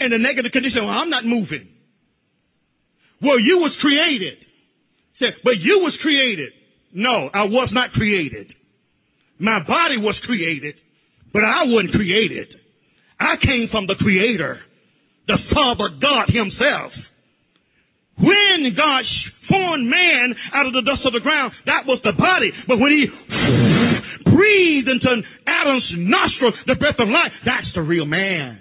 And 0.00 0.12
the 0.12 0.18
negative 0.18 0.52
condition, 0.52 0.84
well, 0.84 0.94
I'm 0.94 1.10
not 1.10 1.24
moving. 1.24 1.68
Well, 3.20 3.38
you 3.40 3.58
was 3.58 3.72
created. 3.80 4.38
Say, 5.18 5.26
but 5.42 5.58
you 5.58 5.80
was 5.82 5.96
created. 6.02 6.50
No, 6.92 7.28
I 7.32 7.44
was 7.44 7.70
not 7.72 7.92
created. 7.92 8.54
My 9.38 9.60
body 9.66 9.96
was 9.96 10.16
created, 10.24 10.74
but 11.32 11.44
I 11.44 11.64
wasn't 11.66 11.92
created. 11.92 12.48
I 13.20 13.34
came 13.42 13.68
from 13.70 13.86
the 13.86 13.94
Creator, 13.94 14.58
the 15.26 15.38
Father 15.54 15.90
God 16.00 16.26
Himself. 16.28 16.92
When 18.18 18.74
God 18.74 19.04
formed 19.48 19.86
man 19.86 20.34
out 20.52 20.66
of 20.66 20.72
the 20.72 20.82
dust 20.82 21.06
of 21.06 21.12
the 21.12 21.20
ground, 21.20 21.52
that 21.66 21.86
was 21.86 22.00
the 22.02 22.12
body. 22.12 22.50
But 22.66 22.78
when 22.78 22.90
He 22.90 23.06
breathed 24.24 24.88
into 24.88 25.22
Adam's 25.46 25.86
nostril 25.96 26.52
the 26.66 26.74
breath 26.74 26.98
of 26.98 27.08
life, 27.08 27.32
that's 27.44 27.66
the 27.74 27.82
real 27.82 28.06
man. 28.06 28.58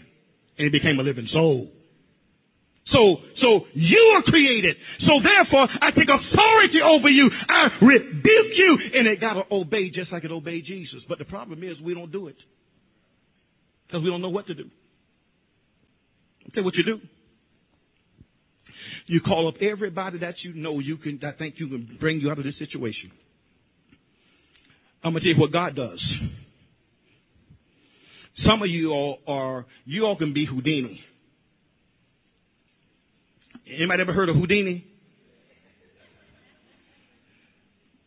And 0.57 0.65
he 0.65 0.69
became 0.69 0.99
a 0.99 1.03
living 1.03 1.28
soul. 1.32 1.69
So, 2.93 3.17
so 3.41 3.65
you 3.73 3.99
are 4.15 4.23
created. 4.23 4.75
So 5.01 5.19
therefore, 5.21 5.67
I 5.81 5.91
take 5.91 6.07
authority 6.07 6.79
over 6.83 7.09
you. 7.09 7.29
I 7.49 7.67
rebuke 7.83 8.53
you. 8.55 8.77
And 8.95 9.07
it 9.07 9.19
got 9.19 9.33
to 9.33 9.43
obey 9.51 9.89
just 9.89 10.11
like 10.11 10.23
it 10.23 10.31
obeyed 10.31 10.65
Jesus. 10.65 10.99
But 11.09 11.17
the 11.17 11.25
problem 11.25 11.63
is 11.63 11.79
we 11.81 11.93
don't 11.93 12.11
do 12.11 12.27
it. 12.27 12.38
Because 13.88 14.03
we 14.03 14.09
don't 14.09 14.21
know 14.21 14.29
what 14.29 14.47
to 14.47 14.53
do. 14.53 14.69
Okay, 16.49 16.61
what 16.61 16.75
you 16.75 16.83
do. 16.83 16.99
You 19.07 19.21
call 19.21 19.47
up 19.47 19.55
everybody 19.61 20.19
that 20.19 20.35
you 20.43 20.53
know 20.53 20.79
you 20.79 20.97
can, 20.97 21.19
that 21.21 21.38
think 21.38 21.55
you 21.57 21.67
can 21.67 21.97
bring 21.99 22.19
you 22.19 22.29
out 22.29 22.38
of 22.38 22.45
this 22.45 22.57
situation. 22.59 23.11
I'm 25.03 25.13
going 25.13 25.23
to 25.23 25.29
tell 25.29 25.35
you 25.35 25.41
what 25.41 25.53
God 25.53 25.75
does. 25.75 26.03
Some 28.45 28.61
of 28.61 28.69
you 28.69 28.91
all 28.91 29.19
are, 29.27 29.65
you 29.85 30.03
all 30.03 30.17
can 30.17 30.33
be 30.33 30.45
Houdini. 30.45 31.01
Anybody 33.76 34.01
ever 34.01 34.13
heard 34.13 34.30
of 34.30 34.36
Houdini? 34.36 34.86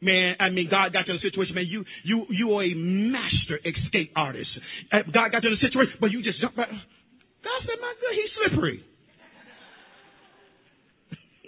Man, 0.02 0.36
I 0.40 0.48
mean, 0.48 0.68
God 0.70 0.94
got 0.94 1.06
you 1.06 1.12
in 1.12 1.18
a 1.18 1.22
situation, 1.22 1.54
man. 1.54 1.66
You, 1.68 1.84
you, 2.04 2.24
you 2.30 2.54
are 2.54 2.64
a 2.64 2.72
master 2.74 3.58
escape 3.58 4.12
artist. 4.16 4.48
Uh, 4.90 5.00
God 5.12 5.30
got 5.30 5.44
you 5.44 5.50
in 5.50 5.56
a 5.56 5.60
situation, 5.60 5.92
but 6.00 6.10
you 6.10 6.22
just 6.22 6.40
jump 6.40 6.56
back. 6.56 6.70
God 6.70 7.60
said, 7.66 7.76
my 7.80 7.92
God, 8.00 8.14
he's 8.14 8.30
slippery. 8.48 8.82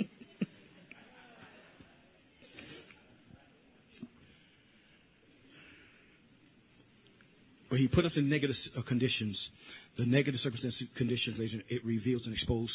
but 7.71 7.79
he 7.79 7.89
put 7.89 8.05
us 8.05 8.13
in 8.17 8.29
negative 8.29 8.57
uh, 8.77 8.83
conditions. 8.83 9.39
The 9.97 10.05
negative 10.05 10.41
circumstances, 10.45 10.83
conditions, 10.99 11.39
it 11.71 11.83
reveals 11.85 12.23
and 12.27 12.35
exposes 12.35 12.69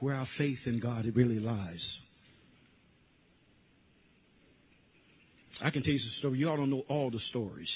where 0.00 0.14
our 0.14 0.28
faith 0.38 0.58
in 0.66 0.80
God 0.80 1.04
really 1.14 1.38
lies. 1.38 1.78
I 5.62 5.70
can 5.70 5.82
tell 5.82 5.92
you 5.92 5.98
some 5.98 6.12
stories. 6.20 6.40
You 6.40 6.48
all 6.48 6.56
don't 6.56 6.70
know 6.70 6.84
all 6.88 7.10
the 7.10 7.20
stories. 7.30 7.68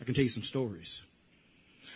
I 0.00 0.04
can 0.04 0.14
tell 0.14 0.24
you 0.24 0.32
some 0.34 0.44
stories. 0.50 0.86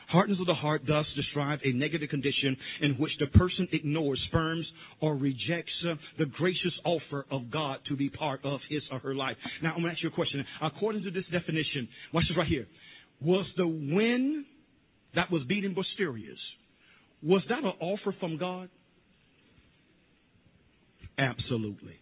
Hardness 0.09 0.39
of 0.39 0.47
the 0.47 0.55
heart 0.55 0.83
thus 0.87 1.05
describes 1.17 1.63
a 1.65 1.73
negative 1.73 2.09
condition 2.09 2.57
in 2.81 2.93
which 2.93 3.11
the 3.19 3.27
person 3.39 3.67
ignores, 3.73 4.21
spurns, 4.29 4.65
or 5.01 5.17
rejects 5.17 5.73
uh, 5.91 5.95
the 6.19 6.27
gracious 6.27 6.73
offer 6.85 7.27
of 7.31 7.51
God 7.51 7.79
to 7.89 7.97
be 7.97 8.09
part 8.09 8.45
of 8.45 8.61
his 8.71 8.83
or 8.93 9.01
her 9.01 9.17
life. 9.17 9.37
Now, 9.63 9.71
I'm 9.71 9.83
going 9.83 9.87
to 9.87 9.91
ask 9.91 10.03
you 10.05 10.11
a 10.11 10.13
question. 10.13 10.45
According 10.63 11.03
to 11.03 11.11
this 11.11 11.25
definition, 11.33 11.89
watch 12.15 12.25
this 12.29 12.39
right 12.39 12.47
here. 12.47 12.67
Was 13.21 13.47
the 13.57 13.67
wind 13.67 14.45
that 15.17 15.33
was 15.33 15.43
beating 15.49 15.75
Bosterius, 15.75 16.39
was 17.23 17.43
that 17.49 17.65
an 17.65 17.73
offer 17.81 18.15
from 18.21 18.39
God? 18.39 18.69
Absolutely. 21.19 21.97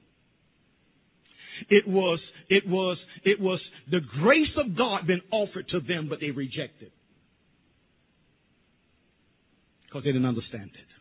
It 1.68 1.86
was, 1.86 2.18
it 2.48 2.68
was, 2.68 2.98
it 3.24 3.40
was 3.40 3.60
the 3.90 4.00
grace 4.20 4.48
of 4.56 4.76
God 4.76 5.06
been 5.06 5.22
offered 5.30 5.68
to 5.68 5.80
them, 5.80 6.08
but 6.08 6.20
they 6.20 6.30
rejected. 6.30 6.90
Because 9.86 10.02
they 10.04 10.10
didn't 10.10 10.26
understand 10.26 10.70
it. 10.74 10.94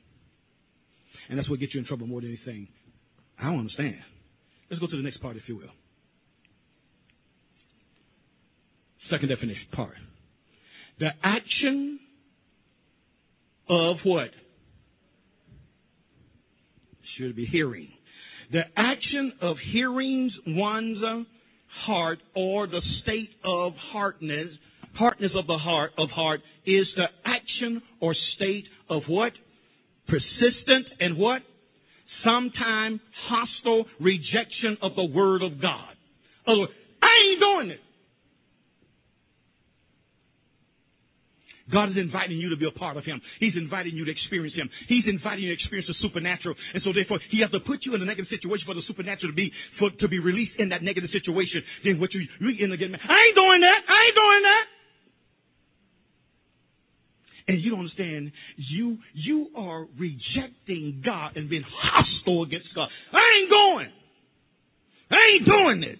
And 1.29 1.39
that's 1.39 1.49
what 1.49 1.59
gets 1.59 1.73
you 1.73 1.79
in 1.79 1.85
trouble 1.85 2.05
more 2.05 2.21
than 2.21 2.29
anything. 2.29 2.67
I 3.39 3.45
don't 3.45 3.59
understand. 3.59 3.95
Let's 4.69 4.79
go 4.79 4.87
to 4.87 4.97
the 4.97 5.03
next 5.03 5.21
part, 5.21 5.35
if 5.35 5.43
you 5.47 5.57
will. 5.57 5.71
Second 9.09 9.29
definition 9.29 9.63
part. 9.71 9.95
The 10.99 11.09
action 11.23 11.99
of 13.69 13.97
what? 14.03 14.29
Should 17.17 17.35
be 17.35 17.45
hearing 17.45 17.89
the 18.53 18.61
action 18.77 19.33
of 19.41 19.57
hearing 19.73 20.29
one's 20.47 21.25
heart 21.85 22.19
or 22.35 22.67
the 22.67 22.81
state 23.01 23.31
of 23.43 23.73
hardness, 23.91 24.49
hardness 24.93 25.31
of 25.35 25.47
the 25.47 25.57
heart 25.57 25.91
of 25.97 26.09
heart 26.09 26.39
is 26.65 26.85
the 26.95 27.05
action 27.25 27.81
or 27.99 28.15
state 28.35 28.65
of 28.89 29.01
what? 29.07 29.33
Persistent 30.07 30.85
and 30.99 31.17
what? 31.17 31.41
Sometime 32.23 33.01
hostile 33.27 33.85
rejection 33.99 34.77
of 34.83 34.95
the 34.95 35.05
word 35.05 35.41
of 35.41 35.59
God. 35.59 35.95
I 36.45 36.51
ain't 36.51 37.39
doing 37.39 37.71
it. 37.71 37.79
God 41.73 41.89
is 41.89 41.97
inviting 41.97 42.37
you 42.37 42.53
to 42.53 42.57
be 42.57 42.69
a 42.69 42.71
part 42.77 42.95
of 42.95 43.03
Him. 43.03 43.19
He's 43.41 43.57
inviting 43.57 43.97
you 43.97 44.05
to 44.05 44.11
experience 44.11 44.53
Him. 44.53 44.69
He's 44.87 45.03
inviting 45.09 45.43
you 45.43 45.49
to 45.49 45.57
experience 45.57 45.89
the 45.89 45.97
supernatural. 45.99 46.53
And 46.73 46.83
so 46.85 46.93
therefore, 46.93 47.19
He 47.33 47.41
has 47.41 47.49
to 47.51 47.59
put 47.59 47.81
you 47.81 47.95
in 47.95 48.01
a 48.01 48.05
negative 48.05 48.29
situation 48.29 48.69
for 48.69 48.77
the 48.77 48.85
supernatural 48.87 49.33
to 49.33 49.35
be, 49.35 49.51
for, 49.81 49.89
to 49.89 50.07
be 50.07 50.19
released 50.19 50.61
in 50.61 50.69
that 50.69 50.85
negative 50.85 51.09
situation. 51.09 51.65
Then 51.83 51.99
what 51.99 52.13
you, 52.13 52.21
you 52.39 52.63
in 52.63 52.71
again, 52.71 52.93
I 52.93 53.17
ain't 53.25 53.35
doing 53.35 53.61
that. 53.65 53.81
I 53.89 53.97
ain't 54.05 54.15
doing 54.15 54.43
that. 54.45 54.65
And 57.45 57.59
you 57.59 57.71
don't 57.71 57.79
understand, 57.79 58.31
you, 58.55 58.97
you 59.13 59.49
are 59.57 59.85
rejecting 59.99 61.01
God 61.03 61.35
and 61.35 61.49
being 61.49 61.65
hostile 61.67 62.43
against 62.43 62.67
God. 62.73 62.87
I 63.11 63.19
ain't 63.41 63.49
going. 63.49 63.89
I 65.11 65.19
ain't 65.35 65.45
doing 65.45 65.83
it. 65.83 65.99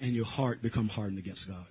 And 0.00 0.14
your 0.14 0.26
heart 0.26 0.62
become 0.62 0.88
hardened 0.88 1.18
against 1.18 1.40
God. 1.48 1.66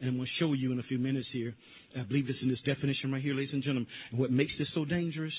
And 0.00 0.10
I'm 0.10 0.16
going 0.16 0.26
to 0.26 0.44
show 0.44 0.52
you 0.52 0.72
in 0.72 0.78
a 0.78 0.82
few 0.82 0.98
minutes 0.98 1.26
here. 1.32 1.54
I 1.98 2.02
believe 2.02 2.26
this 2.26 2.36
in 2.42 2.48
this 2.48 2.58
definition 2.66 3.12
right 3.12 3.22
here, 3.22 3.34
ladies 3.34 3.52
and 3.52 3.62
gentlemen. 3.62 3.86
And 4.10 4.20
what 4.20 4.30
makes 4.30 4.52
this 4.58 4.68
so 4.74 4.84
dangerous? 4.84 5.32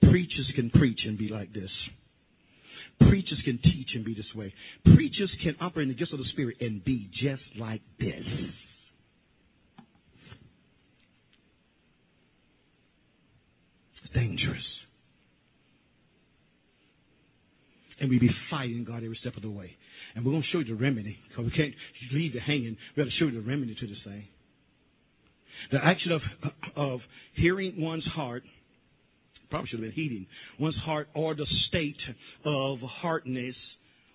Preachers 0.00 0.50
can 0.54 0.70
preach 0.70 1.00
and 1.04 1.18
be 1.18 1.28
like 1.28 1.52
this. 1.52 1.70
Preachers 3.00 3.40
can 3.44 3.58
teach 3.62 3.88
and 3.94 4.04
be 4.04 4.14
this 4.14 4.24
way. 4.34 4.52
Preachers 4.94 5.30
can 5.42 5.54
operate 5.60 5.88
in 5.88 5.94
the 5.94 5.98
gifts 5.98 6.12
of 6.12 6.18
the 6.18 6.24
Spirit 6.32 6.56
and 6.60 6.84
be 6.84 7.10
just 7.22 7.42
like 7.58 7.80
this. 7.98 8.24
It's 14.04 14.14
dangerous. 14.14 14.62
And 18.00 18.08
we 18.08 18.18
be 18.18 18.30
fighting 18.50 18.84
God 18.84 19.04
every 19.04 19.18
step 19.20 19.36
of 19.36 19.42
the 19.42 19.50
way. 19.50 19.76
And 20.14 20.24
we're 20.24 20.32
going 20.32 20.42
to 20.42 20.48
show 20.48 20.58
you 20.58 20.76
the 20.76 20.82
remedy 20.82 21.16
because 21.28 21.44
we 21.44 21.50
can't 21.50 21.74
leave 22.12 22.34
it 22.34 22.40
hanging. 22.40 22.76
We 22.96 23.02
have 23.02 23.08
to 23.08 23.16
show 23.18 23.26
you 23.26 23.40
the 23.40 23.46
remedy 23.46 23.76
to 23.78 23.86
this 23.86 23.98
thing. 24.04 24.24
The 25.70 25.78
action 25.84 26.12
of, 26.12 26.20
of 26.74 27.00
hearing 27.34 27.80
one's 27.80 28.06
heart, 28.14 28.42
probably 29.50 29.68
should 29.68 29.80
have 29.80 29.94
been 29.94 30.02
heating, 30.02 30.26
one's 30.58 30.76
heart 30.84 31.08
or 31.14 31.34
the 31.34 31.46
state 31.68 31.98
of 32.44 32.78
hardness, 32.80 33.54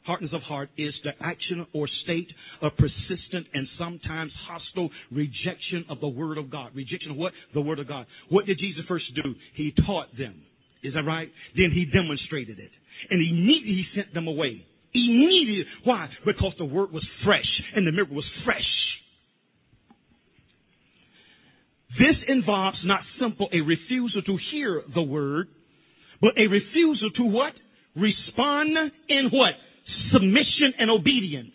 hardness 0.06 0.32
of 0.34 0.42
heart 0.42 0.70
is 0.78 0.94
the 1.04 1.12
action 1.22 1.66
or 1.74 1.88
state 2.04 2.28
of 2.62 2.72
persistent 2.78 3.48
and 3.54 3.68
sometimes 3.78 4.32
hostile 4.48 4.90
rejection 5.12 5.86
of 5.90 6.00
the 6.00 6.08
Word 6.08 6.38
of 6.38 6.50
God. 6.50 6.72
Rejection 6.74 7.12
of 7.12 7.18
what? 7.18 7.34
The 7.54 7.62
Word 7.62 7.80
of 7.80 7.88
God. 7.88 8.06
What 8.30 8.46
did 8.46 8.58
Jesus 8.60 8.84
first 8.88 9.06
do? 9.16 9.36
He 9.54 9.74
taught 9.86 10.08
them. 10.18 10.42
Is 10.84 10.94
that 10.94 11.04
right? 11.04 11.30
Then 11.56 11.72
He 11.74 11.86
demonstrated 11.86 12.60
it. 12.60 12.72
And 13.10 13.22
immediately 13.22 13.84
he 13.84 13.86
sent 13.96 14.14
them 14.14 14.28
away. 14.28 14.66
Immediately. 14.94 15.66
Why? 15.84 16.10
Because 16.26 16.54
the 16.58 16.66
word 16.66 16.92
was 16.92 17.06
fresh 17.24 17.46
and 17.76 17.86
the 17.86 17.92
miracle 17.92 18.16
was 18.16 18.26
fresh. 18.44 18.62
This 21.98 22.18
involves 22.28 22.78
not 22.84 23.02
simple 23.22 23.48
a 23.54 23.62
refusal 23.62 24.22
to 24.24 24.38
hear 24.52 24.84
the 24.94 25.02
word, 25.02 25.48
but 26.22 26.32
a 26.38 26.48
refusal 26.48 27.10
to 27.18 27.24
what? 27.24 27.54
Respond 27.96 28.76
in 29.08 29.30
what? 29.32 29.54
Submission 30.12 30.74
and 30.78 30.90
obedience 30.90 31.54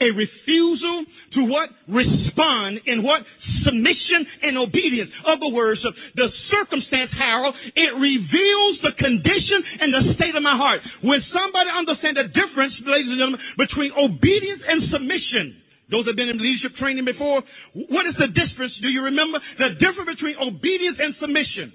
a 0.00 0.08
refusal 0.14 1.04
to 1.36 1.40
what? 1.44 1.68
Respond 1.88 2.80
in 2.86 3.02
what? 3.02 3.22
Submission 3.64 4.26
and 4.42 4.56
obedience. 4.58 5.10
Other 5.26 5.52
words, 5.52 5.80
the 6.16 6.28
circumstance, 6.48 7.10
Harold, 7.16 7.54
it 7.76 7.92
reveals 7.98 8.74
the 8.82 8.94
condition 8.96 9.58
and 9.80 9.90
the 9.92 10.02
state 10.16 10.34
of 10.34 10.42
my 10.42 10.56
heart. 10.56 10.80
When 11.02 11.20
somebody 11.34 11.68
understands 11.70 12.16
the 12.16 12.28
difference, 12.32 12.74
ladies 12.86 13.10
and 13.12 13.18
gentlemen, 13.20 13.42
between 13.58 13.90
obedience 13.92 14.62
and 14.64 14.78
submission, 14.88 15.62
those 15.92 16.08
have 16.08 16.16
been 16.16 16.32
in 16.32 16.40
leadership 16.40 16.72
training 16.80 17.04
before. 17.04 17.44
What 17.74 18.08
is 18.08 18.16
the 18.16 18.32
difference? 18.32 18.72
Do 18.80 18.88
you 18.88 19.12
remember? 19.12 19.36
The 19.60 19.76
difference 19.76 20.16
between 20.16 20.40
obedience 20.40 20.96
and 20.96 21.12
submission. 21.20 21.68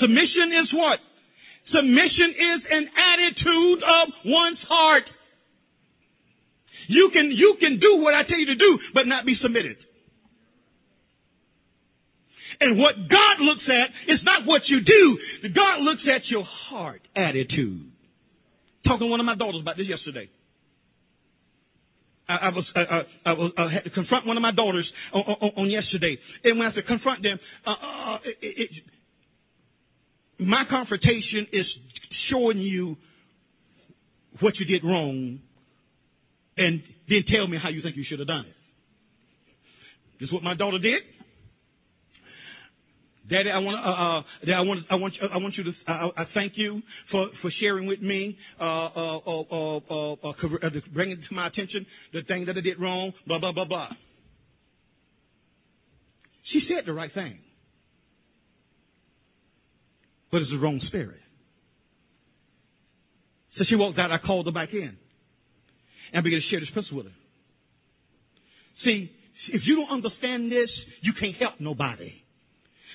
Submission 0.00 0.48
is 0.64 0.68
what? 0.76 1.00
Submission 1.72 2.30
is 2.34 2.60
an 2.72 2.84
attitude 2.92 3.80
of 3.84 4.04
one's 4.26 4.60
heart. 4.68 5.04
You 6.90 7.10
can, 7.12 7.30
you 7.30 7.54
can 7.60 7.78
do 7.78 8.02
what 8.02 8.14
I 8.14 8.24
tell 8.26 8.38
you 8.38 8.46
to 8.46 8.56
do, 8.56 8.78
but 8.92 9.06
not 9.06 9.24
be 9.24 9.36
submitted. 9.40 9.76
And 12.58 12.78
what 12.78 12.96
God 13.08 13.36
looks 13.38 13.62
at 13.70 14.12
is 14.12 14.18
not 14.24 14.44
what 14.44 14.62
you 14.66 14.80
do. 14.80 15.18
God 15.54 15.82
looks 15.82 16.02
at 16.12 16.22
your 16.28 16.44
heart 16.44 17.00
attitude. 17.14 17.92
Talking 18.84 19.06
to 19.06 19.10
one 19.10 19.20
of 19.20 19.26
my 19.26 19.36
daughters 19.36 19.62
about 19.62 19.76
this 19.76 19.86
yesterday. 19.86 20.28
I, 22.28 22.34
I 22.34 22.48
was 22.48 22.64
uh, 22.74 22.80
uh, 22.80 23.02
I 23.24 23.32
was 23.32 23.52
uh, 23.56 23.68
had 23.68 23.84
to 23.84 23.90
confront 23.90 24.26
one 24.26 24.36
of 24.36 24.42
my 24.42 24.52
daughters 24.52 24.88
on, 25.12 25.20
on, 25.20 25.50
on 25.56 25.70
yesterday, 25.70 26.18
and 26.44 26.58
when 26.58 26.68
I 26.68 26.74
said 26.74 26.86
confront 26.86 27.22
them, 27.22 27.38
uh, 27.66 27.70
uh, 27.70 28.18
it, 28.42 28.70
it, 28.70 28.70
my 30.38 30.64
confrontation 30.68 31.46
is 31.52 31.66
showing 32.30 32.58
you 32.58 32.96
what 34.40 34.54
you 34.58 34.66
did 34.66 34.84
wrong, 34.84 35.40
and 36.60 36.82
then 37.08 37.24
tell 37.34 37.46
me 37.48 37.58
how 37.60 37.70
you 37.70 37.82
think 37.82 37.96
you 37.96 38.04
should 38.08 38.18
have 38.18 38.28
done 38.28 38.44
it. 38.46 38.54
This 40.20 40.28
is 40.28 40.32
what 40.32 40.42
my 40.42 40.54
daughter 40.54 40.78
did. 40.78 41.00
Daddy, 43.30 43.50
I 43.50 43.58
want, 43.58 43.78
uh, 43.78 43.90
uh, 43.90 44.22
Daddy, 44.40 44.52
I 44.52 44.60
want, 44.60 44.80
I 44.90 44.94
want, 44.96 45.14
I 45.32 45.36
want 45.38 45.54
you 45.56 45.64
to, 45.64 45.70
uh, 45.88 46.08
I 46.16 46.24
thank 46.34 46.54
you 46.56 46.82
for, 47.10 47.28
for 47.40 47.50
sharing 47.60 47.86
with 47.86 48.02
me, 48.02 48.36
uh, 48.60 48.64
uh, 48.64 49.18
uh, 49.18 49.42
uh, 49.50 49.80
uh, 49.88 50.28
uh, 50.28 50.70
bringing 50.92 51.16
to 51.16 51.34
my 51.34 51.46
attention 51.46 51.86
the 52.12 52.22
thing 52.22 52.46
that 52.46 52.56
I 52.58 52.60
did 52.60 52.80
wrong, 52.80 53.12
blah, 53.26 53.38
blah, 53.38 53.52
blah, 53.52 53.66
blah. 53.66 53.88
She 56.52 56.62
said 56.68 56.84
the 56.86 56.92
right 56.92 57.12
thing. 57.14 57.38
But 60.32 60.42
it's 60.42 60.50
the 60.50 60.58
wrong 60.58 60.80
spirit. 60.88 61.20
So 63.58 63.64
she 63.68 63.76
walked 63.76 63.98
out, 63.98 64.10
I 64.10 64.18
called 64.18 64.46
her 64.46 64.52
back 64.52 64.72
in. 64.72 64.96
And 66.12 66.20
I 66.20 66.22
began 66.22 66.40
to 66.40 66.48
share 66.50 66.60
this 66.60 66.70
principle 66.70 66.98
with 66.98 67.06
her. 67.06 67.18
See, 68.84 69.10
if 69.52 69.62
you 69.64 69.76
don't 69.76 69.90
understand 69.90 70.50
this, 70.50 70.68
you 71.02 71.12
can't 71.18 71.36
help 71.36 71.60
nobody. 71.60 72.12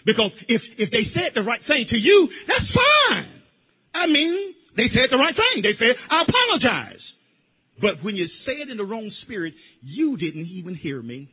Because 0.05 0.31
if, 0.47 0.61
if 0.77 0.91
they 0.91 1.09
said 1.13 1.31
the 1.33 1.41
right 1.41 1.61
thing 1.67 1.85
to 1.89 1.97
you, 1.97 2.29
that's 2.47 2.69
fine. 2.69 3.41
I 3.93 4.07
mean, 4.07 4.53
they 4.77 4.87
said 4.93 5.09
the 5.09 5.17
right 5.17 5.33
thing. 5.33 5.63
They 5.63 5.73
said, 5.79 5.95
I 6.09 6.23
apologize. 6.27 7.01
But 7.81 8.03
when 8.03 8.15
you 8.15 8.27
say 8.45 8.53
it 8.61 8.69
in 8.69 8.77
the 8.77 8.83
wrong 8.83 9.11
spirit, 9.23 9.53
you 9.81 10.17
didn't 10.17 10.45
even 10.47 10.75
hear 10.75 11.01
me. 11.01 11.29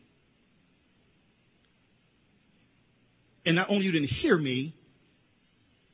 And 3.44 3.56
not 3.56 3.68
only 3.70 3.84
you 3.84 3.92
didn't 3.92 4.10
hear 4.22 4.38
me, 4.38 4.74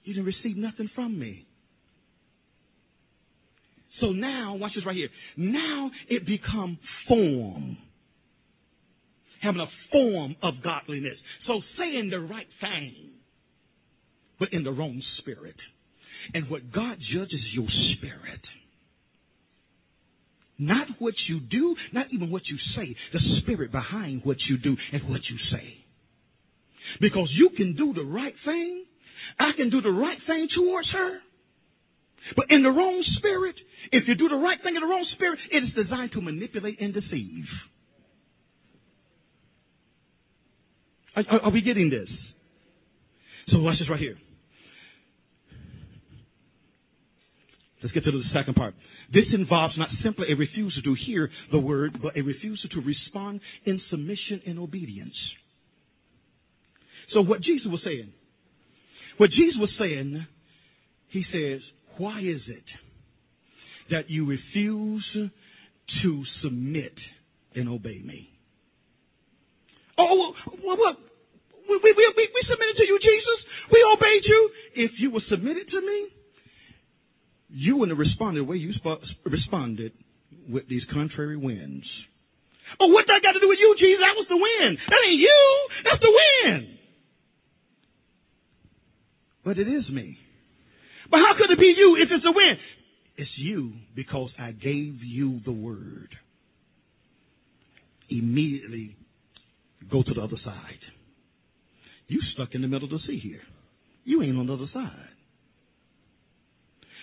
you 0.05 0.15
didn't 0.15 0.27
receive 0.27 0.57
nothing 0.57 0.91
from 0.95 1.19
me. 1.19 1.48
So 4.01 4.13
now, 4.13 4.57
watch 4.57 4.73
this 4.75 4.87
right 4.87 4.97
here. 4.97 5.09
Now 5.37 5.91
it 6.09 6.27
become 6.27 6.79
form 7.09 7.79
having 9.41 9.61
a 9.61 9.67
form 9.93 10.37
of 10.43 10.55
godliness. 10.63 11.17
So 11.47 11.61
saying 11.79 12.11
the 12.11 12.21
right 12.21 12.47
thing, 12.61 13.11
but 14.39 14.53
in 14.53 14.65
the 14.65 14.73
wrong 14.73 15.03
spirit. 15.19 15.57
And 16.35 16.51
what 16.51 16.73
God 16.73 16.99
judges 17.13 17.33
is 17.33 17.55
your 17.55 17.69
spirit. 17.97 18.41
Not 20.59 20.89
what 20.99 21.15
you 21.29 21.41
do, 21.41 21.77
not 21.93 22.07
even 22.13 22.31
what 22.31 22.43
you 22.47 22.57
say, 22.77 22.97
the 23.13 23.21
spirit 23.41 23.71
behind 23.71 24.23
what 24.25 24.39
you 24.49 24.59
do 24.59 24.77
and 24.93 25.09
what 25.09 25.21
you 25.31 25.37
say. 25.53 25.75
Because 27.01 27.29
you 27.33 27.51
can 27.57 27.77
do 27.77 27.95
the 27.95 28.03
right 28.03 28.35
thing, 28.45 28.85
I 29.39 29.53
can 29.57 29.71
do 29.71 29.81
the 29.81 29.91
right 29.91 30.19
thing 30.27 30.49
towards 30.57 30.89
her, 30.93 31.19
but 32.35 32.47
in 32.51 32.63
the 32.63 32.71
wrong 32.71 33.05
spirit, 33.19 33.55
if 33.93 34.09
you 34.09 34.15
do 34.15 34.29
the 34.29 34.37
right 34.37 34.59
thing 34.63 34.75
in 34.75 34.81
the 34.81 34.87
wrong 34.87 35.07
spirit, 35.15 35.39
it 35.51 35.65
is 35.65 35.85
designed 35.85 36.13
to 36.13 36.21
manipulate 36.21 36.81
and 36.81 36.95
deceive. 36.95 37.45
Are, 41.17 41.41
are 41.45 41.51
we 41.51 41.61
getting 41.63 41.91
this? 41.91 42.09
So 43.49 43.59
watch 43.61 43.79
this 43.79 43.89
right 43.89 43.99
here. 43.99 44.17
Let's 47.83 47.95
get 47.95 48.05
to 48.05 48.11
the 48.11 48.23
second 48.35 48.55
part. 48.55 48.75
This 49.13 49.25
involves 49.33 49.75
not 49.79 49.89
simply 50.03 50.27
a 50.33 50.37
refusal 50.37 50.83
to 50.83 50.97
hear 51.07 51.31
the 51.53 51.59
word, 51.59 51.99
but 52.03 52.17
a 52.17 52.23
refusal 52.23 52.69
to 52.71 52.81
respond 52.81 53.41
in 53.65 53.81
submission 53.91 54.43
and 54.47 54.59
obedience. 54.59 55.15
So 57.15 57.23
what 57.23 57.41
Jesus 57.41 57.67
was 57.67 57.81
saying, 57.85 58.13
what 59.17 59.31
Jesus 59.31 59.55
was 59.59 59.71
saying, 59.79 60.27
he 61.11 61.25
says, 61.33 61.61
why 61.97 62.19
is 62.21 62.41
it 62.49 62.65
that 63.91 64.11
you 64.11 64.27
refuse 64.27 65.05
to 66.03 66.25
submit 66.43 66.95
and 67.55 67.69
obey 67.69 68.01
me? 68.05 68.31
Oh, 69.99 70.07
oh 70.09 70.53
well, 70.65 70.77
well, 70.79 70.97
we, 71.69 71.79
we, 71.83 71.93
we, 71.93 72.29
we 72.35 72.43
submitted 72.49 72.77
to 72.77 72.87
you, 72.87 72.99
Jesus. 73.01 73.39
We 73.73 73.85
obeyed 73.93 74.23
you. 74.25 74.51
If 74.75 74.91
you 74.99 75.11
were 75.11 75.23
submitted 75.29 75.69
to 75.71 75.81
me, 75.81 76.09
you 77.51 77.77
wouldn't 77.77 77.97
have 77.97 77.99
responded 77.99 78.41
the 78.41 78.45
way 78.45 78.57
you 78.57 78.73
sp- 78.77 79.05
responded 79.25 79.93
with 80.49 80.69
these 80.69 80.83
contrary 80.93 81.37
winds. 81.37 81.85
Oh, 82.81 82.89
what 82.89 83.07
that 83.09 83.21
got 83.23 83.33
to 83.33 83.41
do 83.41 83.49
with 83.49 83.59
you, 83.59 83.75
Jesus? 83.79 84.01
That 84.01 84.17
was 84.17 84.27
the 84.29 84.37
wind. 84.37 84.79
That 84.89 85.01
ain't 85.09 85.21
you. 85.21 85.69
That's 85.85 86.03
the 86.03 86.13
wind. 86.13 86.79
But 89.45 89.59
it 89.59 89.69
is 89.69 89.89
me. 89.89 90.19
But 91.11 91.21
how 91.25 91.33
could 91.39 91.51
it 91.51 91.59
be 91.59 91.73
you 91.77 91.97
if 91.97 92.09
it's 92.13 92.25
the 92.25 92.33
wind? 92.33 92.59
It's 93.19 93.31
you 93.37 93.73
because 93.97 94.31
I 94.39 94.53
gave 94.53 95.03
you 95.03 95.41
the 95.45 95.53
word. 95.53 96.09
Immediately 98.09 98.97
go 99.91 100.05
to 100.05 100.15
the 100.15 100.21
other 100.21 100.37
side. 100.45 100.79
You 102.07 102.21
stuck 102.35 102.55
in 102.55 102.63
the 102.63 102.69
middle 102.69 102.85
of 102.85 102.93
the 102.93 103.07
sea 103.09 103.19
here. 103.19 103.41
You 104.05 104.23
ain't 104.23 104.39
on 104.39 104.47
the 104.47 104.55
other 104.55 104.71
side. 104.73 104.93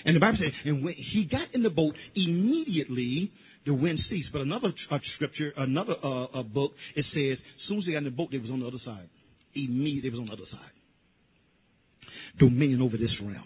And 0.05 0.15
the 0.15 0.19
Bible 0.21 0.37
says, 0.39 0.53
and 0.63 0.85
when 0.85 0.93
he 0.93 1.27
got 1.29 1.53
in 1.53 1.63
the 1.63 1.69
boat, 1.69 1.95
immediately 2.15 3.31
the 3.65 3.73
wind 3.73 3.99
ceased. 4.09 4.29
But 4.31 4.41
another 4.41 4.69
scripture, 5.15 5.51
another 5.57 5.95
uh, 6.01 6.43
book, 6.43 6.71
it 6.95 7.05
says, 7.13 7.37
as 7.39 7.67
soon 7.67 7.79
as 7.79 7.85
they 7.85 7.91
got 7.91 7.99
in 7.99 8.03
the 8.05 8.09
boat, 8.11 8.29
they 8.31 8.37
was 8.37 8.51
on 8.51 8.61
the 8.61 8.67
other 8.67 8.81
side. 8.85 9.09
Immediately, 9.53 10.09
they 10.09 10.13
was 10.13 10.19
on 10.21 10.27
the 10.27 10.33
other 10.33 10.49
side. 10.49 10.71
Dominion 12.39 12.81
over 12.81 12.97
this 12.97 13.11
realm. 13.21 13.43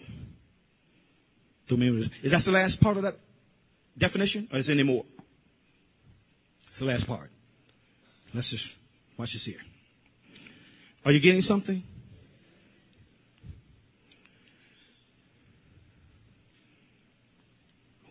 Is 1.70 2.32
that 2.32 2.44
the 2.44 2.50
last 2.50 2.80
part 2.80 2.96
of 2.96 3.04
that 3.04 3.18
definition, 3.98 4.48
or 4.52 4.58
is 4.58 4.66
there 4.66 4.74
any 4.74 4.82
more? 4.82 5.04
It's 6.70 6.80
the 6.80 6.86
last 6.86 7.06
part. 7.06 7.30
Let's 8.34 8.48
just 8.50 8.62
watch 9.18 9.28
this 9.32 9.42
here. 9.44 9.60
Are 11.04 11.12
you 11.12 11.20
getting 11.20 11.42
something? 11.48 11.82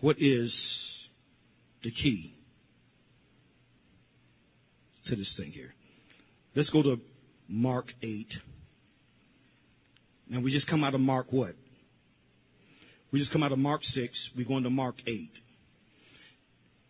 What 0.01 0.15
is 0.19 0.49
the 1.83 1.91
key 1.91 2.33
to 5.09 5.15
this 5.15 5.27
thing 5.37 5.51
here? 5.51 5.73
Let's 6.55 6.69
go 6.69 6.81
to 6.81 6.97
Mark 7.49 7.87
8. 8.01 8.27
Now 10.29 10.39
we 10.39 10.51
just 10.51 10.67
come 10.67 10.83
out 10.83 10.95
of 10.95 11.01
Mark 11.01 11.27
what? 11.31 11.55
We 13.11 13.19
just 13.19 13.31
come 13.31 13.43
out 13.43 13.51
of 13.51 13.59
Mark 13.59 13.81
6. 13.95 14.13
We're 14.37 14.47
going 14.47 14.63
to 14.63 14.69
Mark 14.69 14.95
8. 15.07 15.29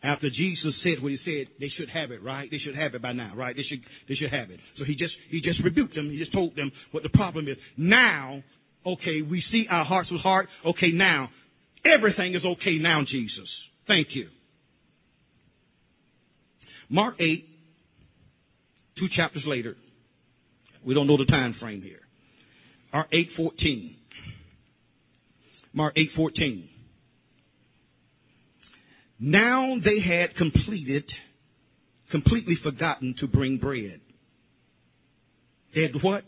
After 0.02 0.30
Jesus 0.30 0.74
said 0.84 1.04
what 1.04 1.12
he 1.12 1.18
said, 1.26 1.48
they 1.60 1.70
should 1.78 1.90
have 1.90 2.12
it, 2.12 2.24
right? 2.24 2.50
They 2.50 2.58
should 2.58 2.76
have 2.76 2.96
it 2.96 3.02
by 3.02 3.12
now, 3.12 3.34
right? 3.36 3.56
They 3.56 3.64
should, 3.64 3.80
they 4.08 4.16
should 4.16 4.32
have 4.32 4.50
it. 4.50 4.60
So 4.78 4.86
he 4.86 4.96
just, 4.96 5.14
he 5.30 5.42
just 5.42 5.62
rebuked 5.64 5.94
them. 5.94 6.10
He 6.10 6.18
just 6.18 6.32
told 6.32 6.56
them 6.56 6.72
what 6.92 7.04
the 7.04 7.10
problem 7.10 7.48
is. 7.48 7.58
Now, 7.76 8.42
okay, 8.86 9.22
we 9.22 9.44
see 9.52 9.66
our 9.70 9.84
hearts 9.84 10.10
with 10.10 10.22
heart. 10.22 10.48
Okay, 10.66 10.92
now, 10.94 11.30
everything 11.86 12.34
is 12.34 12.42
okay 12.46 12.78
now, 12.78 13.02
Jesus. 13.10 13.50
Thank 13.88 14.08
you. 14.14 14.28
Mark 16.90 17.16
8, 17.20 17.46
two 18.98 19.08
chapters 19.16 19.44
later. 19.46 19.76
We 20.86 20.94
don't 20.94 21.08
know 21.08 21.18
the 21.18 21.26
time 21.26 21.56
frame 21.60 21.82
here. 21.82 22.00
Mark 22.94 23.12
8:14. 23.12 23.96
Mark 25.74 25.96
8:14. 25.96 26.68
Now 29.20 29.76
they 29.84 30.00
had 30.00 30.36
completed, 30.38 31.04
completely 32.12 32.56
forgotten 32.64 33.16
to 33.20 33.28
bring 33.28 33.58
bread. 33.58 34.00
They 35.76 35.82
had 35.82 36.02
what? 36.02 36.24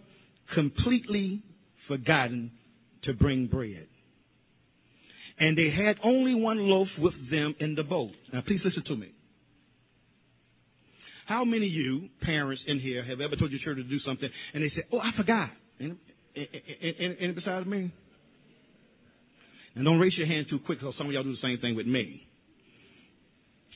Completely 0.54 1.42
forgotten 1.88 2.52
to 3.04 3.14
bring 3.14 3.48
bread. 3.48 3.88
And 5.40 5.58
they 5.58 5.72
had 5.72 5.96
only 6.04 6.36
one 6.36 6.60
loaf 6.60 6.90
with 7.00 7.14
them 7.32 7.56
in 7.60 7.76
the 7.76 7.84
boat. 7.84 8.12
Now 8.32 8.42
please 8.42 8.60
listen 8.64 8.84
to 8.88 8.96
me. 8.96 9.12
How 11.26 11.46
many 11.46 11.68
of 11.68 11.72
you, 11.72 12.10
parents 12.22 12.62
in 12.68 12.80
here, 12.80 13.04
have 13.06 13.22
ever 13.22 13.38
told 13.38 13.52
your 13.52 13.62
children 13.64 13.88
to 13.88 13.90
do 13.90 14.00
something 14.06 14.30
and 14.54 14.64
they 14.64 14.70
say, 14.70 14.84
Oh, 14.92 15.00
I 15.00 15.12
forgot. 15.16 15.50
And 15.80 15.98
Any 16.36 17.32
besides 17.32 17.66
me? 17.66 17.92
And 19.76 19.86
don't 19.86 20.00
raise 20.00 20.18
your 20.18 20.28
hand 20.28 20.48
too 20.50 20.60
quick 20.66 20.80
because 20.80 20.96
some 20.98 21.08
of 21.08 21.14
y'all 21.14 21.24
do 21.24 21.32
the 21.32 21.38
same 21.42 21.58
thing 21.60 21.76
with 21.76 21.88
me. 21.88 22.28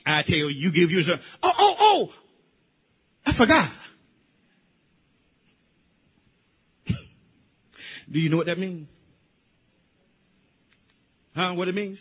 I 0.06 0.22
tell 0.22 0.36
you, 0.36 0.48
you 0.48 0.70
give 0.70 0.90
yourself, 0.90 1.18
oh, 1.42 1.50
oh, 1.58 1.74
oh, 1.80 2.08
I 3.26 3.36
forgot. 3.36 3.70
do 8.12 8.18
you 8.18 8.28
know 8.28 8.36
what 8.36 8.46
that 8.46 8.58
means? 8.58 8.86
Huh? 11.34 11.54
What 11.54 11.68
it 11.68 11.74
means? 11.74 11.98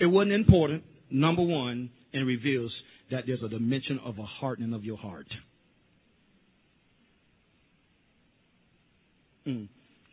It 0.00 0.06
wasn't 0.06 0.32
important, 0.32 0.84
number 1.10 1.42
one, 1.42 1.90
and 2.12 2.26
reveals 2.26 2.72
that 3.10 3.24
there's 3.26 3.42
a 3.42 3.48
dimension 3.48 4.00
of 4.04 4.18
a 4.18 4.24
hardening 4.24 4.72
of 4.72 4.84
your 4.84 4.96
heart. 4.96 5.26
Mm. 9.46 9.68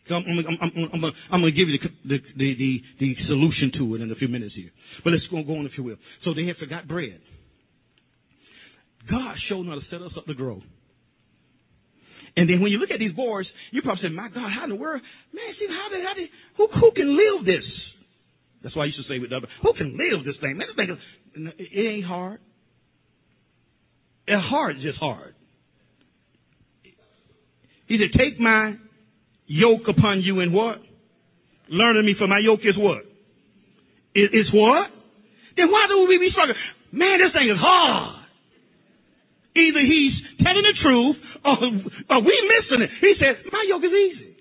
I'm, 0.10 0.24
I'm, 0.62 0.89
I'm, 0.93 1.06
I'm 1.32 1.41
going 1.41 1.53
to 1.53 1.58
give 1.58 1.70
you 1.70 1.80
the, 1.80 2.18
the, 2.18 2.20
the, 2.38 2.82
the, 2.99 3.16
solution 3.28 3.72
to 3.80 3.95
it 3.95 4.01
in 4.01 4.12
a 4.12 4.16
few 4.16 4.28
minutes 4.28 4.53
here. 4.56 4.70
But 5.03 5.14
let's 5.14 5.26
go, 5.32 5.38
on 5.38 5.66
if 5.66 5.72
you 5.78 5.84
will. 5.84 5.97
So 6.24 6.34
they 6.34 6.45
had 6.45 6.58
forgot 6.58 6.88
bread. 6.88 7.20
God 9.10 9.36
showed 9.49 9.66
how 9.66 9.76
to 9.76 9.82
set 9.89 10.01
us 10.01 10.12
up 10.18 10.26
to 10.26 10.34
grow. 10.34 10.62
And 12.38 12.49
then 12.49 12.62
when 12.62 12.72
you 12.72 12.80
look 12.80 12.91
at 12.91 12.99
these 12.99 13.14
boards, 13.14 13.47
you 13.72 13.82
probably 13.82 14.03
say, 14.03 14.10
my 14.10 14.30
God, 14.30 14.51
how 14.51 14.66
in 14.66 14.70
the 14.70 14.76
world? 14.76 15.01
Man, 15.34 15.45
see, 15.58 15.68
how 15.68 15.89
did, 15.89 16.06
how 16.06 16.14
did, 16.14 16.30
who, 16.58 16.68
who 16.68 16.91
can 16.91 17.16
live 17.16 17.45
this? 17.45 17.64
That's 18.62 18.76
why 18.76 18.84
I 18.84 18.86
used 18.88 18.97
to 18.97 19.08
say 19.08 19.20
with 19.20 19.30
the 19.30 19.38
other, 19.38 19.47
who 19.62 19.74
can 19.74 19.97
live 19.97 20.26
this 20.26 20.36
thing? 20.41 20.58
Man, 20.58 20.68
this 20.68 20.76
thing 20.76 20.97
it 21.58 21.88
ain't 21.88 22.06
hard. 22.06 22.39
It's 24.28 24.43
hard, 24.43 24.78
just 24.82 24.97
hard. 24.97 25.36
He 27.88 27.99
said, 27.99 28.18
take 28.18 28.39
my 28.39 28.74
yoke 29.48 29.88
upon 29.88 30.22
you 30.22 30.39
and 30.39 30.54
what? 30.54 30.82
Learn 31.70 31.98
of 31.98 32.06
me 32.06 32.16
for 32.18 32.28
my 32.28 32.39
yoke 32.39 32.62
is 32.64 32.78
what? 32.78 33.02
It, 34.14 34.32
it's 34.34 34.52
what? 34.54 34.89
Then 35.58 35.72
why 35.72 35.88
do 35.88 36.06
we 36.08 36.18
be 36.18 36.30
struggling? 36.32 36.58
Man, 36.91 37.20
this 37.20 37.34
thing 37.34 37.50
is 37.50 37.58
hard. 37.58 38.24
Either 39.56 39.82
he's 39.82 40.14
telling 40.43 40.64
the 40.64 40.76
truth 40.84 41.18
or, 41.43 41.56
or 42.12 42.20
we 42.22 42.36
missing 42.48 42.84
it. 42.84 42.91
He 43.00 43.16
said, 43.20 43.43
my 43.52 43.64
yoke 43.68 43.84
is 43.84 43.91
easy. 43.91 44.36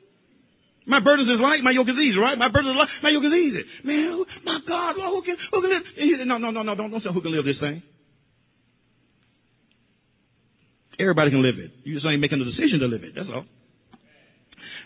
My 0.86 1.00
burden 1.00 1.24
is 1.24 1.40
light, 1.40 1.64
my 1.64 1.70
yoke 1.70 1.88
is 1.88 1.96
easy, 1.96 2.18
right? 2.18 2.36
My 2.36 2.52
burden 2.52 2.70
is 2.72 2.76
light, 2.76 2.92
my 3.02 3.08
yoke 3.08 3.24
is 3.24 3.32
easy. 3.32 3.62
Man, 3.88 4.20
my 4.44 4.58
God, 4.68 4.96
Lord, 4.98 5.16
who 5.16 5.22
can, 5.24 5.36
who 5.50 5.62
can 5.62 5.70
live? 5.70 5.82
he 5.96 6.14
said, 6.18 6.28
no, 6.28 6.36
no, 6.36 6.50
no, 6.50 6.62
no, 6.62 6.74
don't, 6.74 6.90
don't 6.90 7.00
say 7.00 7.08
who 7.08 7.22
can 7.22 7.32
live 7.32 7.46
this 7.46 7.56
thing. 7.58 7.82
Everybody 11.00 11.30
can 11.30 11.42
live 11.42 11.56
it. 11.58 11.72
You 11.84 11.94
just 11.94 12.06
ain't 12.06 12.20
making 12.20 12.38
the 12.38 12.44
decision 12.44 12.80
to 12.80 12.86
live 12.86 13.02
it. 13.02 13.14
That's 13.16 13.28
all. 13.32 13.44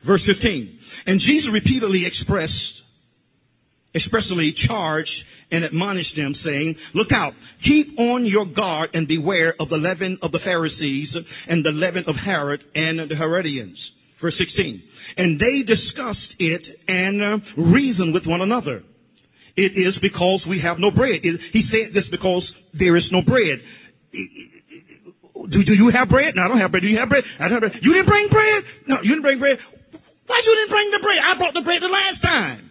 Verse 0.06 0.22
15. 0.26 0.78
And 1.06 1.20
Jesus 1.20 1.48
repeatedly 1.52 2.04
expressed, 2.06 2.52
expressly 3.94 4.54
charged 4.66 5.10
and 5.50 5.64
admonished 5.64 6.14
them, 6.16 6.34
saying, 6.44 6.76
Look 6.94 7.08
out, 7.12 7.32
keep 7.64 7.98
on 7.98 8.26
your 8.26 8.46
guard 8.46 8.90
and 8.92 9.08
beware 9.08 9.54
of 9.58 9.68
the 9.70 9.76
leaven 9.76 10.18
of 10.22 10.32
the 10.32 10.40
Pharisees 10.44 11.08
and 11.48 11.64
the 11.64 11.70
leaven 11.72 12.04
of 12.06 12.14
Herod 12.16 12.60
and 12.74 13.10
the 13.10 13.16
Herodians. 13.16 13.78
Verse 14.20 14.34
16. 14.38 14.82
And 15.16 15.40
they 15.40 15.62
discussed 15.62 16.32
it 16.38 16.62
and 16.86 17.42
reasoned 17.56 18.14
with 18.14 18.26
one 18.26 18.42
another. 18.42 18.82
It 19.56 19.74
is 19.74 19.94
because 20.00 20.44
we 20.48 20.60
have 20.62 20.78
no 20.78 20.90
bread. 20.90 21.20
He 21.22 21.62
said 21.72 21.94
this 21.94 22.04
because 22.10 22.46
there 22.78 22.96
is 22.96 23.04
no 23.10 23.22
bread. 23.22 23.58
Do, 24.12 25.64
do 25.64 25.72
you 25.74 25.90
have 25.94 26.08
bread? 26.08 26.34
No, 26.36 26.42
I 26.42 26.48
don't 26.48 26.60
have 26.60 26.70
bread. 26.70 26.82
Do 26.82 26.88
you 26.88 26.98
have 26.98 27.08
bread? 27.08 27.24
I 27.40 27.48
don't 27.48 27.62
have 27.62 27.72
bread. 27.72 27.82
You 27.82 27.94
didn't 27.94 28.06
bring 28.06 28.28
bread? 28.30 28.62
No, 28.86 28.96
you 29.02 29.10
didn't 29.10 29.22
bring 29.22 29.38
bread. 29.38 29.58
Why 30.28 30.40
you 30.44 30.54
didn't 30.54 30.70
bring 30.70 30.90
the 30.92 31.00
bread? 31.02 31.18
I 31.24 31.38
brought 31.38 31.54
the 31.54 31.62
bread 31.62 31.82
the 31.82 31.88
last 31.88 32.22
time. 32.22 32.70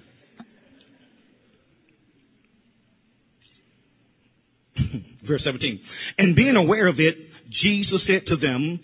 Verse 5.27 5.41
17. 5.43 5.79
And 6.19 6.35
being 6.35 6.55
aware 6.55 6.87
of 6.87 6.99
it, 6.99 7.15
Jesus 7.63 7.99
said 8.07 8.27
to 8.27 8.37
them, 8.37 8.79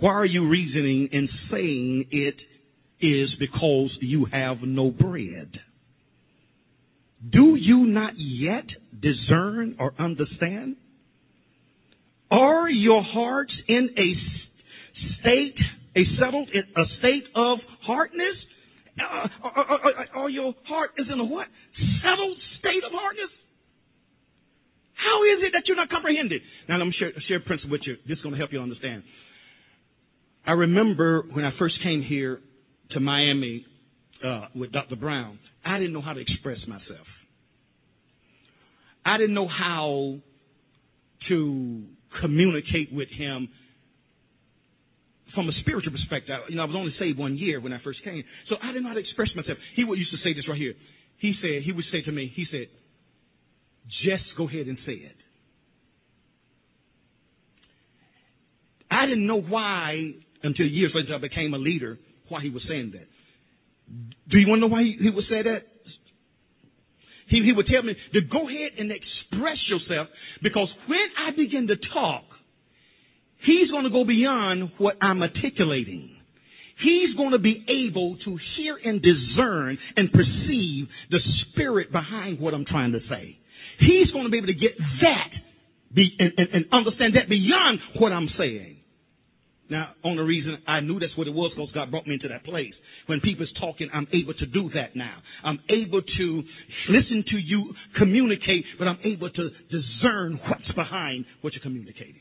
Why 0.00 0.12
are 0.12 0.24
you 0.24 0.48
reasoning 0.48 1.10
and 1.12 1.28
saying 1.50 2.06
it 2.10 2.36
is 3.00 3.28
because 3.38 3.90
you 4.00 4.24
have 4.32 4.62
no 4.62 4.90
bread? 4.90 5.60
Do 7.30 7.56
you 7.56 7.84
not 7.86 8.14
yet 8.16 8.66
discern 9.00 9.76
or 9.78 9.92
understand? 9.98 10.76
Are 12.30 12.68
your 12.68 13.02
hearts 13.02 13.52
in 13.68 13.90
a 13.96 14.14
state 15.20 15.58
a 15.96 16.02
settled 16.18 16.48
a 16.48 16.84
state 16.98 17.24
of 17.34 17.58
hardness? 17.82 18.36
Uh, 18.94 19.28
or, 19.44 19.70
or, 19.70 20.22
or, 20.22 20.30
your 20.30 20.54
heart 20.68 20.90
is 20.98 21.06
in 21.12 21.18
a 21.18 21.24
what? 21.24 21.46
Settled 22.02 22.36
state 22.60 22.84
of 22.84 22.92
hardness? 22.92 23.30
How 24.94 25.22
is 25.24 25.42
it 25.42 25.52
that 25.52 25.64
you're 25.66 25.76
not 25.76 25.90
comprehending? 25.90 26.38
Now, 26.68 26.78
let 26.78 26.84
me 26.84 26.94
share, 26.96 27.12
share 27.26 27.38
a 27.38 27.40
principle 27.40 27.72
with 27.72 27.82
you. 27.86 27.96
This 28.06 28.18
is 28.18 28.22
going 28.22 28.34
to 28.34 28.38
help 28.38 28.52
you 28.52 28.60
understand. 28.60 29.02
I 30.46 30.52
remember 30.52 31.24
when 31.32 31.44
I 31.44 31.50
first 31.58 31.74
came 31.82 32.02
here 32.02 32.40
to 32.92 33.00
Miami 33.00 33.66
uh, 34.24 34.46
with 34.54 34.70
Dr. 34.72 34.96
Brown, 34.96 35.38
I 35.64 35.78
didn't 35.78 35.92
know 35.92 36.02
how 36.02 36.12
to 36.12 36.20
express 36.20 36.58
myself. 36.68 37.06
I 39.04 39.18
didn't 39.18 39.34
know 39.34 39.48
how 39.48 40.18
to 41.28 41.82
communicate 42.20 42.92
with 42.92 43.08
him 43.08 43.48
from 45.34 45.48
a 45.48 45.52
spiritual 45.60 45.92
perspective, 45.92 46.34
you 46.48 46.56
know, 46.56 46.62
I 46.62 46.66
was 46.66 46.76
only 46.76 46.94
saved 46.98 47.18
one 47.18 47.36
year 47.36 47.60
when 47.60 47.72
I 47.72 47.80
first 47.82 48.02
came, 48.04 48.22
so 48.48 48.56
I 48.62 48.72
how 48.72 48.94
to 48.94 49.00
express 49.00 49.28
myself. 49.36 49.58
He 49.76 49.84
would 49.84 49.98
used 49.98 50.10
to 50.12 50.18
say 50.22 50.34
this 50.34 50.48
right 50.48 50.58
here. 50.58 50.74
He 51.18 51.34
said, 51.40 51.62
he 51.62 51.72
would 51.72 51.84
say 51.92 52.02
to 52.02 52.12
me, 52.12 52.32
he 52.34 52.46
said, 52.50 52.68
just 54.04 54.24
go 54.36 54.48
ahead 54.48 54.66
and 54.66 54.78
say 54.86 54.92
it. 54.92 55.16
I 58.90 59.06
didn't 59.06 59.26
know 59.26 59.40
why 59.40 60.12
until 60.42 60.66
years 60.66 60.92
later 60.94 61.14
I 61.14 61.18
became 61.18 61.54
a 61.54 61.58
leader, 61.58 61.98
why 62.28 62.40
he 62.42 62.50
was 62.50 62.62
saying 62.68 62.92
that. 62.92 63.08
Do 64.30 64.38
you 64.38 64.48
want 64.48 64.60
to 64.62 64.68
know 64.68 64.72
why 64.72 64.82
he, 64.82 64.96
he 65.00 65.10
would 65.10 65.24
say 65.28 65.42
that? 65.42 65.66
He, 67.28 67.42
he 67.42 67.52
would 67.52 67.66
tell 67.66 67.82
me 67.82 67.94
to 68.12 68.20
go 68.20 68.48
ahead 68.48 68.72
and 68.78 68.92
express 68.92 69.58
yourself 69.68 70.08
because 70.42 70.68
when 70.86 71.08
I 71.18 71.34
begin 71.36 71.66
to 71.68 71.76
talk, 71.92 72.24
He's 73.44 73.70
going 73.70 73.84
to 73.84 73.90
go 73.90 74.04
beyond 74.04 74.72
what 74.78 74.96
I'm 75.02 75.22
articulating. 75.22 76.10
He's 76.82 77.14
going 77.16 77.32
to 77.32 77.38
be 77.38 77.64
able 77.68 78.16
to 78.24 78.38
hear 78.56 78.76
and 78.82 79.00
discern 79.00 79.78
and 79.96 80.10
perceive 80.12 80.88
the 81.10 81.18
spirit 81.50 81.92
behind 81.92 82.40
what 82.40 82.54
I'm 82.54 82.64
trying 82.64 82.92
to 82.92 83.00
say. 83.08 83.38
He's 83.78 84.10
going 84.12 84.24
to 84.24 84.30
be 84.30 84.38
able 84.38 84.48
to 84.48 84.54
get 84.54 84.76
that 85.02 85.30
be, 85.94 86.10
and, 86.18 86.32
and, 86.36 86.48
and 86.52 86.64
understand 86.72 87.14
that 87.14 87.28
beyond 87.28 87.78
what 87.98 88.12
I'm 88.12 88.28
saying. 88.36 88.78
Now, 89.70 89.90
on 90.04 90.16
the 90.16 90.22
reason 90.22 90.58
I 90.66 90.80
knew 90.80 91.00
that's 91.00 91.16
what 91.16 91.26
it 91.26 91.32
was 91.32 91.52
because 91.54 91.72
God 91.72 91.90
brought 91.90 92.06
me 92.06 92.14
into 92.14 92.28
that 92.28 92.44
place. 92.44 92.74
When 93.06 93.20
people's 93.20 93.52
talking, 93.58 93.88
I'm 93.94 94.06
able 94.12 94.34
to 94.34 94.46
do 94.46 94.70
that 94.74 94.94
now. 94.94 95.16
I'm 95.42 95.58
able 95.70 96.02
to 96.02 96.42
listen 96.90 97.24
to 97.30 97.36
you 97.38 97.72
communicate, 97.96 98.64
but 98.78 98.88
I'm 98.88 98.98
able 99.04 99.30
to 99.30 99.50
discern 99.70 100.38
what's 100.48 100.70
behind 100.74 101.24
what 101.40 101.54
you're 101.54 101.62
communicating. 101.62 102.20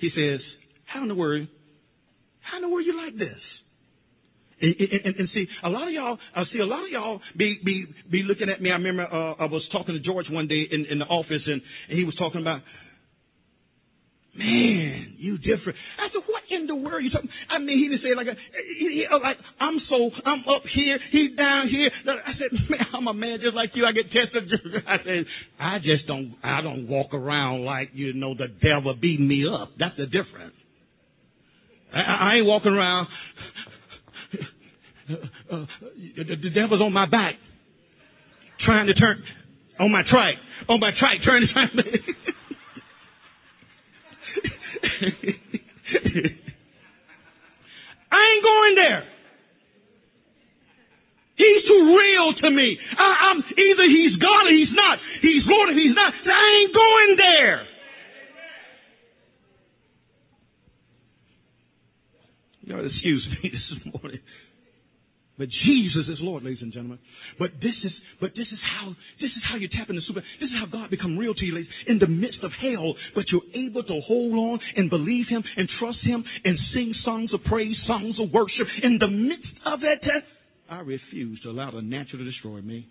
He 0.00 0.10
says, 0.14 0.40
how 0.86 1.02
in 1.02 1.08
the 1.08 1.14
world, 1.14 1.46
how 2.40 2.56
in 2.56 2.62
the 2.62 2.68
world 2.68 2.86
you 2.86 2.96
like 2.96 3.16
this? 3.18 3.38
And, 4.62 4.74
and, 4.78 5.14
and, 5.16 5.28
see, 5.32 5.46
a 5.62 5.70
lot 5.70 5.88
of 5.88 5.94
y'all, 5.94 6.18
I 6.36 6.42
see 6.52 6.58
a 6.58 6.66
lot 6.66 6.84
of 6.84 6.90
y'all 6.90 7.20
be 7.36 7.58
be 7.64 7.86
be 8.10 8.22
looking 8.22 8.50
at 8.50 8.60
me. 8.60 8.70
I 8.70 8.74
remember 8.74 9.04
uh, 9.04 9.32
I 9.38 9.46
was 9.46 9.62
talking 9.72 9.94
to 9.94 10.00
George 10.00 10.26
one 10.28 10.48
day 10.48 10.68
in, 10.70 10.84
in 10.84 10.98
the 10.98 11.06
office, 11.06 11.40
and, 11.46 11.62
and 11.88 11.98
he 11.98 12.04
was 12.04 12.14
talking 12.16 12.42
about, 12.42 12.60
man, 14.34 15.14
you 15.18 15.38
different. 15.38 15.78
I 15.98 16.08
said, 16.12 16.22
what 16.26 16.42
in 16.50 16.66
the 16.66 16.74
world 16.74 17.02
you 17.02 17.10
talking? 17.10 17.30
I 17.50 17.58
mean, 17.58 17.78
he 17.78 17.88
didn't 17.88 18.02
say 18.02 18.14
like, 18.14 18.26
he, 18.78 19.02
he, 19.02 19.06
like 19.10 19.36
I'm 19.60 19.78
so 19.88 20.10
I'm 20.24 20.40
up 20.40 20.62
here, 20.74 20.98
he's 21.10 21.36
down 21.36 21.68
here. 21.68 21.90
I 22.06 22.32
said, 22.38 22.50
man, 22.70 22.86
I'm 22.94 23.06
a 23.06 23.14
man 23.14 23.38
just 23.42 23.54
like 23.54 23.70
you. 23.74 23.86
I 23.86 23.92
get 23.92 24.06
tested. 24.06 24.50
I 24.86 24.96
said, 25.04 25.26
I 25.58 25.78
just 25.78 26.06
don't 26.06 26.34
I 26.42 26.60
don't 26.60 26.88
walk 26.88 27.14
around 27.14 27.64
like 27.64 27.90
you 27.92 28.12
know 28.12 28.34
the 28.34 28.48
devil 28.48 28.94
beating 29.00 29.28
me 29.28 29.44
up. 29.46 29.70
That's 29.78 29.96
the 29.96 30.06
difference. 30.06 30.54
I, 31.92 31.98
I 31.98 32.34
ain't 32.36 32.46
walking 32.46 32.72
around 32.72 33.08
uh, 35.10 35.56
uh, 35.56 35.66
the, 36.16 36.36
the 36.36 36.50
devil's 36.50 36.80
on 36.80 36.92
my 36.92 37.08
back, 37.08 37.34
trying 38.64 38.86
to 38.86 38.94
turn 38.94 39.22
on 39.80 39.90
my 39.90 40.02
trike, 40.08 40.36
on 40.68 40.78
my 40.78 40.90
trike, 40.98 41.22
trying 41.24 41.40
to 41.46 41.52
turn. 41.52 41.70
I 48.12 48.18
ain't 48.20 48.44
going 48.44 48.74
there. 48.76 49.04
He's 51.36 51.64
too 51.66 51.96
real 51.96 52.34
to 52.42 52.50
me. 52.50 52.76
I, 52.98 53.32
am 53.32 53.38
either 53.38 53.84
he's 53.88 54.16
God 54.20 54.46
or 54.46 54.52
he's 54.52 54.72
not. 54.72 54.98
He's 55.22 55.42
Lord 55.46 55.70
or 55.70 55.72
he's 55.72 55.94
not. 55.94 56.12
I 56.12 56.60
ain't 56.60 56.74
going 56.74 57.16
there. 57.16 57.66
You 62.60 62.76
know, 62.76 62.84
excuse 62.84 63.26
me 63.42 63.50
this 63.50 63.94
morning. 63.94 64.20
But 65.38 65.48
Jesus 65.64 66.06
is 66.12 66.18
Lord, 66.20 66.42
ladies 66.44 66.60
and 66.60 66.70
gentlemen. 66.70 66.98
But 67.40 67.52
this 67.62 67.72
is, 67.82 67.92
but 68.20 68.32
this 68.36 68.46
is 68.52 68.58
how, 68.76 68.94
this 69.18 69.30
is 69.32 69.42
how 69.50 69.56
you 69.56 69.66
tap 69.72 69.88
into 69.88 70.02
super. 70.06 70.20
This 70.38 70.52
is 70.52 70.56
how 70.60 70.66
God 70.66 70.90
become 70.90 71.16
real 71.16 71.32
to 71.32 71.44
you, 71.44 71.54
ladies, 71.54 71.70
in 71.88 71.98
the 71.98 72.06
midst 72.06 72.44
of 72.44 72.52
hell. 72.60 72.92
But 73.14 73.24
you're 73.32 73.48
able 73.56 73.82
to 73.82 74.00
hold 74.06 74.34
on 74.34 74.60
and 74.76 74.90
believe 74.90 75.24
Him 75.26 75.42
and 75.56 75.66
trust 75.80 76.04
Him 76.04 76.22
and 76.44 76.58
sing 76.74 76.92
songs 77.02 77.32
of 77.32 77.42
praise, 77.44 77.74
songs 77.86 78.16
of 78.20 78.30
worship 78.30 78.66
in 78.82 78.98
the 79.00 79.08
midst 79.08 79.56
of 79.64 79.80
it. 79.82 80.04
I 80.68 80.80
refuse 80.80 81.40
to 81.40 81.48
allow 81.48 81.70
the 81.70 81.80
natural 81.80 82.18
to 82.18 82.24
destroy 82.30 82.60
me. 82.60 82.86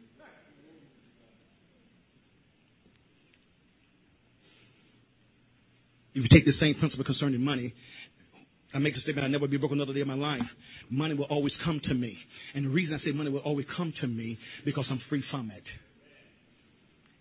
If 6.16 6.24
you 6.24 6.30
take 6.34 6.46
the 6.46 6.58
same 6.60 6.74
principle 6.80 7.06
concerning 7.06 7.42
money, 7.42 7.72
I 8.74 8.78
make 8.78 8.96
a 8.96 9.02
statement, 9.02 9.26
I'll 9.26 9.32
never 9.32 9.48
be 9.48 9.58
broke 9.58 9.72
another 9.72 9.94
day 9.94 10.02
of 10.02 10.08
my 10.08 10.16
life. 10.16 10.42
Money 10.92 11.16
will 11.16 11.26
always 11.26 11.54
come 11.66 11.82
to 11.88 11.94
me. 11.94 12.16
And 12.54 12.66
the 12.66 12.70
reason 12.70 12.94
I 13.00 13.04
say 13.04 13.12
money 13.12 13.30
will 13.32 13.40
always 13.40 13.66
come 13.76 13.94
to 14.02 14.08
me, 14.08 14.38
because 14.64 14.86
I'm 14.90 15.02
free 15.10 15.24
from 15.32 15.52
it. 15.52 15.64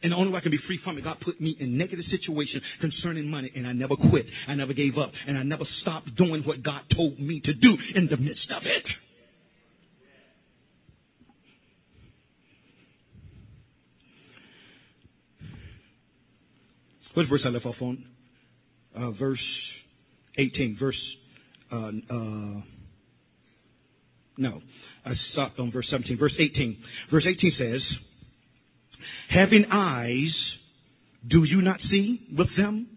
And 0.02 0.12
the 0.12 0.16
only 0.16 0.30
way 0.30 0.38
I 0.38 0.42
can 0.42 0.50
be 0.50 0.60
free 0.66 0.78
from 0.84 0.98
it, 0.98 1.04
God 1.04 1.16
put 1.24 1.40
me 1.40 1.56
in 1.58 1.76
negative 1.76 2.04
situations 2.10 2.62
concerning 2.80 3.28
money, 3.28 3.50
and 3.56 3.66
I 3.66 3.72
never 3.72 3.96
quit. 3.96 4.26
I 4.46 4.54
never 4.54 4.72
gave 4.72 4.96
up, 4.98 5.10
and 5.26 5.36
I 5.36 5.42
never 5.42 5.64
stopped 5.82 6.14
doing 6.16 6.42
what 6.44 6.62
God 6.62 6.82
told 6.94 7.18
me 7.18 7.40
to 7.40 7.54
do 7.54 7.76
in 7.94 8.08
the 8.08 8.16
midst 8.16 8.46
of 8.54 8.62
it. 8.64 8.84
What 17.14 17.26
verse 17.28 17.40
I 17.44 17.48
left 17.48 17.66
off 17.66 17.74
on? 17.80 18.04
Uh, 18.96 19.10
verse 19.10 19.42
18. 20.38 20.76
Verse 20.78 20.94
uh, 21.72 21.90
uh, 22.10 22.60
no, 24.38 24.62
I 25.04 25.12
stopped 25.32 25.58
on 25.58 25.72
verse 25.72 25.86
17. 25.90 26.18
Verse 26.18 26.34
18. 26.38 26.78
Verse 27.10 27.26
18 27.26 27.52
says, 27.58 27.80
Having 29.30 29.66
eyes, 29.70 30.34
do 31.28 31.44
you 31.44 31.60
not 31.60 31.80
see 31.90 32.26
with 32.36 32.48
them? 32.56 32.88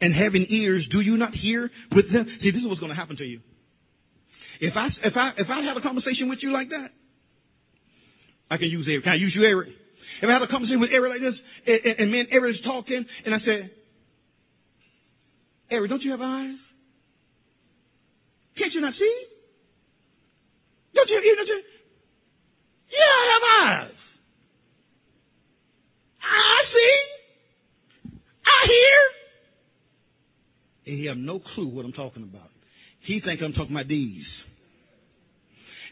And 0.00 0.14
having 0.14 0.46
ears, 0.48 0.86
do 0.90 1.00
you 1.00 1.16
not 1.16 1.34
hear 1.34 1.70
with 1.94 2.12
them? 2.12 2.26
See, 2.42 2.50
this 2.50 2.60
is 2.60 2.66
what's 2.66 2.80
going 2.80 2.90
to 2.90 2.96
happen 2.96 3.16
to 3.16 3.24
you. 3.24 3.40
If 4.60 4.74
I, 4.76 4.88
if 5.04 5.14
I, 5.16 5.30
if 5.38 5.46
I 5.50 5.62
have 5.66 5.76
a 5.76 5.80
conversation 5.80 6.28
with 6.28 6.38
you 6.42 6.52
like 6.52 6.70
that, 6.70 6.90
I 8.50 8.56
can 8.58 8.68
use 8.68 8.86
Eric. 8.88 9.04
Can 9.04 9.12
I 9.12 9.16
use 9.16 9.32
you, 9.34 9.44
Eric? 9.44 9.68
If 10.22 10.28
I 10.28 10.32
have 10.32 10.42
a 10.42 10.46
conversation 10.46 10.80
with 10.80 10.90
Eric 10.92 11.18
like 11.18 11.20
this, 11.20 11.38
and, 11.66 11.80
and, 11.84 11.94
and 12.00 12.12
man, 12.12 12.26
talking, 12.64 13.04
and 13.26 13.34
I 13.34 13.38
say, 13.38 13.72
Eric, 15.72 15.88
don't 15.88 16.02
you 16.02 16.10
have 16.10 16.20
eyes? 16.20 16.58
Can't 18.58 18.72
you 18.74 18.82
not 18.82 18.92
see? 18.98 19.24
Don't 20.94 21.08
you, 21.08 21.34
don't 21.34 21.46
you? 21.46 21.62
Yeah, 22.90 22.98
I 23.00 23.24
have 23.32 23.42
eyes. 23.88 23.96
I 26.20 26.60
see. 26.74 26.98
I 28.44 28.66
hear. 28.66 29.00
And 30.92 31.00
he 31.00 31.06
have 31.06 31.16
no 31.16 31.40
clue 31.54 31.68
what 31.68 31.86
I'm 31.86 31.92
talking 31.92 32.22
about. 32.22 32.50
He 33.06 33.22
think 33.24 33.40
I'm 33.42 33.54
talking 33.54 33.74
about 33.74 33.88
these 33.88 34.26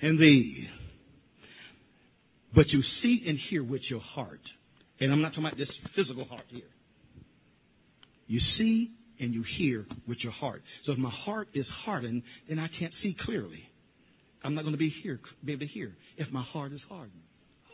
and 0.03 0.21
these. 0.21 0.67
But 2.55 2.69
you 2.69 2.83
see 3.03 3.25
and 3.27 3.39
hear 3.49 3.65
with 3.65 3.81
your 3.89 4.01
heart. 4.01 4.41
And 5.01 5.11
I'm 5.11 5.23
not 5.23 5.31
talking 5.31 5.47
about 5.47 5.57
this 5.57 5.69
physical 5.97 6.27
heart 6.27 6.45
here. 6.49 6.69
You 8.27 8.41
see 8.59 8.91
and 9.21 9.35
you 9.35 9.45
hear 9.59 9.87
with 10.09 10.19
your 10.23 10.33
heart. 10.33 10.63
So 10.87 10.93
if 10.93 10.99
my 10.99 11.13
heart 11.25 11.49
is 11.55 11.67
hardened, 11.85 12.23
then 12.49 12.59
I 12.59 12.69
can't 12.79 12.93
see 13.03 13.17
clearly. 13.25 13.63
I'm 14.43 14.55
not 14.55 14.63
going 14.63 14.73
to 14.73 14.79
be 14.79 14.93
here, 15.03 15.21
be 15.45 15.53
able 15.53 15.61
to 15.61 15.67
hear 15.67 15.95
if 16.17 16.33
my 16.33 16.43
heart 16.43 16.73
is 16.73 16.81
hardened. 16.89 17.21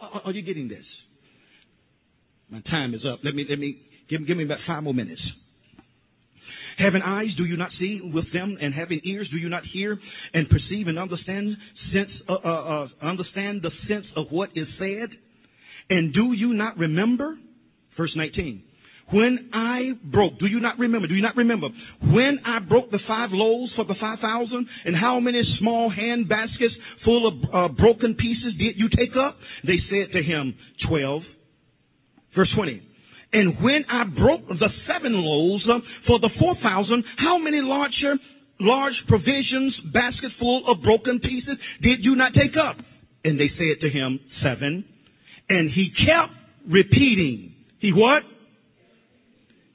Are, 0.01 0.22
are 0.26 0.32
you 0.32 0.42
getting 0.42 0.68
this? 0.68 0.84
My 2.51 2.61
time 2.62 2.94
is 2.94 3.01
up. 3.11 3.20
Let 3.24 3.34
me 3.34 3.47
let 3.49 3.59
me 3.59 3.78
give, 4.09 4.26
give 4.26 4.36
me 4.36 4.44
about 4.44 4.59
five 4.66 4.82
more 4.82 4.94
minutes. 4.94 5.20
Having 6.78 7.03
eyes, 7.03 7.28
do 7.38 7.44
you 7.44 7.57
not 7.57 7.70
see 7.78 8.01
with 8.03 8.30
them? 8.32 8.59
And 8.61 8.74
having 8.74 9.01
ears, 9.05 9.28
do 9.30 9.38
you 9.38 9.49
not 9.49 9.62
hear 9.72 9.99
and 10.34 10.49
perceive 10.49 10.88
and 10.88 10.99
understand 10.99 11.57
sense 11.92 12.11
uh, 12.28 12.32
uh, 12.32 12.49
uh, 12.49 12.88
understand 13.03 13.62
the 13.62 13.70
sense 13.88 14.05
of 14.14 14.26
what 14.30 14.51
is 14.55 14.66
said? 14.78 15.09
And 15.88 16.12
do 16.12 16.32
you 16.32 16.53
not 16.53 16.76
remember? 16.76 17.38
Verse 17.97 18.12
19. 18.14 18.62
When 19.12 19.50
I 19.52 19.92
broke, 20.04 20.38
do 20.40 20.46
you 20.46 20.59
not 20.59 20.78
remember? 20.78 21.07
Do 21.07 21.14
you 21.14 21.22
not 21.22 21.36
remember? 21.36 21.68
When 22.02 22.40
I 22.44 22.59
broke 22.59 22.90
the 22.90 22.98
five 23.07 23.30
loaves 23.30 23.72
for 23.76 23.84
the 23.84 23.94
five 24.00 24.18
thousand, 24.18 24.66
and 24.84 24.96
how 24.96 25.20
many 25.20 25.42
small 25.61 25.90
hand 25.90 26.28
baskets 26.28 26.74
full 27.04 27.28
of 27.28 27.34
uh, 27.54 27.74
broken 27.74 28.14
pieces 28.14 28.54
did 28.59 28.76
you 28.76 28.88
take 28.88 29.16
up? 29.16 29.36
They 29.64 29.78
said 29.90 30.12
to 30.12 30.22
him, 30.22 30.54
twelve. 30.88 31.22
Verse 32.34 32.52
20. 32.54 32.82
And 33.32 33.62
when 33.62 33.84
I 33.90 34.04
broke 34.04 34.46
the 34.48 34.68
seven 34.86 35.12
loaves 35.14 35.64
uh, 35.68 35.78
for 36.07 36.18
the 36.20 36.30
four 36.38 36.54
thousand, 36.62 37.04
how 37.16 37.38
many 37.38 37.61
larger, 37.62 38.16
large 38.61 38.94
provisions, 39.09 39.74
baskets 39.92 40.34
full 40.38 40.64
of 40.70 40.82
broken 40.82 41.20
pieces 41.20 41.57
did 41.82 42.04
you 42.04 42.14
not 42.16 42.32
take 42.34 42.57
up? 42.57 42.76
And 43.24 43.38
they 43.40 43.50
said 43.57 43.80
to 43.80 43.90
him, 43.90 44.20
seven. 44.42 44.84
And 45.48 45.70
he 45.70 45.90
kept 46.07 46.32
repeating. 46.68 47.54
He 47.78 47.92
what? 47.92 48.22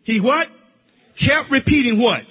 He 0.03 0.19
what? 0.19 0.47
Kept 1.19 1.51
repeating 1.51 1.99
what? 2.01 2.21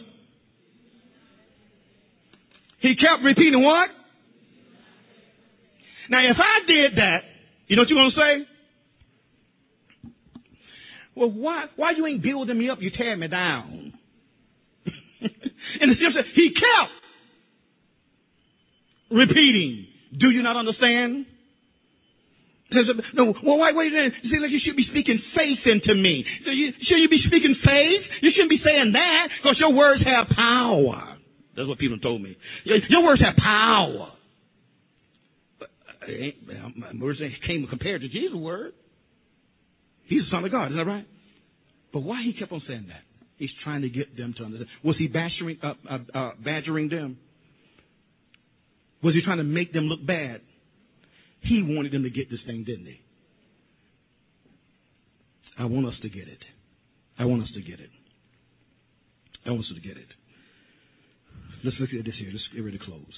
He 2.80 2.94
kept 2.96 3.22
repeating 3.22 3.62
what? 3.62 3.88
Now, 6.08 6.18
if 6.28 6.36
I 6.38 6.66
did 6.66 6.96
that, 6.96 7.18
you 7.68 7.76
know 7.76 7.82
what 7.82 7.88
you're 7.88 7.98
going 7.98 8.10
to 8.10 8.16
say? 8.16 8.46
Well, 11.14 11.30
why, 11.30 11.66
why 11.76 11.92
you 11.96 12.06
ain't 12.06 12.22
building 12.22 12.58
me 12.58 12.70
up? 12.70 12.78
You 12.80 12.90
tear 12.96 13.16
me 13.16 13.28
down. 13.28 13.92
and 15.20 15.90
the 15.90 15.94
scripture, 15.94 16.22
said, 16.22 16.24
he 16.34 16.50
kept 16.54 16.92
repeating. 19.10 19.86
Do 20.18 20.30
you 20.30 20.42
not 20.42 20.56
understand? 20.56 21.26
No, 23.14 23.34
well, 23.42 23.58
why 23.58 23.72
wait 23.72 23.92
a 23.92 23.96
minute? 23.96 24.12
You 24.22 24.30
see, 24.30 24.38
like 24.40 24.50
you 24.50 24.60
should 24.64 24.76
be 24.76 24.86
speaking 24.90 25.18
faith 25.34 25.58
into 25.66 25.94
me. 25.94 26.24
So 26.44 26.50
you, 26.50 26.72
should 26.86 26.98
you 26.98 27.08
be 27.08 27.22
speaking 27.26 27.54
faith? 27.64 28.02
You 28.22 28.30
shouldn't 28.34 28.50
be 28.50 28.60
saying 28.64 28.92
that 28.92 29.28
because 29.42 29.56
your 29.58 29.72
words 29.72 30.02
have 30.04 30.28
power. 30.34 31.16
That's 31.56 31.68
what 31.68 31.78
people 31.78 31.98
told 31.98 32.22
me. 32.22 32.36
Your 32.64 33.02
words 33.02 33.20
have 33.20 33.36
power. 33.36 34.12
But 35.58 35.68
uh, 36.02 36.68
my 36.76 37.02
words 37.02 37.18
came 37.46 37.66
compared 37.68 38.02
to 38.02 38.08
Jesus' 38.08 38.34
word. 38.34 38.72
He's 40.06 40.22
the 40.22 40.30
Son 40.30 40.44
of 40.44 40.50
God, 40.50 40.72
is 40.72 40.76
that 40.76 40.86
right? 40.86 41.06
But 41.92 42.00
why 42.00 42.22
he 42.24 42.32
kept 42.32 42.52
on 42.52 42.62
saying 42.66 42.86
that? 42.88 43.02
He's 43.36 43.50
trying 43.64 43.82
to 43.82 43.88
get 43.88 44.16
them 44.16 44.34
to 44.38 44.44
understand. 44.44 44.68
Was 44.84 44.96
he 44.98 45.06
bashing, 45.06 45.58
uh, 45.62 45.72
uh, 45.88 45.98
uh, 46.14 46.30
badgering 46.44 46.88
them? 46.88 47.18
Was 49.02 49.14
he 49.14 49.22
trying 49.22 49.38
to 49.38 49.44
make 49.44 49.72
them 49.72 49.84
look 49.84 50.04
bad? 50.04 50.42
He 51.42 51.62
wanted 51.62 51.92
them 51.92 52.02
to 52.02 52.10
get 52.10 52.30
this 52.30 52.40
thing, 52.46 52.64
didn't 52.64 52.86
he? 52.86 53.00
I 55.58 55.64
want 55.64 55.86
us 55.86 55.94
to 56.02 56.08
get 56.08 56.28
it. 56.28 56.42
I 57.18 57.24
want 57.24 57.42
us 57.42 57.48
to 57.54 57.60
get 57.60 57.80
it. 57.80 57.90
I 59.46 59.50
want 59.50 59.62
us 59.62 59.72
to 59.74 59.80
get 59.80 59.96
it. 59.96 60.08
Let's 61.64 61.76
look 61.80 61.90
at 61.96 62.04
this 62.04 62.14
here. 62.18 62.30
Let's 62.32 62.44
get 62.54 62.64
ready 62.64 62.78
to 62.78 62.84
close. 62.84 63.16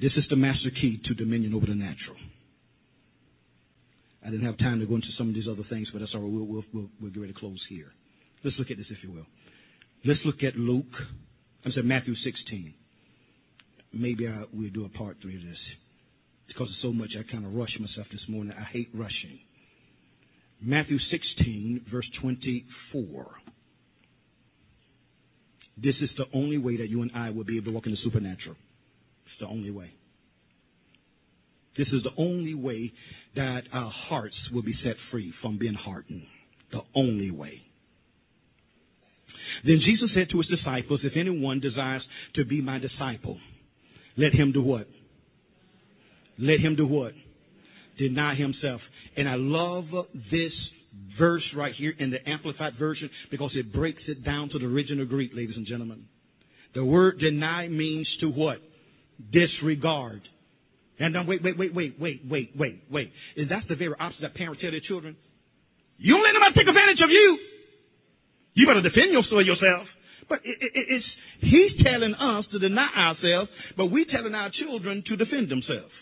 This 0.00 0.12
is 0.16 0.24
the 0.28 0.36
master 0.36 0.70
key 0.70 1.00
to 1.04 1.14
dominion 1.14 1.54
over 1.54 1.66
the 1.66 1.74
natural. 1.74 2.16
I 4.24 4.30
didn't 4.30 4.46
have 4.46 4.58
time 4.58 4.80
to 4.80 4.86
go 4.86 4.96
into 4.96 5.08
some 5.18 5.28
of 5.28 5.34
these 5.34 5.48
other 5.50 5.64
things, 5.68 5.88
but 5.92 6.00
that's 6.00 6.12
all 6.14 6.20
right. 6.20 6.30
We'll, 6.30 6.44
we'll, 6.46 6.64
we'll, 6.72 6.88
we'll 7.00 7.10
get 7.10 7.20
ready 7.20 7.32
to 7.32 7.38
close 7.38 7.60
here. 7.68 7.92
Let's 8.44 8.56
look 8.58 8.70
at 8.70 8.76
this, 8.76 8.86
if 8.90 8.98
you 9.02 9.10
will. 9.10 9.26
Let's 10.04 10.20
look 10.24 10.42
at 10.42 10.56
Luke. 10.56 10.92
I'm 11.64 11.72
sorry, 11.72 11.86
Matthew 11.86 12.14
16. 12.24 12.74
Maybe 13.94 14.28
I, 14.28 14.44
we'll 14.52 14.70
do 14.70 14.84
a 14.84 14.88
part 14.88 15.16
three 15.22 15.36
of 15.36 15.42
this 15.42 15.58
because 16.48 16.68
of 16.68 16.74
so 16.82 16.92
much 16.92 17.10
I 17.18 17.30
kind 17.30 17.46
of 17.46 17.54
rush 17.54 17.76
myself 17.80 18.06
this 18.10 18.20
morning. 18.28 18.52
I 18.58 18.64
hate 18.64 18.88
rushing. 18.94 19.40
Matthew 20.60 20.98
16, 21.10 21.86
verse 21.90 22.06
24. 22.20 23.26
This 25.76 25.94
is 26.00 26.10
the 26.16 26.26
only 26.34 26.58
way 26.58 26.76
that 26.76 26.88
you 26.88 27.02
and 27.02 27.10
I 27.14 27.30
will 27.30 27.44
be 27.44 27.56
able 27.56 27.66
to 27.66 27.72
walk 27.72 27.86
in 27.86 27.92
the 27.92 27.98
supernatural. 28.04 28.56
It's 29.26 29.40
the 29.40 29.46
only 29.46 29.70
way. 29.70 29.92
This 31.76 31.88
is 31.88 32.02
the 32.02 32.22
only 32.22 32.54
way 32.54 32.92
that 33.34 33.62
our 33.72 33.90
hearts 34.08 34.34
will 34.52 34.62
be 34.62 34.74
set 34.84 34.94
free 35.10 35.32
from 35.40 35.58
being 35.58 35.74
hardened. 35.74 36.22
The 36.70 36.82
only 36.94 37.30
way. 37.30 37.62
Then 39.64 39.80
Jesus 39.84 40.10
said 40.14 40.28
to 40.30 40.38
his 40.38 40.46
disciples, 40.46 41.00
If 41.02 41.14
anyone 41.16 41.60
desires 41.60 42.02
to 42.34 42.44
be 42.44 42.60
my 42.60 42.78
disciple, 42.78 43.38
let 44.16 44.32
him 44.32 44.52
do 44.52 44.62
what? 44.62 44.86
Let 46.42 46.58
him 46.58 46.74
do 46.74 46.86
what? 46.86 47.12
Deny 47.98 48.34
himself. 48.34 48.80
And 49.16 49.28
I 49.28 49.36
love 49.36 49.84
this 50.30 50.52
verse 51.16 51.44
right 51.56 51.72
here 51.78 51.94
in 51.96 52.10
the 52.10 52.18
Amplified 52.28 52.72
Version 52.80 53.08
because 53.30 53.52
it 53.54 53.72
breaks 53.72 54.02
it 54.08 54.24
down 54.24 54.48
to 54.50 54.58
the 54.58 54.66
original 54.66 55.06
Greek, 55.06 55.30
ladies 55.34 55.54
and 55.56 55.66
gentlemen. 55.66 56.06
The 56.74 56.84
word 56.84 57.20
deny 57.20 57.68
means 57.68 58.08
to 58.20 58.28
what? 58.28 58.58
Disregard. 59.30 60.22
And 60.98 61.14
now 61.14 61.24
wait, 61.24 61.44
wait, 61.44 61.56
wait, 61.56 61.74
wait, 61.74 61.94
wait, 62.00 62.22
wait, 62.28 62.50
wait, 62.58 62.82
wait. 62.90 63.12
And 63.36 63.48
that's 63.48 63.68
the 63.68 63.76
very 63.76 63.94
opposite 63.98 64.22
that 64.22 64.34
parents 64.34 64.60
tell 64.60 64.72
their 64.72 64.80
children. 64.80 65.16
You 65.98 66.14
don't 66.14 66.24
let 66.24 66.32
nobody 66.32 66.54
take 66.58 66.66
advantage 66.66 66.98
of 67.04 67.10
you. 67.10 67.38
You 68.54 68.66
better 68.66 68.82
defend 68.82 69.12
yourself. 69.12 69.86
But 70.28 70.40
it, 70.42 70.58
it, 70.58 70.86
it's, 70.90 71.06
he's 71.40 71.84
telling 71.86 72.14
us 72.14 72.46
to 72.50 72.58
deny 72.58 72.88
ourselves, 72.96 73.48
but 73.76 73.86
we're 73.86 74.10
telling 74.10 74.34
our 74.34 74.50
children 74.50 75.04
to 75.06 75.16
defend 75.16 75.48
themselves. 75.48 75.92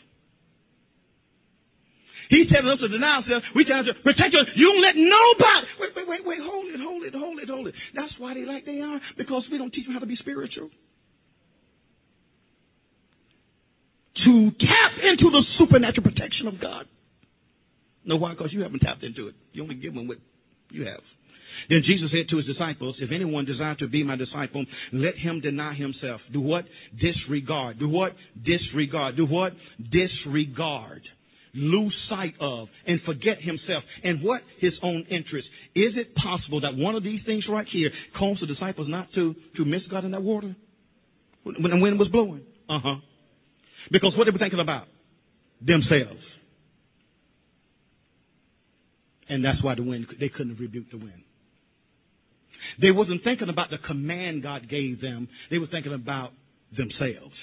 He's 2.30 2.46
telling 2.46 2.70
us 2.70 2.78
to 2.78 2.86
deny 2.86 3.18
ourselves. 3.18 3.44
We 3.58 3.66
tell 3.66 3.82
us 3.82 3.90
to 3.90 3.94
protect 4.06 4.30
us. 4.38 4.46
You 4.54 4.70
don't 4.70 4.82
let 4.86 4.94
nobody. 4.94 5.66
Wait, 5.82 5.90
wait, 5.98 6.06
wait, 6.06 6.22
wait. 6.24 6.38
Hold 6.38 6.70
it, 6.70 6.78
hold 6.78 7.02
it, 7.02 7.14
hold 7.14 7.38
it, 7.42 7.48
hold 7.50 7.66
it. 7.66 7.74
That's 7.94 8.14
why 8.18 8.34
they 8.34 8.46
like 8.46 8.64
they 8.64 8.80
are 8.80 9.00
because 9.18 9.42
we 9.50 9.58
don't 9.58 9.74
teach 9.74 9.84
them 9.84 9.94
how 9.94 10.00
to 10.00 10.06
be 10.06 10.16
spiritual. 10.16 10.70
To 14.24 14.50
tap 14.62 14.92
into 15.02 15.30
the 15.30 15.42
supernatural 15.58 16.04
protection 16.04 16.46
of 16.46 16.60
God. 16.60 16.86
No, 18.04 18.16
why? 18.16 18.32
Because 18.32 18.52
you 18.52 18.62
haven't 18.62 18.80
tapped 18.80 19.02
into 19.02 19.26
it. 19.26 19.34
You 19.52 19.64
only 19.64 19.74
give 19.74 19.94
them 19.94 20.06
what 20.06 20.18
you 20.70 20.86
have. 20.86 21.00
Then 21.68 21.82
Jesus 21.84 22.10
said 22.12 22.28
to 22.30 22.36
his 22.36 22.46
disciples, 22.46 22.96
If 23.00 23.10
anyone 23.12 23.44
desire 23.44 23.74
to 23.76 23.88
be 23.88 24.04
my 24.04 24.16
disciple, 24.16 24.64
let 24.92 25.16
him 25.16 25.40
deny 25.40 25.74
himself. 25.74 26.20
Do 26.32 26.40
what? 26.40 26.64
Disregard. 27.00 27.78
Do 27.78 27.88
what? 27.88 28.12
Disregard. 28.44 29.16
Do 29.16 29.26
what? 29.26 29.52
Disregard. 29.90 31.02
Lose 31.52 31.94
sight 32.08 32.34
of 32.40 32.68
and 32.86 33.00
forget 33.04 33.38
himself 33.40 33.82
and 34.04 34.22
what? 34.22 34.40
His 34.60 34.72
own 34.82 35.04
interest. 35.10 35.48
Is 35.74 35.94
it 35.96 36.14
possible 36.14 36.60
that 36.60 36.76
one 36.76 36.94
of 36.94 37.02
these 37.02 37.20
things 37.26 37.44
right 37.48 37.66
here 37.72 37.90
caused 38.18 38.42
the 38.42 38.46
disciples 38.46 38.86
not 38.88 39.08
to, 39.14 39.34
to 39.56 39.64
miss 39.64 39.82
God 39.90 40.04
in 40.04 40.12
that 40.12 40.22
water? 40.22 40.54
When 41.42 41.70
the 41.70 41.78
wind 41.78 41.98
was 41.98 42.08
blowing? 42.08 42.42
Uh 42.68 42.78
huh. 42.82 42.96
Because 43.90 44.12
what 44.16 44.24
they 44.24 44.30
were 44.30 44.38
thinking 44.38 44.60
about? 44.60 44.86
Themselves. 45.60 46.20
And 49.28 49.44
that's 49.44 49.62
why 49.62 49.74
the 49.74 49.82
wind, 49.82 50.06
they 50.18 50.28
couldn't 50.28 50.58
rebuke 50.58 50.90
the 50.90 50.98
wind. 50.98 51.22
They 52.80 52.90
wasn't 52.90 53.24
thinking 53.24 53.48
about 53.48 53.70
the 53.70 53.78
command 53.86 54.42
God 54.42 54.68
gave 54.68 55.00
them. 55.00 55.28
They 55.50 55.58
were 55.58 55.66
thinking 55.66 55.94
about 55.94 56.32
themselves. 56.76 57.34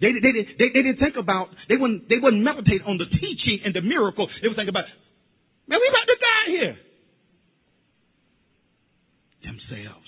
They, 0.00 0.12
they, 0.12 0.32
they, 0.32 0.68
they, 0.72 0.82
didn't 0.82 0.98
think 0.98 1.16
about, 1.18 1.48
they 1.68 1.76
wouldn't, 1.76 2.08
they 2.08 2.16
wouldn't 2.16 2.42
meditate 2.42 2.80
on 2.86 2.96
the 2.96 3.04
teaching 3.04 3.60
and 3.64 3.74
the 3.74 3.82
miracle. 3.82 4.28
They 4.40 4.48
would 4.48 4.56
think 4.56 4.70
about, 4.70 4.84
man, 5.68 5.78
we 5.80 5.88
about 5.88 6.06
to 6.06 6.16
die 6.16 6.50
here. 6.50 6.76
Themselves. 9.44 10.06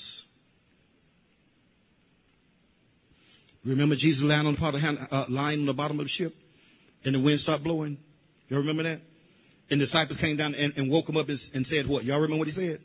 Remember 3.65 3.95
Jesus 3.95 4.21
lying 4.23 4.47
on 4.47 4.55
the, 4.55 4.59
part 4.59 4.75
of, 4.75 4.81
uh, 4.83 5.25
lying 5.29 5.61
on 5.61 5.67
the 5.67 5.73
bottom 5.73 6.01
of 6.01 6.07
the 6.07 6.13
ship 6.19 6.35
and 7.05 7.15
the 7.15 7.21
wind 7.21 7.41
stopped 7.43 7.63
blowing? 7.63 7.99
Y'all 8.49 8.61
remember 8.61 8.83
that? 8.85 9.01
And 9.71 9.81
the 9.81 9.87
disciples 9.87 10.19
came 10.21 10.37
down 10.37 10.55
and, 10.55 10.73
and 10.77 10.91
woke 10.91 11.09
him 11.09 11.17
up 11.17 11.27
and 11.29 11.67
said 11.71 11.87
what? 11.87 12.05
Y'all 12.05 12.19
remember 12.19 12.39
what 12.39 12.49
he 12.49 12.55
said? 12.55 12.81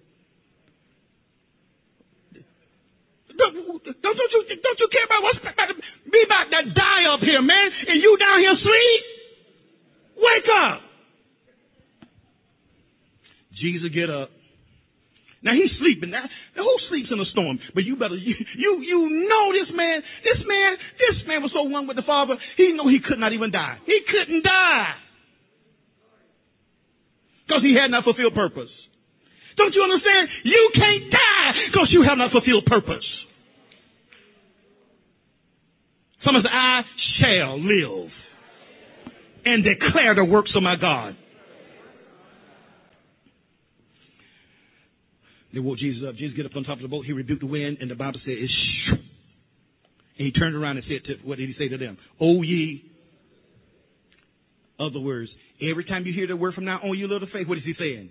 Don't, 3.67 3.83
don't, 3.83 4.31
you, 4.31 4.41
don't 4.63 4.79
you 4.79 4.87
care 4.87 5.03
about 5.03 5.21
what's 5.27 5.43
about 5.43 5.67
to 5.67 5.75
be 6.07 6.23
about 6.23 6.47
to 6.47 6.71
die 6.71 7.03
up 7.11 7.19
here, 7.19 7.43
man? 7.43 7.67
And 7.87 7.99
you 7.99 8.15
down 8.15 8.39
here 8.39 8.55
asleep? 8.55 9.01
Wake 10.15 10.49
up. 10.55 10.79
Jesus 13.59 13.91
get 13.91 14.09
up. 14.09 14.31
Now 15.43 15.53
he's 15.53 15.71
sleeping. 15.79 16.09
Now 16.11 16.25
who 16.55 16.75
sleeps 16.89 17.09
in 17.11 17.19
a 17.19 17.27
storm? 17.31 17.59
But 17.75 17.83
you 17.83 17.95
better 17.95 18.15
you 18.15 18.33
you 18.55 18.71
you 18.81 19.27
know 19.27 19.51
this 19.51 19.69
man. 19.75 20.01
This 20.23 20.39
man 20.47 20.77
this 20.97 21.17
man 21.27 21.43
was 21.43 21.51
so 21.53 21.63
one 21.63 21.87
with 21.87 21.97
the 21.97 22.07
Father. 22.07 22.35
He 22.55 22.71
knew 22.71 22.87
he 22.87 22.99
could 23.03 23.19
not 23.19 23.33
even 23.33 23.51
die. 23.51 23.77
He 23.85 23.99
couldn't 24.07 24.43
die 24.43 24.95
because 27.45 27.63
he 27.63 27.75
had 27.75 27.91
not 27.91 28.03
fulfilled 28.03 28.33
purpose. 28.33 28.71
Don't 29.57 29.73
you 29.73 29.81
understand? 29.81 30.29
You 30.43 30.69
can't 30.73 31.11
die 31.11 31.51
because 31.71 31.89
you 31.91 32.03
have 32.07 32.17
not 32.17 32.31
fulfilled 32.31 32.65
purpose. 32.65 33.05
Someone 36.23 36.43
says, 36.43 36.51
I 36.51 36.81
shall 37.21 37.59
live 37.59 38.09
and 39.45 39.63
declare 39.63 40.15
the 40.15 40.25
works 40.25 40.51
of 40.55 40.63
my 40.63 40.75
God. 40.75 41.15
They 45.53 45.59
woke 45.59 45.77
Jesus 45.77 46.03
up. 46.07 46.15
Jesus 46.15 46.35
get 46.35 46.45
up 46.45 46.55
on 46.55 46.63
top 46.63 46.77
of 46.77 46.81
the 46.81 46.87
boat. 46.87 47.05
He 47.05 47.13
rebuked 47.13 47.41
the 47.41 47.47
wind, 47.47 47.77
and 47.79 47.89
the 47.89 47.95
Bible 47.95 48.19
said, 48.25 48.35
it's 48.37 48.53
shoo. 48.85 48.95
And 50.19 50.25
he 50.25 50.31
turned 50.31 50.55
around 50.55 50.77
and 50.77 50.85
said, 50.87 51.05
to, 51.05 51.27
what 51.27 51.37
did 51.37 51.47
he 51.47 51.55
say 51.57 51.69
to 51.69 51.77
them? 51.77 51.97
O 52.19 52.41
ye. 52.41 52.83
Other 54.79 54.99
words, 54.99 55.29
every 55.61 55.85
time 55.85 56.05
you 56.05 56.13
hear 56.13 56.27
the 56.27 56.35
word 56.35 56.53
from 56.53 56.65
now 56.65 56.79
on, 56.83 56.97
you 56.97 57.07
little 57.07 57.27
faith, 57.31 57.47
what 57.47 57.57
is 57.57 57.63
he 57.63 57.73
saying? 57.79 58.09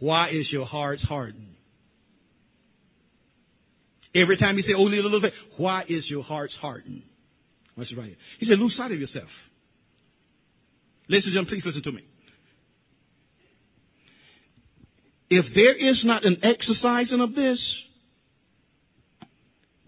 Why 0.00 0.30
is 0.30 0.46
your 0.50 0.66
hearts 0.66 1.02
hardened? 1.02 1.54
Every 4.14 4.36
time 4.36 4.56
you 4.56 4.62
say, 4.62 4.74
oh, 4.76 4.82
little 4.82 5.20
faith, 5.20 5.32
why 5.56 5.82
is 5.88 6.04
your 6.08 6.22
hearts 6.22 6.52
hardened? 6.60 7.02
What's 7.74 7.90
right? 7.96 8.16
He 8.38 8.46
said, 8.48 8.58
lose 8.58 8.74
sight 8.76 8.92
of 8.92 9.00
yourself. 9.00 9.28
Ladies 11.08 11.26
and 11.26 11.34
gentlemen, 11.34 11.62
please 11.62 11.66
listen 11.66 11.82
to 11.82 11.92
me. 11.92 12.02
If 15.30 15.46
there 15.54 15.74
is 15.74 15.96
not 16.04 16.24
an 16.24 16.36
exercising 16.42 17.20
of 17.20 17.34
this, 17.34 17.58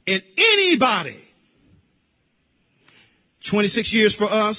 in 0.07 0.21
anybody, 0.39 1.19
26 3.51 3.89
years 3.93 4.15
for 4.19 4.51
us, 4.51 4.57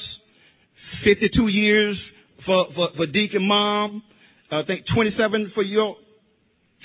52 1.04 1.48
years 1.48 1.98
for, 2.46 2.68
for, 2.76 2.90
for 2.96 3.06
Deacon 3.06 3.46
Mom, 3.48 4.04
I 4.52 4.62
think 4.66 4.86
27 4.94 5.52
for 5.54 5.64
your, 5.64 5.96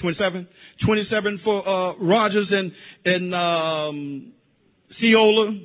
27, 0.01 0.49
27 0.85 1.41
for 1.45 1.69
uh, 1.69 1.97
Rogers 1.99 2.49
and, 2.51 2.73
and 3.05 3.35
um, 3.35 4.33
Ceola. 5.01 5.59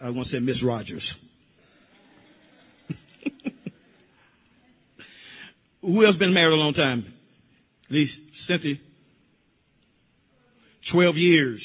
I 0.00 0.10
want 0.10 0.28
to 0.28 0.34
say 0.34 0.40
Miss 0.40 0.56
Rogers. 0.62 1.02
Who 5.82 6.04
else 6.04 6.14
has 6.14 6.18
been 6.18 6.34
married 6.34 6.54
a 6.54 6.56
long 6.56 6.74
time? 6.74 7.12
At 7.86 7.92
least 7.92 8.12
Cynthia. 8.48 8.74
12 10.92 11.16
years. 11.16 11.60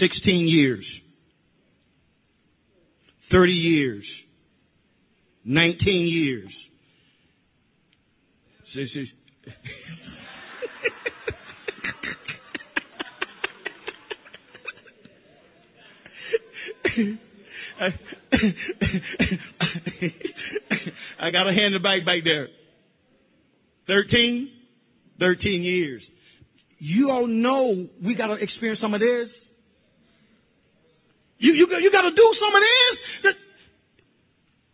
16 0.00 0.46
years. 0.48 0.84
30 3.30 3.52
years. 3.52 4.04
19 5.44 6.06
years. 6.06 6.50
See, 8.74 8.86
see. 8.92 9.06
I 21.20 21.30
got 21.30 21.48
a 21.48 21.52
hand 21.52 21.74
in 21.74 21.74
the 21.74 21.80
back 21.80 22.04
back 22.04 22.24
there. 22.24 22.48
13? 23.86 24.50
13 25.20 25.62
years. 25.62 26.02
You 26.78 27.10
all 27.10 27.26
know 27.26 27.86
we 28.04 28.14
got 28.14 28.28
to 28.28 28.34
experience 28.34 28.80
some 28.80 28.94
of 28.94 29.00
this. 29.00 29.28
You, 31.38 31.52
you, 31.52 31.66
you 31.80 31.90
got 31.92 32.02
to 32.02 32.10
do 32.10 32.34
some 32.40 32.54
of 32.54 32.62
this. 32.62 32.98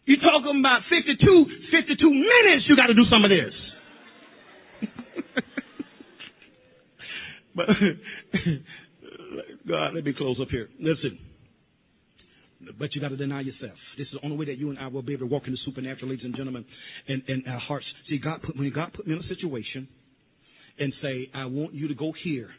You're 0.06 0.20
talking 0.20 0.60
about 0.60 0.82
52, 0.90 1.46
52 1.70 2.10
minutes 2.10 2.66
you 2.68 2.76
got 2.76 2.88
to 2.88 2.94
do 2.94 3.04
some 3.10 3.24
of 3.24 3.30
this. 3.30 3.54
but, 7.56 7.66
God, 9.68 9.94
let 9.94 10.04
me 10.04 10.12
close 10.16 10.38
up 10.40 10.48
here. 10.50 10.68
Listen. 10.78 11.18
But 12.78 12.94
you 12.94 13.00
got 13.00 13.08
to 13.08 13.16
deny 13.16 13.40
yourself. 13.40 13.76
This 13.98 14.06
is 14.06 14.14
the 14.14 14.24
only 14.24 14.36
way 14.36 14.44
that 14.46 14.58
you 14.58 14.70
and 14.70 14.78
I 14.78 14.86
will 14.88 15.02
be 15.02 15.12
able 15.12 15.26
to 15.26 15.32
walk 15.32 15.44
in 15.46 15.52
the 15.52 15.58
supernatural, 15.64 16.10
ladies 16.10 16.24
and 16.24 16.36
gentlemen, 16.36 16.64
and, 17.08 17.22
our 17.48 17.58
hearts. 17.58 17.86
See, 18.08 18.18
God 18.18 18.42
put, 18.42 18.56
when 18.56 18.72
God 18.72 18.92
put 18.94 19.06
me 19.06 19.14
in 19.14 19.20
a 19.20 19.28
situation 19.28 19.88
and 20.78 20.92
say, 21.02 21.30
I 21.34 21.46
want 21.46 21.74
you 21.74 21.88
to 21.88 21.94
go 21.94 22.12
here, 22.24 22.50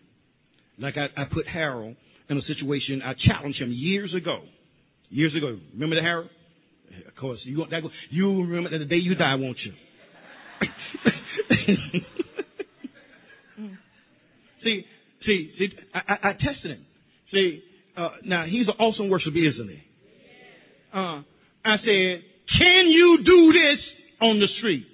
like 0.79 0.95
I, 0.97 1.21
I 1.21 1.25
put 1.25 1.47
Harold 1.47 1.95
in 2.29 2.37
a 2.37 2.41
situation, 2.41 3.01
I 3.03 3.13
challenged 3.27 3.61
him 3.61 3.71
years 3.71 4.13
ago. 4.15 4.41
Years 5.09 5.35
ago. 5.35 5.59
Remember 5.73 5.95
the 5.95 6.01
Harold? 6.01 6.29
Of 7.07 7.15
course, 7.19 7.39
you 7.43 7.59
want 7.59 7.71
that. 7.71 7.81
You 8.09 8.43
remember 8.43 8.69
that 8.69 8.77
the 8.79 8.85
day 8.85 8.97
you 8.97 9.15
die, 9.15 9.35
won't 9.35 9.57
you? 9.65 9.73
see, 14.63 14.85
see, 15.25 15.51
see. 15.57 15.69
I, 15.93 15.99
I, 16.07 16.29
I 16.29 16.33
tested 16.33 16.71
him. 16.71 16.85
See, 17.31 17.63
uh, 17.97 18.09
now 18.23 18.45
he's 18.45 18.67
an 18.67 18.75
awesome 18.79 19.09
worshiper, 19.09 19.37
isn't 19.37 19.69
he? 19.69 19.81
Uh, 20.95 21.21
I 21.65 21.75
said, 21.83 22.23
"Can 22.57 22.87
you 22.87 23.19
do 23.25 23.51
this 23.51 23.79
on 24.21 24.39
the 24.39 24.47
street? 24.59 24.87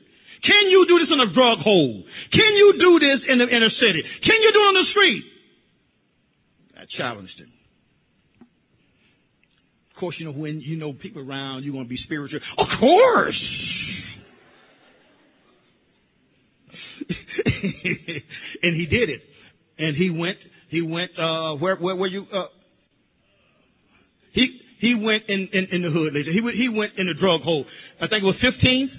Can 0.43 0.69
you 0.71 0.85
do 0.87 0.97
this 0.97 1.09
in 1.13 1.19
a 1.19 1.31
drug 1.31 1.59
hole? 1.59 2.03
Can 2.33 2.55
you 2.55 2.73
do 2.79 2.99
this 2.99 3.19
in 3.29 3.37
the 3.37 3.45
inner 3.45 3.69
city? 3.69 4.03
Can 4.23 4.41
you 4.41 4.51
do 4.51 4.59
it 4.59 4.67
on 4.67 4.73
the 4.73 4.89
street?" 4.91 5.23
I 6.75 6.85
challenged 6.97 7.37
him. 7.37 7.51
Of 9.91 9.99
course, 9.99 10.15
you 10.17 10.25
know, 10.25 10.31
when 10.31 10.59
you 10.61 10.77
know 10.77 10.93
people 10.93 11.21
around, 11.21 11.63
you're 11.63 11.73
going 11.73 11.85
to 11.85 11.89
be 11.89 11.99
spiritual. 12.03 12.39
Of 12.57 12.67
course! 12.79 13.39
and 18.63 18.75
he 18.75 18.85
did 18.87 19.09
it. 19.09 19.21
And 19.77 19.95
he 19.95 20.09
went, 20.09 20.37
he 20.69 20.81
went, 20.81 21.11
uh, 21.17 21.55
where, 21.55 21.75
where 21.75 21.95
were 21.95 22.07
you, 22.07 22.25
uh, 22.33 22.45
he, 24.33 24.61
he 24.81 24.97
went 24.97 25.29
in, 25.29 25.47
in, 25.53 25.67
in 25.71 25.81
the 25.85 25.93
hood 25.93 26.17
later. 26.17 26.33
He 26.33 26.41
went, 26.41 26.57
he 26.57 26.67
went 26.67 26.97
in 26.97 27.05
the 27.05 27.13
drug 27.13 27.41
hole. 27.45 27.65
I 28.01 28.09
think 28.09 28.25
it 28.25 28.29
was 28.33 28.41
15th. 28.41 28.89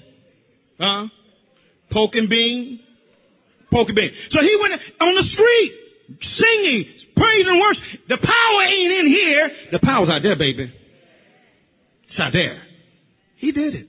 Huh? 0.79 1.07
Poking 1.91 2.27
bean. 2.29 2.79
Poking 3.69 3.93
bean. 3.93 4.09
So 4.31 4.39
he 4.39 4.55
went 4.55 4.79
on 4.79 5.13
the 5.13 5.27
street 5.35 5.71
singing, 6.39 6.85
praise 7.19 7.45
and 7.45 7.59
worship. 7.59 7.83
The 8.07 8.17
power 8.17 8.63
ain't 8.63 8.93
in 9.03 9.07
here. 9.11 9.51
The 9.75 9.79
power's 9.83 10.07
out 10.09 10.23
there, 10.23 10.39
baby. 10.39 10.71
It's 10.71 12.19
out 12.19 12.31
there. 12.31 12.63
He 13.37 13.51
did 13.51 13.75
it. 13.75 13.87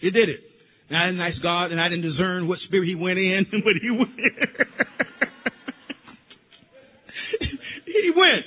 He 0.00 0.10
did 0.10 0.28
it. 0.28 0.40
And 0.88 0.96
I 0.96 1.06
didn't 1.06 1.20
ask 1.20 1.42
God, 1.42 1.72
and 1.72 1.80
I 1.80 1.88
didn't 1.88 2.08
discern 2.08 2.46
what 2.46 2.60
spirit 2.68 2.86
he 2.86 2.94
went 2.94 3.18
in 3.18 3.46
and 3.52 3.64
what 3.64 3.74
he 3.82 3.90
went. 3.90 4.14
he 7.84 8.12
went. 8.14 8.46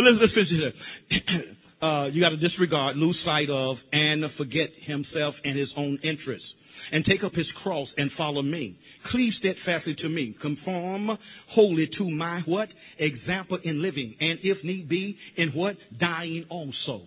But 0.00 0.12
let's, 0.12 0.22
let's 0.22 0.48
finish 0.48 0.72
this. 0.72 1.56
uh, 1.82 2.06
you 2.06 2.22
got 2.22 2.30
to 2.30 2.36
disregard, 2.38 2.96
lose 2.96 3.18
sight 3.24 3.50
of, 3.50 3.76
and 3.92 4.24
forget 4.38 4.70
himself 4.86 5.34
and 5.44 5.58
his 5.58 5.68
own 5.76 5.98
interests. 6.02 6.46
And 6.92 7.04
take 7.04 7.22
up 7.22 7.34
his 7.34 7.46
cross 7.62 7.86
and 7.98 8.10
follow 8.16 8.42
me. 8.42 8.78
Cleave 9.12 9.32
steadfastly 9.38 9.94
to 10.00 10.08
me. 10.08 10.34
Conform 10.40 11.10
wholly 11.50 11.88
to 11.98 12.10
my 12.10 12.40
what? 12.46 12.68
Example 12.98 13.58
in 13.62 13.82
living. 13.82 14.16
And 14.18 14.38
if 14.42 14.64
need 14.64 14.88
be, 14.88 15.16
in 15.36 15.50
what? 15.50 15.76
Dying 16.00 16.46
also. 16.48 17.02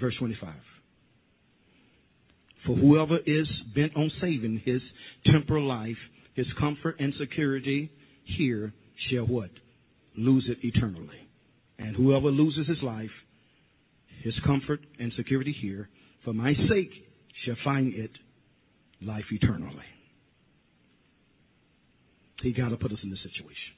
Verse 0.00 0.14
25. 0.18 0.54
For 2.66 2.76
whoever 2.76 3.18
is 3.18 3.46
bent 3.74 3.94
on 3.94 4.10
saving 4.20 4.62
his 4.64 4.80
temporal 5.26 5.68
life, 5.68 5.96
his 6.34 6.46
comfort 6.58 6.96
and 6.98 7.12
security 7.20 7.92
here 8.24 8.72
shall 9.08 9.24
what? 9.26 9.50
Lose 10.16 10.48
it 10.48 10.58
eternally. 10.66 11.28
And 11.78 11.96
whoever 11.96 12.28
loses 12.28 12.66
his 12.66 12.82
life, 12.82 13.10
his 14.22 14.34
comfort 14.44 14.80
and 14.98 15.12
security 15.16 15.54
here, 15.60 15.88
for 16.24 16.34
my 16.34 16.52
sake 16.68 16.90
shall 17.44 17.56
find 17.64 17.94
it 17.94 18.10
life 19.00 19.24
eternally. 19.30 19.84
He 22.42 22.52
got 22.52 22.70
to 22.70 22.76
put 22.76 22.92
us 22.92 22.98
in 23.02 23.10
this 23.10 23.18
situation. 23.22 23.74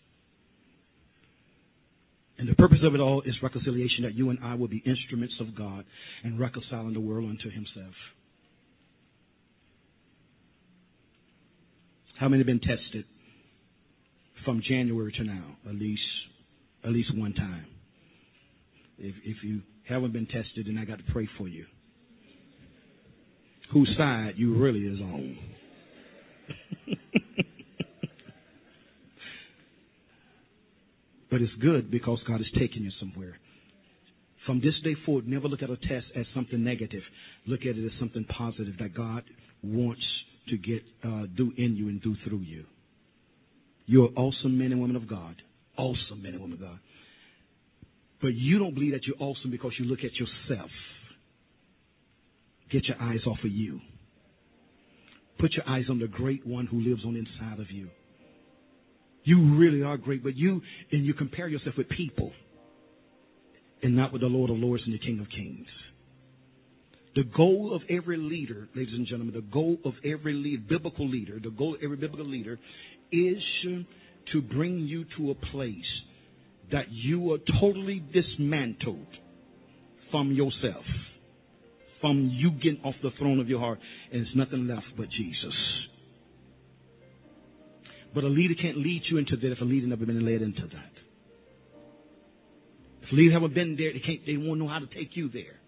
And 2.39 2.49
the 2.49 2.55
purpose 2.55 2.79
of 2.83 2.95
it 2.95 3.01
all 3.01 3.23
is 3.23 3.35
reconciliation, 3.43 4.03
that 4.03 4.15
you 4.15 4.31
and 4.31 4.39
I 4.43 4.55
will 4.55 4.69
be 4.69 4.83
instruments 4.85 5.35
of 5.41 5.55
God 5.57 5.85
and 6.25 6.41
reconciling 6.41 6.93
the 6.93 7.01
world 7.01 7.29
unto 7.29 7.51
himself. 7.51 7.95
How 12.19 12.29
many 12.29 12.41
have 12.41 12.47
been 12.47 12.61
tested 12.61 13.05
from 14.45 14.63
January 14.67 15.13
to 15.13 15.25
now? 15.25 15.57
At 15.69 15.75
least, 15.75 16.03
at 16.85 16.91
least 16.91 17.17
one 17.17 17.33
time. 17.35 17.67
If, 18.99 19.15
if 19.25 19.43
you 19.43 19.63
haven't 19.89 20.13
been 20.13 20.27
tested, 20.27 20.67
then 20.67 20.79
I 20.79 20.85
got 20.85 20.99
to 20.99 21.13
pray 21.13 21.29
for 21.39 21.49
you. 21.49 21.67
Whose 23.73 23.93
side 23.97 24.35
you 24.37 24.57
really 24.57 24.81
is 24.81 25.01
on. 25.01 25.39
but 31.31 31.41
it's 31.41 31.55
good 31.61 31.91
because 31.91 32.19
God 32.29 32.41
is 32.41 32.47
taking 32.59 32.83
you 32.83 32.91
somewhere. 33.01 33.39
From 34.47 34.61
this 34.61 34.75
day 34.85 34.95
forward, 35.07 35.27
never 35.27 35.49
look 35.49 35.63
at 35.63 35.71
a 35.71 35.77
test 35.77 36.07
as 36.17 36.27
something 36.35 36.63
negative. 36.63 37.03
Look 37.47 37.61
at 37.61 37.77
it 37.77 37.87
as 37.87 37.93
something 37.99 38.25
positive 38.25 38.75
that 38.79 38.95
God 38.95 39.23
wants 39.63 40.03
to 40.49 40.59
get 40.59 40.83
uh, 41.05 41.27
do 41.37 41.53
in 41.57 41.77
you 41.77 41.89
and 41.89 42.03
do 42.03 42.15
through 42.27 42.41
you. 42.41 42.65
You're 43.87 44.11
awesome 44.17 44.59
men 44.59 44.73
and 44.73 44.81
women 44.81 44.97
of 44.97 45.09
God. 45.09 45.37
Awesome 45.77 46.23
men 46.23 46.33
and 46.33 46.43
women 46.43 46.55
of 46.55 46.61
God. 46.61 46.79
But 48.21 48.35
you 48.35 48.59
don't 48.59 48.75
believe 48.75 48.93
that 48.93 49.05
you're 49.05 49.17
awesome 49.19 49.51
because 49.51 49.73
you 49.79 49.87
look 49.87 50.01
at 50.01 50.13
yourself. 50.15 50.71
Get 52.71 52.85
your 52.87 53.01
eyes 53.01 53.21
off 53.27 53.39
of 53.45 53.51
you. 53.51 53.81
Put 55.39 55.53
your 55.53 55.69
eyes 55.69 55.85
on 55.91 55.99
the 55.99 56.07
great 56.07 56.47
one 56.47 56.67
who 56.67 56.81
lives 56.81 57.05
on 57.05 57.17
inside 57.17 57.59
of 57.59 57.71
you. 57.71 57.89
You 59.25 59.57
really 59.57 59.83
are 59.83 59.97
great, 59.97 60.23
but 60.23 60.37
you 60.37 60.61
and 60.91 61.05
you 61.05 61.15
compare 61.15 61.49
yourself 61.49 61.77
with 61.77 61.89
people 61.89 62.33
and 63.83 63.97
not 63.97 64.13
with 64.13 64.23
the 64.23 64.29
Lord 64.29 64.51
of 64.51 64.57
Lords 64.57 64.83
and 64.87 64.95
the 64.95 64.99
King 64.99 65.21
of 65.21 65.29
Kings. 65.31 65.67
The 67.15 67.25
goal 67.25 67.75
of 67.75 67.83
every 67.91 68.17
leader, 68.17 68.69
ladies 68.75 68.95
and 68.95 69.07
gentlemen, 69.07 69.35
the 69.35 69.43
goal 69.43 69.77
of 69.85 69.93
every 70.05 70.33
lead, 70.33 70.67
biblical 70.69 71.09
leader, 71.09 71.39
the 71.43 71.51
goal 71.51 71.75
of 71.75 71.81
every 71.83 71.97
biblical 71.97 72.27
leader 72.27 72.59
is 73.13 73.43
to 74.33 74.43
bring 74.43 74.81
you 74.81 75.05
to 75.19 75.31
a 75.31 75.35
place 75.35 75.77
that 76.73 76.91
you 76.91 77.33
are 77.33 77.39
totally 77.61 78.03
dismantled 78.13 79.07
from 80.11 80.33
yourself, 80.33 80.85
from 82.01 82.31
you 82.33 82.51
getting 82.53 82.81
off 82.85 82.95
the 83.03 83.11
throne 83.19 83.39
of 83.39 83.49
your 83.49 83.61
heart, 83.61 83.79
and 84.11 84.25
there's 84.25 84.37
nothing 84.37 84.67
left 84.67 84.87
but 84.97 85.09
Jesus. 85.11 85.55
But 88.15 88.25
a 88.25 88.29
leader 88.29 88.55
can't 88.61 88.79
lead 88.79 89.03
you 89.11 89.19
into 89.19 89.37
that 89.37 89.53
if 89.53 89.61
a 89.61 89.65
leader 89.65 89.87
never 89.87 90.05
been 90.05 90.25
led 90.25 90.43
into 90.43 90.63
that. 90.63 90.93
If 93.03 93.13
a 93.13 93.15
leader 93.15 93.33
haven't 93.33 93.55
been 93.55 93.77
there, 93.77 93.93
they 93.93 94.01
can't. 94.01 94.21
They 94.27 94.37
won't 94.37 94.61
know 94.61 94.69
how 94.69 94.81
to 94.81 94.87
take 94.87 95.17
you 95.17 95.29
there. 95.31 95.61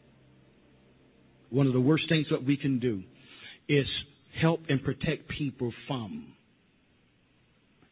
One 1.51 1.67
of 1.67 1.73
the 1.73 1.81
worst 1.81 2.05
things 2.09 2.27
that 2.31 2.45
we 2.45 2.57
can 2.57 2.81
do 2.81 3.03
is 3.69 3.87
help 4.41 4.61
and 4.69 4.83
protect 4.83 5.29
people 5.29 5.73
from 5.89 6.34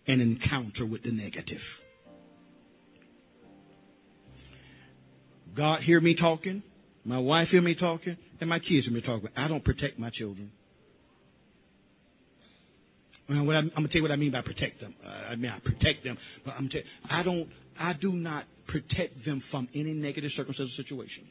an 0.06 0.20
encounter 0.20 0.84
with 0.84 1.02
the 1.02 1.10
negative. 1.10 1.60
God 5.56 5.80
hear 5.82 6.00
me 6.00 6.16
talking, 6.18 6.62
my 7.04 7.18
wife 7.18 7.48
hear 7.50 7.60
me 7.60 7.74
talking, 7.74 8.16
and 8.40 8.48
my 8.48 8.58
kids 8.58 8.86
hear 8.86 8.92
me 8.92 9.02
talking. 9.02 9.28
I 9.36 9.48
don't 9.48 9.64
protect 9.64 9.98
my 9.98 10.10
children. 10.10 10.50
I'm, 13.28 13.48
I'm 13.48 13.70
gonna 13.74 13.88
tell 13.88 13.96
you 13.96 14.02
what 14.02 14.10
I 14.10 14.16
mean 14.16 14.32
by 14.32 14.42
protect 14.42 14.80
them. 14.80 14.94
Uh, 15.04 15.08
I 15.08 15.36
mean 15.36 15.50
I 15.50 15.58
protect 15.60 16.04
them, 16.04 16.16
but 16.44 16.54
I'm 16.58 16.68
tell, 16.68 16.80
I 17.10 17.22
don't. 17.22 17.48
I 17.78 17.92
do 17.94 18.12
not 18.12 18.44
protect 18.68 19.24
them 19.24 19.42
from 19.50 19.68
any 19.74 19.92
negative 19.92 20.30
circumstance 20.36 20.70
or 20.78 20.82
situation. 20.82 21.24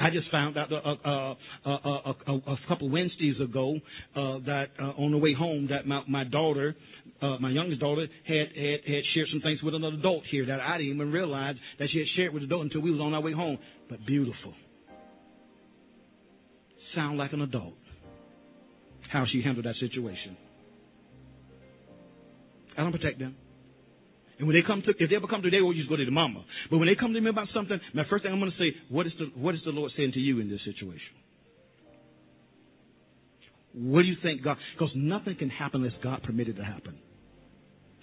I 0.00 0.10
just 0.10 0.28
found 0.30 0.58
out 0.58 0.72
uh, 0.72 0.76
uh, 0.76 1.34
uh, 1.64 2.32
a 2.32 2.56
couple 2.66 2.90
Wednesdays 2.90 3.40
ago 3.40 3.78
that 4.14 4.66
on 4.98 5.12
the 5.12 5.18
way 5.18 5.34
home 5.34 5.68
that 5.70 5.86
my, 5.86 6.02
my 6.08 6.24
daughter, 6.24 6.74
my 7.22 7.50
youngest 7.50 7.80
daughter, 7.80 8.06
had, 8.26 8.48
had 8.56 8.80
had 8.86 9.04
shared 9.14 9.28
some 9.30 9.40
things 9.42 9.62
with 9.62 9.74
another 9.74 9.96
adult 9.96 10.24
here 10.30 10.46
that 10.46 10.60
I 10.60 10.78
didn't 10.78 10.94
even 10.94 11.12
realize 11.12 11.54
that 11.78 11.88
she 11.92 11.98
had 11.98 12.08
shared 12.16 12.32
with 12.34 12.42
the 12.42 12.46
adult 12.46 12.62
until 12.62 12.80
we 12.80 12.90
was 12.90 13.00
on 13.00 13.14
our 13.14 13.20
way 13.20 13.32
home. 13.32 13.58
But 13.88 14.04
beautiful, 14.04 14.52
sound 16.94 17.18
like 17.18 17.32
an 17.32 17.42
adult. 17.42 17.74
How 19.12 19.26
she 19.30 19.42
handled 19.42 19.66
that 19.66 19.76
situation. 19.78 20.36
I 22.76 22.82
don't 22.82 22.90
protect 22.90 23.20
them. 23.20 23.36
And 24.44 24.48
when 24.52 24.60
they 24.60 24.66
come 24.66 24.82
to, 24.82 24.90
if 24.90 25.08
they 25.08 25.16
ever 25.16 25.26
come 25.26 25.40
to, 25.40 25.48
they 25.48 25.60
always 25.60 25.86
go 25.88 25.96
to 25.96 26.04
the 26.04 26.10
mama. 26.10 26.44
But 26.70 26.76
when 26.76 26.86
they 26.86 26.94
come 26.94 27.14
to 27.14 27.20
me 27.20 27.30
about 27.30 27.48
something, 27.54 27.80
my 27.94 28.02
first 28.10 28.24
thing 28.24 28.32
I'm 28.32 28.40
going 28.40 28.52
to 28.52 28.58
say, 28.58 28.76
what 28.90 29.06
is 29.06 29.12
the 29.18 29.32
what 29.40 29.54
is 29.54 29.62
the 29.64 29.70
Lord 29.70 29.90
saying 29.96 30.12
to 30.12 30.20
you 30.20 30.38
in 30.38 30.50
this 30.50 30.60
situation? 30.66 31.16
What 33.72 34.02
do 34.02 34.08
you 34.08 34.16
think 34.22 34.44
God? 34.44 34.58
Because 34.76 34.92
nothing 34.94 35.36
can 35.36 35.48
happen 35.48 35.82
unless 35.82 35.98
God 36.02 36.22
permitted 36.24 36.56
it 36.56 36.58
to 36.58 36.64
happen. 36.66 36.98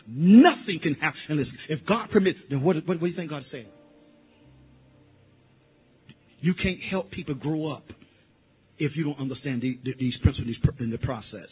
Nothing 0.07 0.79
can 0.81 0.95
happen 0.95 1.19
unless 1.29 1.45
if 1.69 1.85
God 1.85 2.09
permits. 2.09 2.39
Then 2.49 2.63
what, 2.63 2.77
what, 2.77 2.87
what 2.87 3.01
do 3.01 3.05
you 3.05 3.15
think 3.15 3.29
God's 3.29 3.45
saying? 3.51 3.69
You 6.39 6.55
can't 6.55 6.79
help 6.89 7.11
people 7.11 7.35
grow 7.35 7.71
up 7.71 7.85
if 8.79 8.93
you 8.95 9.03
don't 9.03 9.19
understand 9.19 9.61
the, 9.61 9.77
the, 9.85 9.91
these 9.99 10.15
principles 10.23 10.55
in 10.79 10.89
the 10.89 10.97
process. 10.97 11.49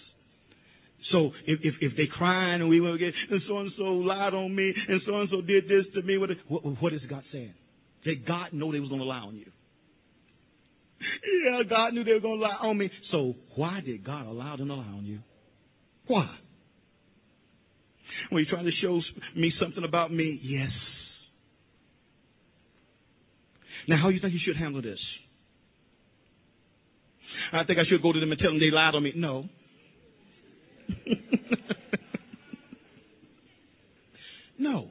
So 1.12 1.32
if, 1.48 1.60
if, 1.64 1.76
if 1.82 1.98
they 1.98 2.06
crying 2.06 2.62
and 2.62 2.70
we 2.70 2.80
will 2.80 2.98
get, 2.98 3.14
and 3.32 3.42
so 3.48 3.60
and 3.60 3.72
so 3.78 3.84
lied 3.84 4.34
on 4.34 4.56
me, 4.56 4.74
and 4.88 5.02
so 5.06 5.16
and 5.20 5.30
so 5.32 5.42
did 5.42 5.66
this 5.66 5.86
to 5.96 6.02
me, 6.02 6.18
what, 6.18 6.30
what, 6.48 6.82
what 6.82 6.94
is 6.94 7.02
God 7.10 7.24
saying? 7.32 7.54
Did 8.04 8.26
God 8.26 8.54
know 8.54 8.72
they 8.72 8.80
was 8.80 8.90
going 8.90 9.02
to 9.02 9.08
lie 9.08 9.18
on 9.18 9.36
you? 9.36 9.52
Yeah, 11.00 11.64
God 11.70 11.94
knew 11.94 12.04
they 12.04 12.14
were 12.14 12.20
going 12.20 12.40
to 12.40 12.46
lie 12.46 12.58
on 12.62 12.78
me. 12.78 12.92
So 13.12 13.36
why 13.56 13.80
did 13.84 14.04
God 14.04 14.26
allow 14.26 14.56
them 14.56 14.68
to 14.68 14.76
lie 14.76 14.84
on 14.84 15.06
you? 15.06 15.20
Why? 16.08 16.30
Were 18.32 18.40
you're 18.40 18.50
trying 18.50 18.66
to 18.66 18.72
show 18.82 19.02
me 19.36 19.52
something 19.62 19.84
about 19.84 20.14
me, 20.14 20.40
yes. 20.44 20.70
Now, 23.88 23.98
how 23.98 24.10
do 24.10 24.16
you 24.16 24.22
think 24.22 24.34
you 24.34 24.40
should 24.46 24.58
handle 24.58 24.82
this? 24.82 25.00
I 27.52 27.64
think 27.64 27.80
I 27.80 27.84
should 27.90 28.04
go 28.04 28.14
to 28.14 28.20
them 28.20 28.32
and 28.32 28.40
tell 28.40 28.52
them 28.52 28.60
they 28.60 28.70
lied 28.72 28.94
on 28.94 29.04
me. 29.04 29.14
No. 29.16 29.46
no. 34.58 34.90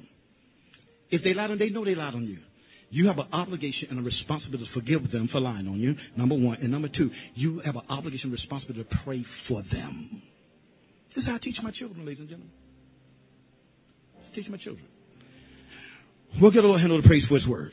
If 1.11 1.23
they 1.25 1.35
lied 1.35 1.51
on 1.51 1.59
they 1.59 1.71
know 1.71 1.85
they 1.85 1.95
lied 1.95 2.15
on 2.15 2.25
you. 2.25 2.39
You 2.91 3.07
have 3.09 3.19
an 3.19 3.27
obligation 3.33 3.89
and 3.91 3.99
a 3.99 4.03
responsibility 4.03 4.65
to 4.65 4.81
forgive 4.81 5.11
them 5.13 5.29
for 5.31 5.41
lying 5.41 5.69
on 5.69 5.79
you, 5.79 5.95
number 6.17 6.35
one. 6.35 6.59
And 6.63 6.71
number 6.71 6.89
two, 6.89 7.11
you 7.35 7.61
have 7.65 7.77
an 7.77 7.83
obligation 7.91 8.31
and 8.31 8.33
responsibility 8.33 8.89
to 8.89 8.97
pray 9.05 9.25
for 9.47 9.63
them. 9.71 10.23
This 11.15 11.23
is 11.23 11.29
how 11.29 11.35
I 11.35 11.39
teach 11.39 11.57
my 11.63 11.71
children, 11.71 12.07
ladies 12.07 12.21
and 12.21 12.29
gentlemen. 12.29 12.53
I 14.17 14.35
teach 14.35 14.49
my 14.49 14.57
children. 14.57 14.87
We'll 16.41 16.51
get 16.51 16.59
a 16.59 16.67
little 16.67 16.79
handle 16.79 17.03
to 17.03 17.07
praise 17.07 17.25
for 17.29 17.35
his 17.35 17.47
word. 17.47 17.73